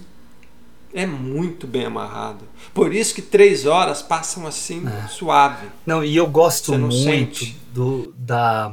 [0.94, 2.46] É muito bem amarrado.
[2.74, 5.68] Por isso que três horas passam assim, suave.
[5.86, 7.58] Não, e eu gosto não muito sente.
[7.72, 8.72] do, da,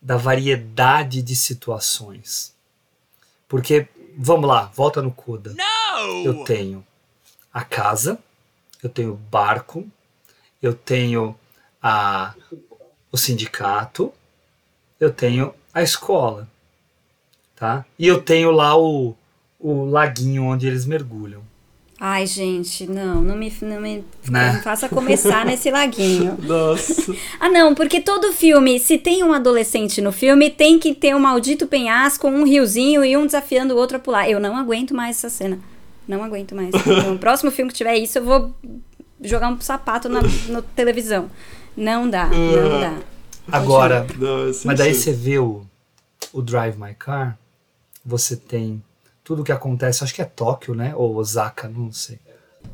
[0.00, 2.54] da variedade de situações.
[3.46, 3.86] Porque,
[4.16, 5.54] vamos lá, volta no Coda.
[6.24, 6.84] Eu tenho
[7.52, 8.18] a casa,
[8.82, 9.86] eu tenho o barco,
[10.62, 11.38] eu tenho
[11.82, 12.34] a,
[13.12, 14.12] o sindicato,
[14.98, 16.48] eu tenho a escola,
[17.54, 17.84] tá?
[17.98, 19.14] E eu tenho lá o,
[19.64, 21.40] o laguinho onde eles mergulham.
[21.98, 24.48] Ai, gente, não, não me, não me, Né?
[24.48, 26.36] não me faça começar nesse laguinho.
[26.42, 27.14] Nossa.
[27.40, 31.18] Ah, não, porque todo filme, se tem um adolescente no filme, tem que ter um
[31.18, 34.28] maldito penhasco, um riozinho e um desafiando o outro a pular.
[34.28, 35.58] Eu não aguento mais essa cena.
[36.06, 36.70] Não aguento mais.
[37.08, 38.54] No próximo filme que tiver isso, eu vou
[39.22, 41.30] jogar um sapato na no televisão.
[41.74, 42.98] Não dá, não dá.
[43.50, 45.62] Agora, Nossa, mas daí você vê o,
[46.34, 47.38] o Drive My Car,
[48.04, 48.82] você tem
[49.24, 50.92] tudo que acontece, acho que é Tóquio, né?
[50.94, 52.18] Ou Osaka, não sei.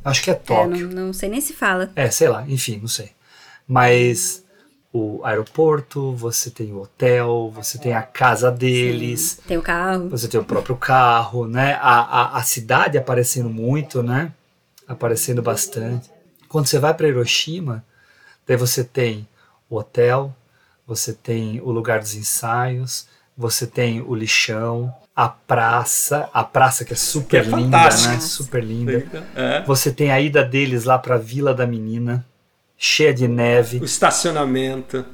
[0.05, 0.89] Acho que é É, Tóquio.
[0.89, 1.91] não, não sei nem se fala.
[1.97, 3.13] É, sei lá, enfim, não sei.
[3.67, 4.43] Mas
[4.93, 10.09] o aeroporto, você tem o hotel, você tem a casa deles, Tem o carro.
[10.09, 11.75] você tem o próprio carro, né?
[11.75, 14.33] A, a, a cidade aparecendo muito, né?
[14.89, 16.11] Aparecendo bastante.
[16.49, 17.85] Quando você vai para Hiroshima,
[18.45, 19.29] daí você tem
[19.69, 20.35] o hotel,
[20.85, 23.07] você tem o lugar dos ensaios,
[23.37, 28.21] você tem o lixão, a praça, a praça que é super Que é linda, né?
[28.21, 29.25] Super linda.
[29.35, 29.63] É.
[29.65, 32.25] Você tem a ida deles lá para a Vila da Menina,
[32.77, 33.79] cheia de neve.
[33.79, 35.05] O estacionamento.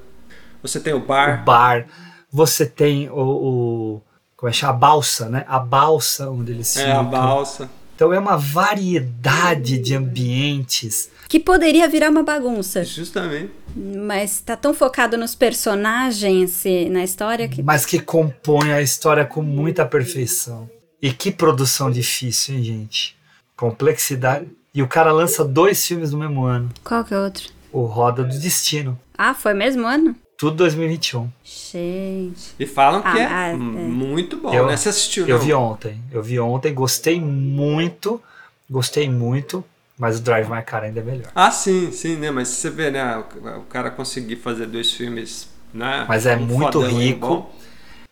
[0.63, 1.41] Você tem o bar.
[1.43, 1.87] o bar,
[2.31, 4.03] você tem o, o
[4.37, 4.73] como é que chama?
[4.73, 5.45] a balsa, né?
[5.49, 7.11] A balsa onde eles É, a ficam.
[7.11, 7.71] balsa.
[7.97, 11.11] Então é uma variedade de ambientes.
[11.27, 12.85] Que poderia virar uma bagunça.
[12.85, 13.51] Justamente.
[13.75, 17.63] Mas tá tão focado nos personagens e na história que.
[17.63, 20.71] Mas que compõe a história com muita perfeição.
[21.01, 23.17] E que produção difícil, hein, gente?
[23.57, 24.47] Complexidade.
[24.75, 26.69] E o cara lança dois filmes no mesmo ano.
[26.85, 27.49] Qual que é outro?
[27.73, 29.01] O Roda do Destino.
[29.17, 30.15] Ah, foi mesmo ano?
[30.39, 31.31] Tudo 2021.
[31.43, 32.55] Gente.
[32.59, 33.57] E falam que Ah, é, ah, é.
[33.57, 34.77] muito bom, eu, né?
[34.77, 35.45] Você assistiu, Eu não?
[35.45, 36.03] vi ontem.
[36.13, 38.23] Eu vi ontem, gostei muito.
[38.69, 39.65] Gostei muito.
[39.99, 41.31] Mas o Drive My Car ainda é melhor.
[41.35, 42.31] Ah, sim, sim, né?
[42.31, 43.17] Mas você vê, né?
[43.17, 46.05] O, o cara conseguir fazer dois filmes, né?
[46.07, 47.51] Mas é um muito fodão um rico.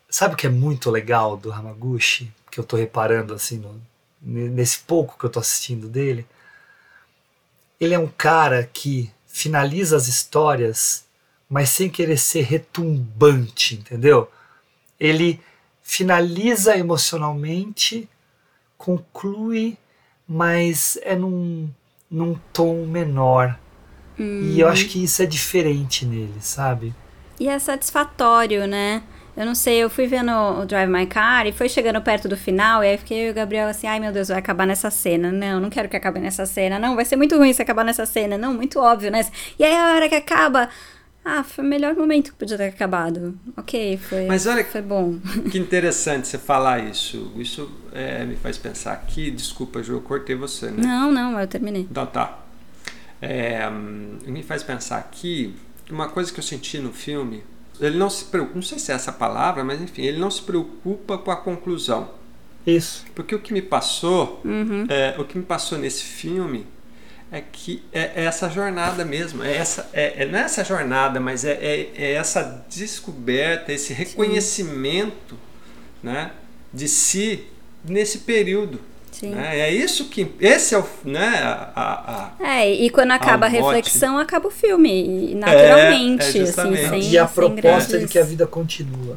[0.08, 2.32] Sabe o que é muito legal do Hamaguchi?
[2.50, 3.80] Que eu tô reparando assim no-
[4.22, 6.24] nesse pouco que eu tô assistindo dele.
[7.78, 11.04] Ele é um cara que finaliza as histórias,
[11.48, 14.30] mas sem querer ser retumbante, entendeu?
[14.98, 15.40] Ele
[15.82, 18.08] finaliza emocionalmente,
[18.78, 19.76] conclui,
[20.26, 21.68] mas é num,
[22.10, 23.58] num tom menor.
[24.18, 26.94] E eu acho que isso é diferente nele, sabe?
[27.38, 29.02] E é satisfatório, né?
[29.36, 32.36] Eu não sei, eu fui vendo o Drive My Car e foi chegando perto do
[32.36, 35.32] final, e aí fiquei e o Gabriel assim, ai meu Deus, vai acabar nessa cena.
[35.32, 36.78] Não, não quero que acabe nessa cena.
[36.78, 38.38] Não, vai ser muito ruim se acabar nessa cena.
[38.38, 39.26] Não, muito óbvio, né?
[39.58, 40.68] E aí a hora que acaba.
[41.24, 43.34] Ah, foi o melhor momento que podia ter acabado.
[43.56, 45.18] Ok, foi, Mas olha- foi bom.
[45.50, 47.32] Que interessante você falar isso.
[47.36, 49.30] Isso é, me faz pensar aqui.
[49.30, 50.82] Desculpa, Ju, eu cortei você, né?
[50.82, 51.82] Não, não, eu terminei.
[51.90, 52.40] Então tá.
[53.22, 55.54] É, hum, me faz pensar aqui
[55.86, 57.42] que uma coisa que eu senti no filme,
[57.80, 60.42] ele não se preocupa, não sei se é essa palavra, mas enfim, ele não se
[60.42, 62.10] preocupa com a conclusão.
[62.66, 63.04] Isso.
[63.14, 64.86] Porque o que me passou, Uhum.
[64.88, 66.66] é, o que me passou nesse filme
[67.36, 71.18] é que é, é essa jornada mesmo, é essa, é, é- não é essa jornada,
[71.18, 75.36] mas é, é, é essa descoberta, esse reconhecimento,
[76.02, 76.30] né,
[76.72, 77.44] de si
[77.84, 78.80] nesse período.
[79.10, 79.30] Sim.
[79.30, 79.60] né?
[79.60, 83.48] É isso que, esse é o, né, a, a- a- É, e quando acaba a
[83.50, 83.62] mote.
[83.62, 85.30] reflexão, acaba o filme.
[85.30, 88.44] E naturalmente, É, é assim, sem, e a sem proposta de grandes- que a vida
[88.44, 89.16] continua,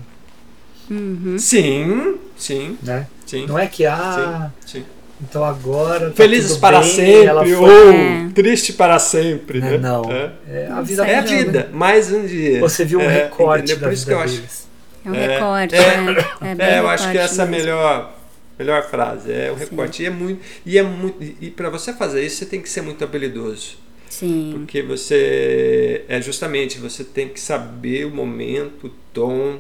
[0.90, 1.38] Uhum.
[1.40, 3.08] sim, sim, né?
[3.26, 3.48] sim.
[3.48, 4.86] Não é que ah, sim, sim.
[5.22, 8.30] Então agora tá Felizes para bem, sempre foi- ou É.
[8.36, 9.76] triste para sempre, né?
[9.76, 10.04] É, não.
[10.12, 12.60] É, É, a vida É a o vida, mais um dia.
[12.60, 13.78] Você viu um É, recorte entendeu?
[13.80, 14.36] da Por isso vida que eu acho.
[14.36, 14.68] deles.
[15.06, 16.52] É um É, recorte, é, é.
[16.52, 18.14] É, bem É, eu acho que essa é a melhor,
[18.60, 19.32] melhor frase.
[19.32, 20.04] É o recorte.
[20.04, 20.42] E é muito.
[20.66, 23.78] E, é muito, e para você fazer isso, você tem que ser muito habilidoso.
[24.10, 24.52] Sim.
[24.54, 26.04] Porque você.
[26.08, 29.60] É justamente, você tem que saber o momento, o tom,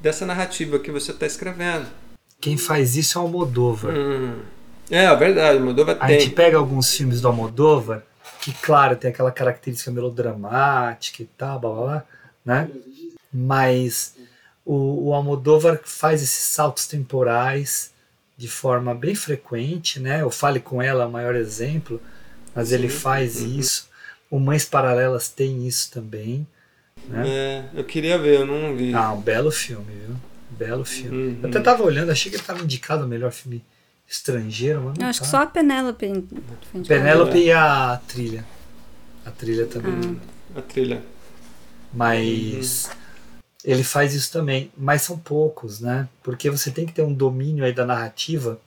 [0.00, 1.86] dessa narrativa que você está escrevendo.
[2.40, 3.92] Quem faz isso é o Almodóvar.
[3.94, 4.36] Hum.
[4.90, 6.20] É, é verdade, o Almodóvar A tem.
[6.20, 8.02] gente pega alguns filmes do Almodóvar,
[8.40, 12.04] que claro, tem aquela característica melodramática e tal, blá blá blá,
[12.44, 12.70] né?
[13.32, 14.14] Mas
[14.64, 17.92] o, o Almodóvar faz esses saltos temporais
[18.36, 20.24] de forma bem frequente, né?
[20.24, 22.00] O Fale Com Ela é o maior exemplo,
[22.54, 23.88] mas ele faz isso.
[24.30, 26.46] O Mães Paralelas tem isso também,
[27.08, 27.24] né?
[27.26, 28.94] É, eu queria ver, eu não vi.
[28.94, 30.16] Ah, um belo filme, viu?
[30.50, 31.16] Belo filme.
[31.16, 31.38] Uhum.
[31.42, 33.64] Eu até tava olhando, achei que ele estava indicado o melhor filme
[34.08, 35.30] estrangeiro, mas não Eu acho que tá.
[35.30, 36.24] só a Penélope.
[36.86, 38.44] Penélope e a trilha.
[39.24, 40.18] A trilha também.
[40.56, 41.02] A trilha.
[41.92, 42.90] Mas
[43.64, 44.70] ele faz isso também.
[44.76, 46.08] Mas são poucos, né?
[46.22, 48.58] Porque você tem que ter um domínio aí da narrativa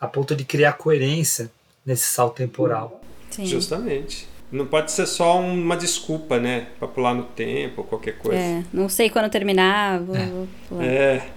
[0.00, 1.50] a ponto de criar coerência
[1.86, 3.00] nesse salto temporal.
[3.30, 3.46] Sim.
[3.46, 4.28] Justamente.
[4.50, 6.66] Não pode ser só uma desculpa, né?
[6.80, 8.40] Pra pular no tempo ou qualquer coisa.
[8.40, 10.84] É, não sei quando terminar, vou, vou pular.
[10.84, 11.30] É.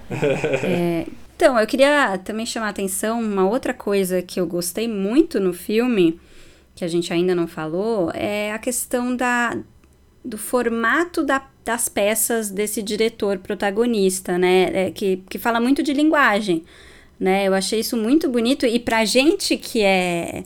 [0.64, 1.06] É,
[1.36, 5.52] Então, eu queria também chamar a atenção uma outra coisa que eu gostei muito no
[5.52, 6.18] filme,
[6.74, 9.56] que a gente ainda não falou, é a questão da,
[10.24, 14.70] do formato da- das peças desse diretor protagonista, né?
[14.88, 16.64] É, que, que fala muito de linguagem,
[17.18, 17.46] né?
[17.48, 20.44] Eu achei isso muito bonito e pra gente que é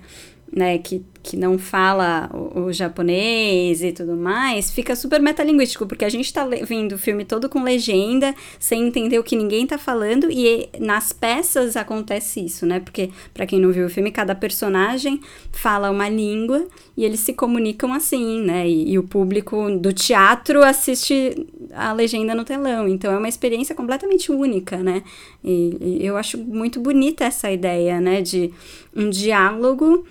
[0.53, 6.05] né, que, que não fala o, o japonês e tudo mais, fica super metalinguístico, porque
[6.05, 9.79] a gente tá vendo o filme todo com legenda, sem entender o que ninguém tá
[9.79, 12.81] falando, e nas peças acontece isso, né?
[12.81, 15.21] Porque, pra quem não viu o filme, cada personagem
[15.53, 16.67] fala uma língua
[16.97, 18.69] e eles se comunicam assim, né?
[18.69, 22.89] E, e o público do teatro assiste a legenda no telão.
[22.89, 25.03] Então é uma experiência completamente única, né?
[25.45, 28.21] E, e eu acho muito bonita essa ideia, né?
[28.21, 28.53] De
[28.97, 30.05] um diálogo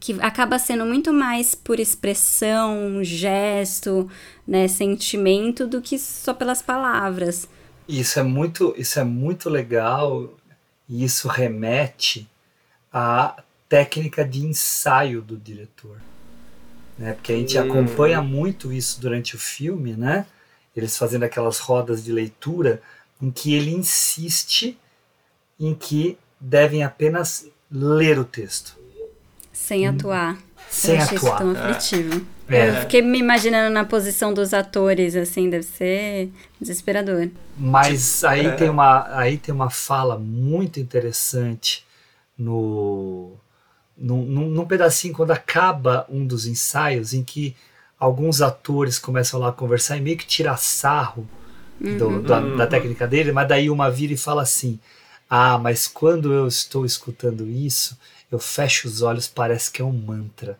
[0.00, 4.10] que acaba sendo muito mais por expressão, gesto,
[4.48, 7.46] né, sentimento do que só pelas palavras.
[7.86, 10.32] Isso é muito, isso é muito legal
[10.88, 12.26] e isso remete
[12.92, 15.98] à técnica de ensaio do diretor.
[16.98, 17.12] Né?
[17.12, 17.62] Porque a gente Hum.
[17.62, 20.26] acompanha muito isso durante o filme, né?
[20.74, 22.80] Eles fazendo aquelas rodas de leitura
[23.20, 24.78] em que ele insiste
[25.58, 28.79] em que devem apenas ler o texto.
[29.66, 30.38] Sem atuar.
[30.68, 31.28] Sem eu achei atuar.
[31.34, 31.58] isso tão É.
[31.70, 32.26] aflitivo.
[32.48, 32.68] É.
[32.70, 36.30] Eu fiquei me imaginando na posição dos atores, assim, deve ser
[36.60, 37.28] desesperador.
[37.56, 38.50] Mas aí É.
[38.52, 41.84] tem uma aí tem uma fala muito interessante
[42.36, 43.32] no
[43.96, 47.54] num, num, num pedacinho quando acaba um dos ensaios em que
[47.98, 51.28] alguns atores começam lá a conversar e meio que tirar sarro
[51.78, 52.22] do- Uhum.
[52.22, 54.78] da, da técnica dele, mas daí uma vira e fala assim:
[55.28, 57.96] Ah, mas quando eu estou escutando isso,
[58.31, 60.57] eu fecho os olhos, parece que é um mantra.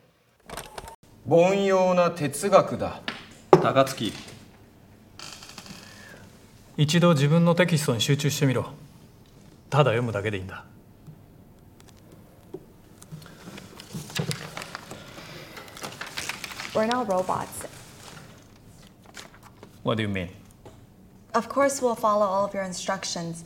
[1.28, 3.02] 凡庸な哲学だ
[3.50, 4.14] 高槻
[6.78, 8.74] 一度自分のテキストに集中してみろ
[9.72, 10.64] ただ読むだけでいいんだ
[16.76, 17.66] We're not robots.
[19.82, 20.30] What do you mean?
[21.34, 23.46] Of course, we'll follow all of your instructions,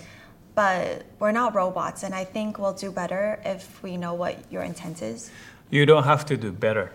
[0.56, 4.64] but we're not robots, and I think we'll do better if we know what your
[4.64, 5.32] intent is.
[5.70, 6.92] You don't have to do better.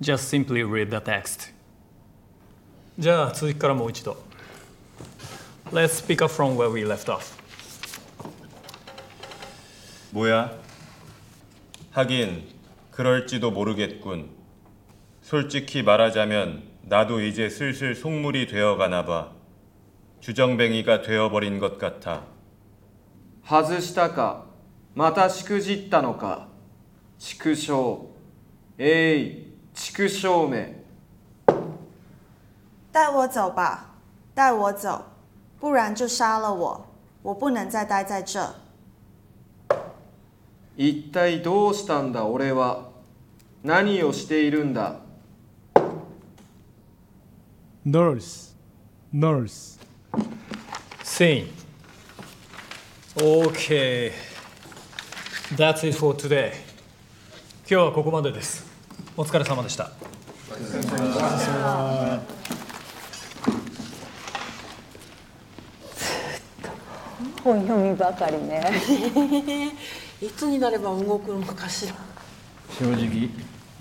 [0.00, 1.52] Just simply read the text.
[2.96, 4.16] じゃあ続きからもう一度
[5.72, 7.34] Let's pick up from where we left off
[10.12, 10.52] 뭐야?
[11.90, 12.44] 하긴
[12.92, 14.30] 그럴지도 모르겠군.
[15.22, 19.32] 솔직히 말하자면 나도 이제 슬슬 속물이 되어가나 봐.
[20.20, 22.22] 주정뱅이가 되어버린 것 같아.
[23.46, 24.46] 外したか
[24.94, 26.48] またしくじったのか
[27.18, 28.08] 畜生
[28.78, 30.82] えい畜生め
[32.90, 33.96] 带我走吧，
[34.34, 35.02] 带我走，
[35.60, 36.86] 不然就杀了我，
[37.22, 38.54] 我不能再待在这。
[40.76, 42.88] 一体どうしたんだ俺は
[43.62, 45.00] 何をしているんだ
[47.86, 48.54] Nurse
[49.12, 49.77] Nurse
[51.19, 51.51] Scene
[53.17, 54.13] Okay.
[55.57, 56.53] That's it for today.
[57.69, 58.65] 今日はここまでです。
[59.17, 59.91] お疲れ様でした。
[67.43, 69.73] 本読みばかりね。
[70.21, 71.95] いつになれば動くのかしら
[72.79, 73.29] 正直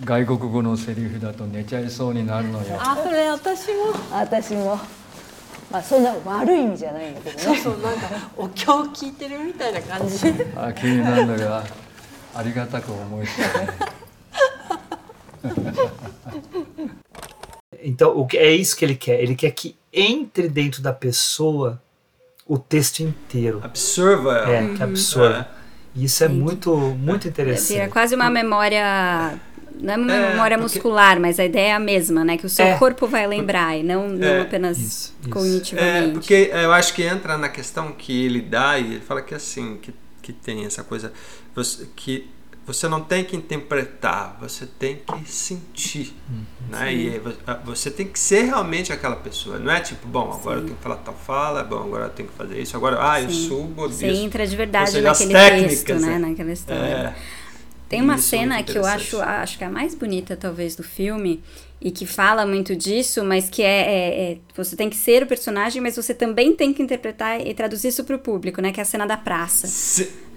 [0.04, 2.80] 外国語のセリフだと寝ちゃいそうになるのよ。
[2.80, 3.92] あそれ私も。
[4.10, 4.76] 私も
[5.71, 8.07] まあそんな悪い意味じゃないんだけどねそうそうなんか
[8.37, 10.15] お経聞いてるみたいな感じ
[10.55, 11.63] あ気になるのが
[12.35, 13.93] ありがたく思いつかね
[17.85, 19.19] Então, o que é isso que ele quer?
[19.21, 21.81] Ele quer que entre dentro da pessoa
[22.47, 23.59] o texto inteiro.
[23.63, 24.49] Absorva ela.
[24.71, 25.47] É, que absorva.
[25.95, 27.91] E isso é muito, muito É interessante.
[27.91, 29.37] quase uma memória.
[29.80, 32.36] não é uma É, memória porque- muscular, mas a ideia é a mesma, né?
[32.36, 32.78] Que o seu É.
[32.78, 34.40] corpo vai lembrar e não, não É.
[34.42, 36.12] apenas É, cognitivamente.
[36.12, 39.78] porque eu acho que entra na questão que ele dá e ele fala que assim,
[39.80, 41.12] que, que tem essa coisa
[41.54, 42.28] você, que
[42.66, 46.14] você não tem que interpretar, você tem que sentir,
[46.68, 46.88] né?
[46.90, 46.94] Sim.
[46.94, 47.22] E
[47.64, 50.82] você tem que ser realmente aquela pessoa, não é tipo, bom, agora eu tenho que
[50.82, 53.48] falar tal fala, bom, agora eu tenho que fazer isso, agora, ah, eu Sim.
[53.48, 54.22] subo Você disso.
[54.22, 56.18] entra de verdade seja, naquele técnicas, texto, né?
[56.18, 56.80] Naquela história.
[56.82, 57.14] É.
[57.88, 60.76] Tem uma Isso é cena que eu acho, acho que é a mais bonita, talvez,
[60.76, 61.42] do filme,
[61.80, 65.26] e que fala muito disso, mas que é, é- é- Você tem que ser o
[65.26, 68.72] personagem, mas você também tem que interpretar e traduzir isso para o público, né?
[68.72, 69.66] Que é a cena da praça.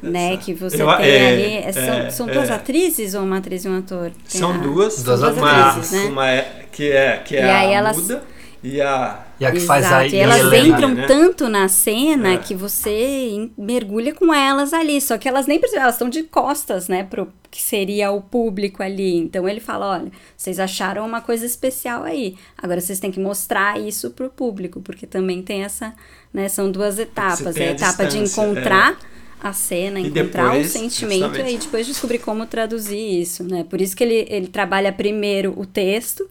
[0.01, 0.35] né?
[0.37, 1.43] Que você Eu- tem é, ali.
[1.67, 2.53] é, são, é, são duas é.
[2.53, 4.11] atrizes ou uma atriz e um ator?
[4.31, 6.05] Tem São a- duas, são duas uma, atrizes, né?
[6.09, 8.23] uma é, que é, que é E aí a elas- muda
[8.63, 9.25] e a...
[9.39, 11.07] E a que Exato, faz a e elas Helena, entram né?
[11.07, 12.37] tanto na cena É.
[12.37, 15.01] que você mergulha com elas ali.
[15.01, 17.03] Só que elas nem precisam, elas estão de costas, né?
[17.03, 19.17] Pro que seria o público ali.
[19.17, 22.35] Então ele fala: olha, vocês acharam uma coisa especial aí.
[22.57, 25.93] Agora vocês têm que mostrar isso pro público, porque também tem essa,
[26.33, 26.47] né?
[26.47, 27.57] São duas etapas.
[27.57, 28.97] É a a etapa de distância, encontrar
[29.43, 31.39] a cena, E encontrar depois, o sentimento justamente.
[31.45, 33.65] e aí depois descobrir como traduzir isso, né?
[33.67, 36.29] Por isso que ele, ele trabalha primeiro o texto.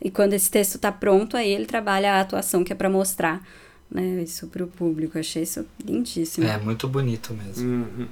[0.00, 3.42] E quando esse texto tá pronto, aí ele trabalha a atuação que é para mostrar
[3.90, 5.16] né, isso pro público.
[5.16, 6.46] Eu achei isso lindíssimo.
[6.46, 7.66] É muito bonito mesmo.
[7.68, 8.08] Uhum.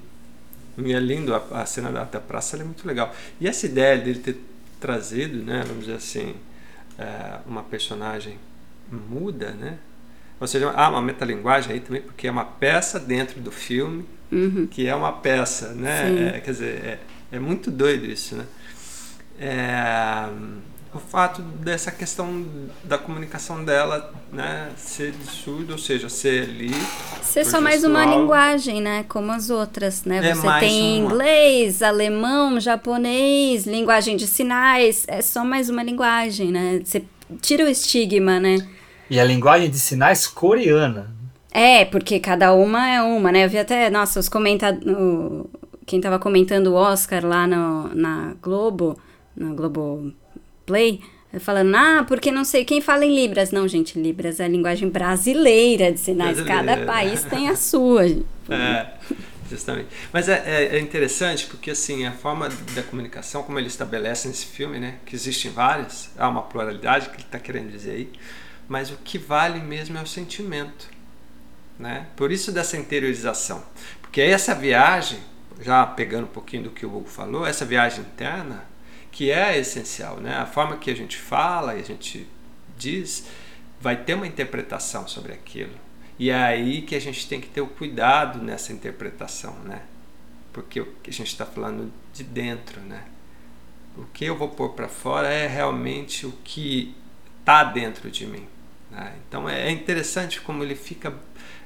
[0.79, 3.15] E é lindo, a, a cena da, da praça ela é muito legal.
[3.41, 4.37] E essa ideia dele ter
[4.81, 6.35] trazido, né, vamos dizer assim,
[6.99, 8.39] é, uma personagem
[8.91, 9.79] muda, né?
[10.41, 14.67] Ou seja, há uma metalinguagem aí também, porque é uma peça dentro do filme, Uhum.
[14.67, 16.35] que é uma peça, né?
[16.37, 16.99] É, quer dizer, é,
[17.33, 18.45] é muito doido isso, né?
[19.39, 20.29] É,
[20.95, 22.47] o fato dessa questão
[22.85, 26.71] da comunicação dela, né, ser de surdo, ou seja, ser ali.
[27.21, 29.05] Ser só mais uma linguagem, né?
[29.09, 30.19] Como as outras, né?
[30.19, 31.13] É Você tem uma.
[31.13, 35.05] inglês, alemão, japonês, linguagem de sinais.
[35.09, 36.81] É só mais uma linguagem, né?
[36.85, 37.03] Você
[37.41, 38.59] tira o estigma, né?
[39.11, 41.11] E a linguagem de sinais coreana.
[41.51, 43.45] É, porque cada uma é uma, né?
[43.45, 44.83] Eu vi até, nossa, os comentários.
[45.87, 48.99] Quem tava comentando o Oscar lá no, na Globo,
[49.37, 50.13] na Globo
[50.67, 51.01] Play,
[51.41, 53.51] falando, ah, porque não sei quem fala em Libras.
[53.51, 56.37] Não, gente, Libras é a linguagem brasileira de sinais.
[56.39, 56.87] Cada Brasileira.
[56.87, 58.05] país tem a sua.
[58.51, 58.93] É,
[59.49, 59.89] justamente.
[60.13, 64.45] Mas é, é- é interessante porque assim a forma da comunicação, como ele estabelece nesse
[64.47, 68.13] filme, né, que existem várias, há uma pluralidade que ele está querendo dizer aí,
[68.69, 70.89] mas o que vale mesmo é o sentimento,
[71.79, 72.07] né?
[72.17, 73.63] Por isso dessa interiorização,
[74.03, 75.19] porque essa viagem,
[75.61, 78.65] já pegando um pouquinho do que o Hugo falou, essa viagem interna
[79.15, 80.37] que é essencial, né?
[80.37, 82.27] A forma que a gente fala e a gente
[82.77, 83.29] diz
[83.81, 85.71] vai ter uma interpretação sobre aquilo.
[86.19, 89.83] E é aí que a gente tem que ter o cuidado nessa interpretação, né?
[90.53, 93.05] Porque o que a gente está falando de dentro, né?
[93.97, 96.93] O que eu vou pôr para fora é realmente o que
[97.39, 98.49] está dentro de mim.
[98.91, 99.15] né?
[99.29, 101.15] Então é interessante como ele fica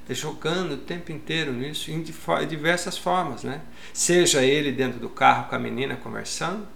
[0.07, 2.03] jogando o tempo inteiro nisso em
[2.47, 3.61] diversas formas, né?
[3.91, 6.67] Seja ele dentro do carro com a menina conversando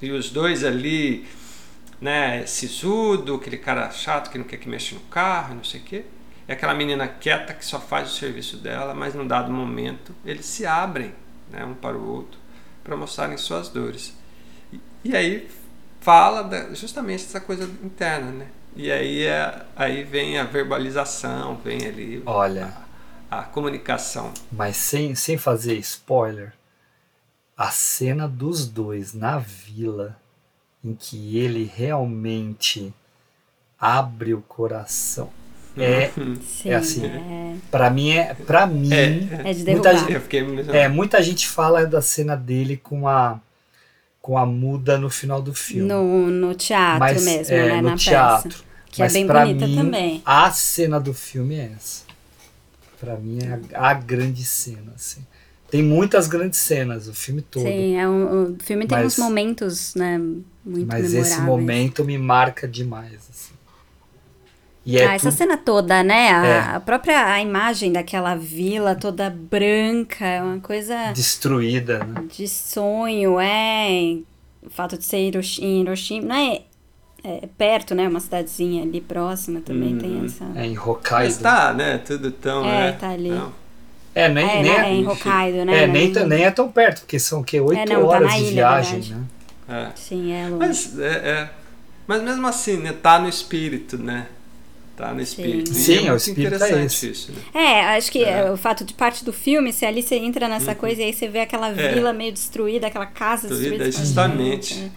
[0.00, 1.26] e, os dois ali,
[2.00, 5.84] né, sisudo, aquele cara chato que não quer que mexa no carro, não sei o
[5.84, 6.04] quê.
[6.48, 10.46] E aquela menina quieta que só faz o serviço dela, mas num dado momento eles
[10.46, 11.12] se abrem,
[11.50, 12.38] né, um para o outro,
[12.84, 14.14] para mostrarem suas dores.
[14.72, 15.48] E, e aí
[16.00, 18.46] fala da- justamente essa coisa interna, né?
[18.76, 22.72] E aí, é, aí vem a verbalização, vem ali Olha.
[23.30, 24.32] a, a comunicação.
[24.52, 26.52] Mas sem, sem fazer spoiler,
[27.56, 30.16] a cena dos dois na vila,
[30.84, 32.92] em que ele realmente
[33.78, 35.30] abre o coração.
[35.78, 36.10] É,
[36.42, 37.56] Sim, é assim, é.
[37.70, 39.98] Pra mim é, para mim, É de muita, derrubar.
[39.98, 43.38] gente- Eu fiquei mesmo- é, muita gente fala da cena dele com a
[44.22, 45.86] com a muda no final do filme.
[45.88, 47.80] No, no teatro Mas, mesmo, é, né?
[47.80, 48.48] no na teatro.
[48.50, 48.64] peça.
[48.90, 50.22] Que Mas é bem pra bonita mim, também.
[50.24, 52.02] A cena do filme é essa.
[52.98, 55.24] Pra mim é a, a grande cena, assim.
[55.70, 57.64] Tem muitas grandes cenas, o filme todo.
[57.64, 60.16] Sim, é um, o filme tem Mas- uns momentos, né?
[60.18, 61.14] Muito mas memoráveis.
[61.32, 63.14] esse momento me marca demais.
[63.30, 63.54] Assim.
[64.84, 66.30] E é ah, essa tudo- cena toda, né?
[66.30, 66.58] A, É.
[66.76, 72.24] a própria a imagem daquela vila toda branca, é uma coisa destruída, né?
[72.36, 74.18] de sonho, é.
[74.64, 76.62] O fato de ser em Hiroshima, não é,
[77.24, 78.08] é perto, né?
[78.08, 80.44] Uma cidadezinha ali próxima também tem essa.
[80.54, 81.38] É em Mas Hokkaido.
[81.40, 81.98] tá, né?
[81.98, 82.64] Tudo tão.
[82.64, 82.92] É, né?
[82.92, 83.30] tá ali.
[83.30, 83.65] Não.
[84.16, 85.82] É, nem, É, nem, né, é em Hokkaido, né?
[85.82, 87.60] É, nem, é- tão- nem é tão perto, porque são o quê?
[87.60, 89.14] Oito É, não, tá horas na de ilha, viagem, verdade.
[89.14, 89.24] né?
[89.68, 89.88] É.
[89.94, 90.56] Sim, é longe.
[90.58, 91.50] Mas, é, é.
[92.06, 92.94] Mas mesmo assim, né?
[93.02, 94.26] Tá no espírito, né?
[94.96, 95.70] Tá no espírito.
[95.70, 97.10] E Sim, é o espírito é interessante esse.
[97.10, 97.42] isso, né?
[97.52, 98.50] É, acho que É.
[98.50, 100.76] o fato de parte do filme, se ali você entra nessa Uhum.
[100.78, 101.92] coisa e aí você vê aquela É.
[101.92, 103.84] vila meio destruída, aquela casa destruída.
[103.84, 104.74] Você fala, justamente.
[104.74, 104.92] "Gente,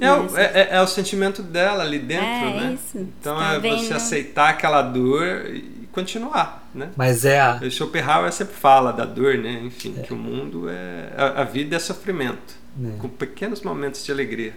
[0.00, 2.74] É, o- é, é- é o sentimento dela ali dentro, É, né?
[2.74, 2.98] isso.
[3.20, 3.92] Então Você tá é você vendo.
[3.96, 6.90] aceitar aquela dor e continuar, né?
[6.96, 7.56] Mas é a.
[7.62, 9.62] O Schopenhauer sempre fala da dor, né?
[9.64, 11.12] Enfim, que o mundo é.
[11.16, 12.54] A, a vida é sofrimento,
[12.84, 12.98] É.
[12.98, 14.54] com pequenos momentos de alegria.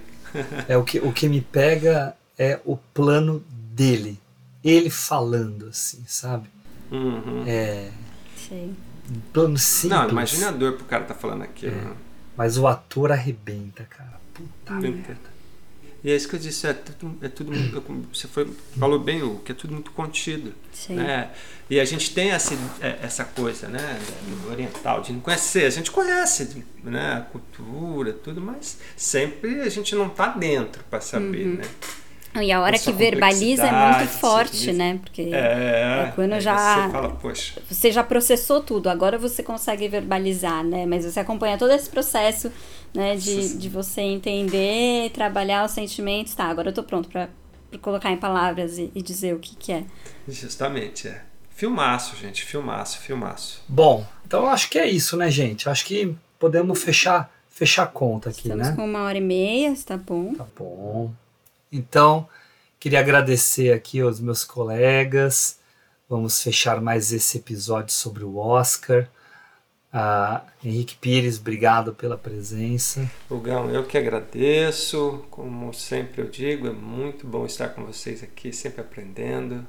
[0.68, 4.20] É o que, o que me pega é o plano dele.
[4.64, 6.48] Ele falando, assim, sabe?
[6.92, 7.44] Uhum.
[7.48, 7.90] É.
[8.36, 8.74] Sei.
[9.10, 10.00] Um plano simples.
[10.02, 11.72] Não, imagina a dor pro cara tá falando aquilo.
[11.72, 11.76] É.
[11.76, 11.92] né?
[12.38, 14.20] Mas o ator arrebenta, cara.
[14.34, 15.29] Puta merda.
[16.04, 19.22] E é isso que eu disse, é tudo, é tudo muito- você foi, falou bem,
[19.22, 20.54] o que é tudo muito contido.
[20.72, 20.96] Sim.
[20.96, 21.30] Né?
[21.70, 24.00] E a gente tem essa, é, essa coisa né,
[24.44, 25.66] do oriental, de não conhecer.
[25.66, 31.02] A gente conhece né, a cultura, tudo, mas sempre a gente não está dentro para
[31.02, 31.46] saber.
[31.48, 31.56] Uhum.
[31.56, 31.66] Né?
[32.36, 35.00] E a hora que verbaliza é muito forte, né?
[35.02, 37.62] Porque É, quando aí já Você fala, poxa.
[37.70, 40.86] você já processou tudo, agora você consegue verbalizar, né?
[40.86, 42.52] Mas você acompanha todo esse processo,
[42.94, 43.16] né?
[43.16, 46.36] De, de você entender, trabalhar os sentimentos.
[46.36, 47.30] Tá, agora eu tô pronto pra,
[47.72, 49.84] pra colocar em palavras e, e dizer o que que é.
[50.28, 51.24] Justamente, é.
[51.50, 53.62] Filmaço, gente, filmaço, filmaço.
[53.68, 55.68] Bom, então eu acho que é isso, né, gente?
[55.68, 58.76] Acho que podemos fechar, fechar a conta aqui, Estamos né?
[58.76, 60.34] com uma hora e meia, tá bom.
[60.36, 61.12] Tá bom.
[61.72, 62.28] Então,
[62.80, 65.60] queria agradecer aqui aos meus colegas.
[66.10, 69.08] Vamos fechar mais esse episódio sobre o Oscar.
[69.92, 73.10] Ah, Henrique Pires, obrigado pela presença.
[73.30, 75.26] Lugão, eu que agradeço.
[75.30, 79.66] Como sempre eu digo, é muito bom estar com vocês aqui, sempre aprendendo.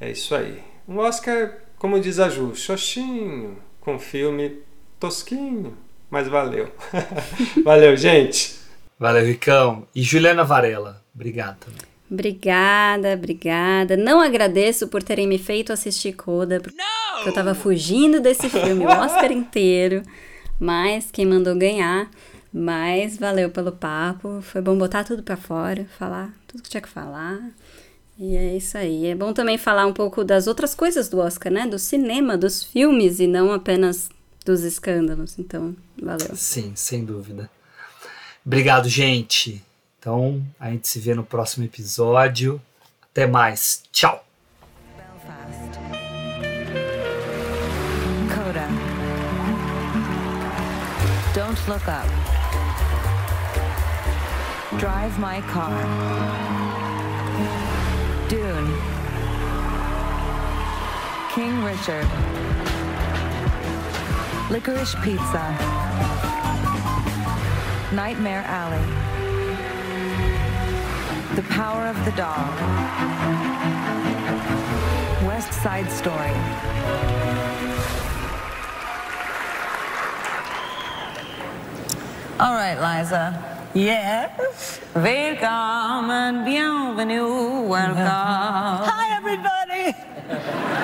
[0.00, 0.62] É isso aí.
[0.86, 4.60] Um Oscar, como diz a Ju, xoxinho, com filme
[4.98, 5.76] tosquinho,
[6.10, 6.70] mas valeu.
[7.64, 8.56] valeu, gente.
[8.98, 9.86] Valeu, Ricão.
[9.94, 11.92] E Juliana Varela, obrigado também.
[12.10, 13.96] Obrigada, obrigada.
[13.96, 16.76] Não agradeço por terem me feito assistir Coda, porque
[17.26, 20.02] eu tava fugindo desse filme o Oscar inteiro.
[20.60, 22.10] Mas quem mandou ganhar.
[22.52, 24.42] Mas valeu pelo papo.
[24.42, 27.40] Foi bom botar tudo pra fora, falar tudo que tinha que falar.
[28.18, 29.06] E é isso aí.
[29.06, 31.66] É bom também falar um pouco das outras coisas do Oscar, né?
[31.66, 34.10] Do cinema, dos filmes e não apenas
[34.44, 35.38] dos escândalos.
[35.38, 36.36] Então, valeu.
[36.36, 37.50] Sim, sem dúvida.
[38.44, 39.62] Obrigado, gente.
[40.02, 42.60] Então, a gente se vê no próximo episódio.
[43.12, 43.84] Até mais.
[43.92, 44.24] Tchau.
[48.34, 48.66] Coda.
[51.32, 52.08] Don't look up.
[54.80, 55.70] Drive my car.
[58.28, 58.74] Dune.
[61.32, 62.08] King Richard.
[64.50, 65.42] Licorice Pizza.
[67.92, 69.11] Nightmare Alley.
[71.34, 72.52] The Power of the Dog.
[75.26, 76.32] West Side Story.
[82.40, 83.70] All right, Liza.
[83.74, 84.80] Yes.
[84.94, 87.62] Welcome and bienvenue.
[87.62, 87.96] Welcome.
[87.96, 89.96] Hi, everybody.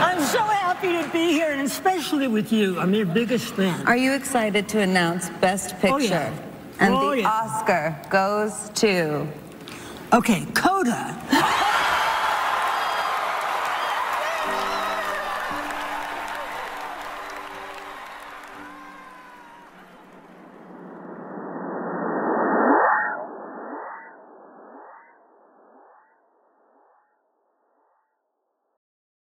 [0.01, 2.79] I'm so happy to be here, and especially with you.
[2.79, 3.87] I'm your biggest fan.
[3.89, 5.95] Are you excited to announce Best Picture?
[5.95, 6.33] Oh, yeah.
[6.81, 7.29] And Oh, the yeah.
[7.31, 9.27] Oscar goes to.
[10.11, 11.85] Okay, Coda.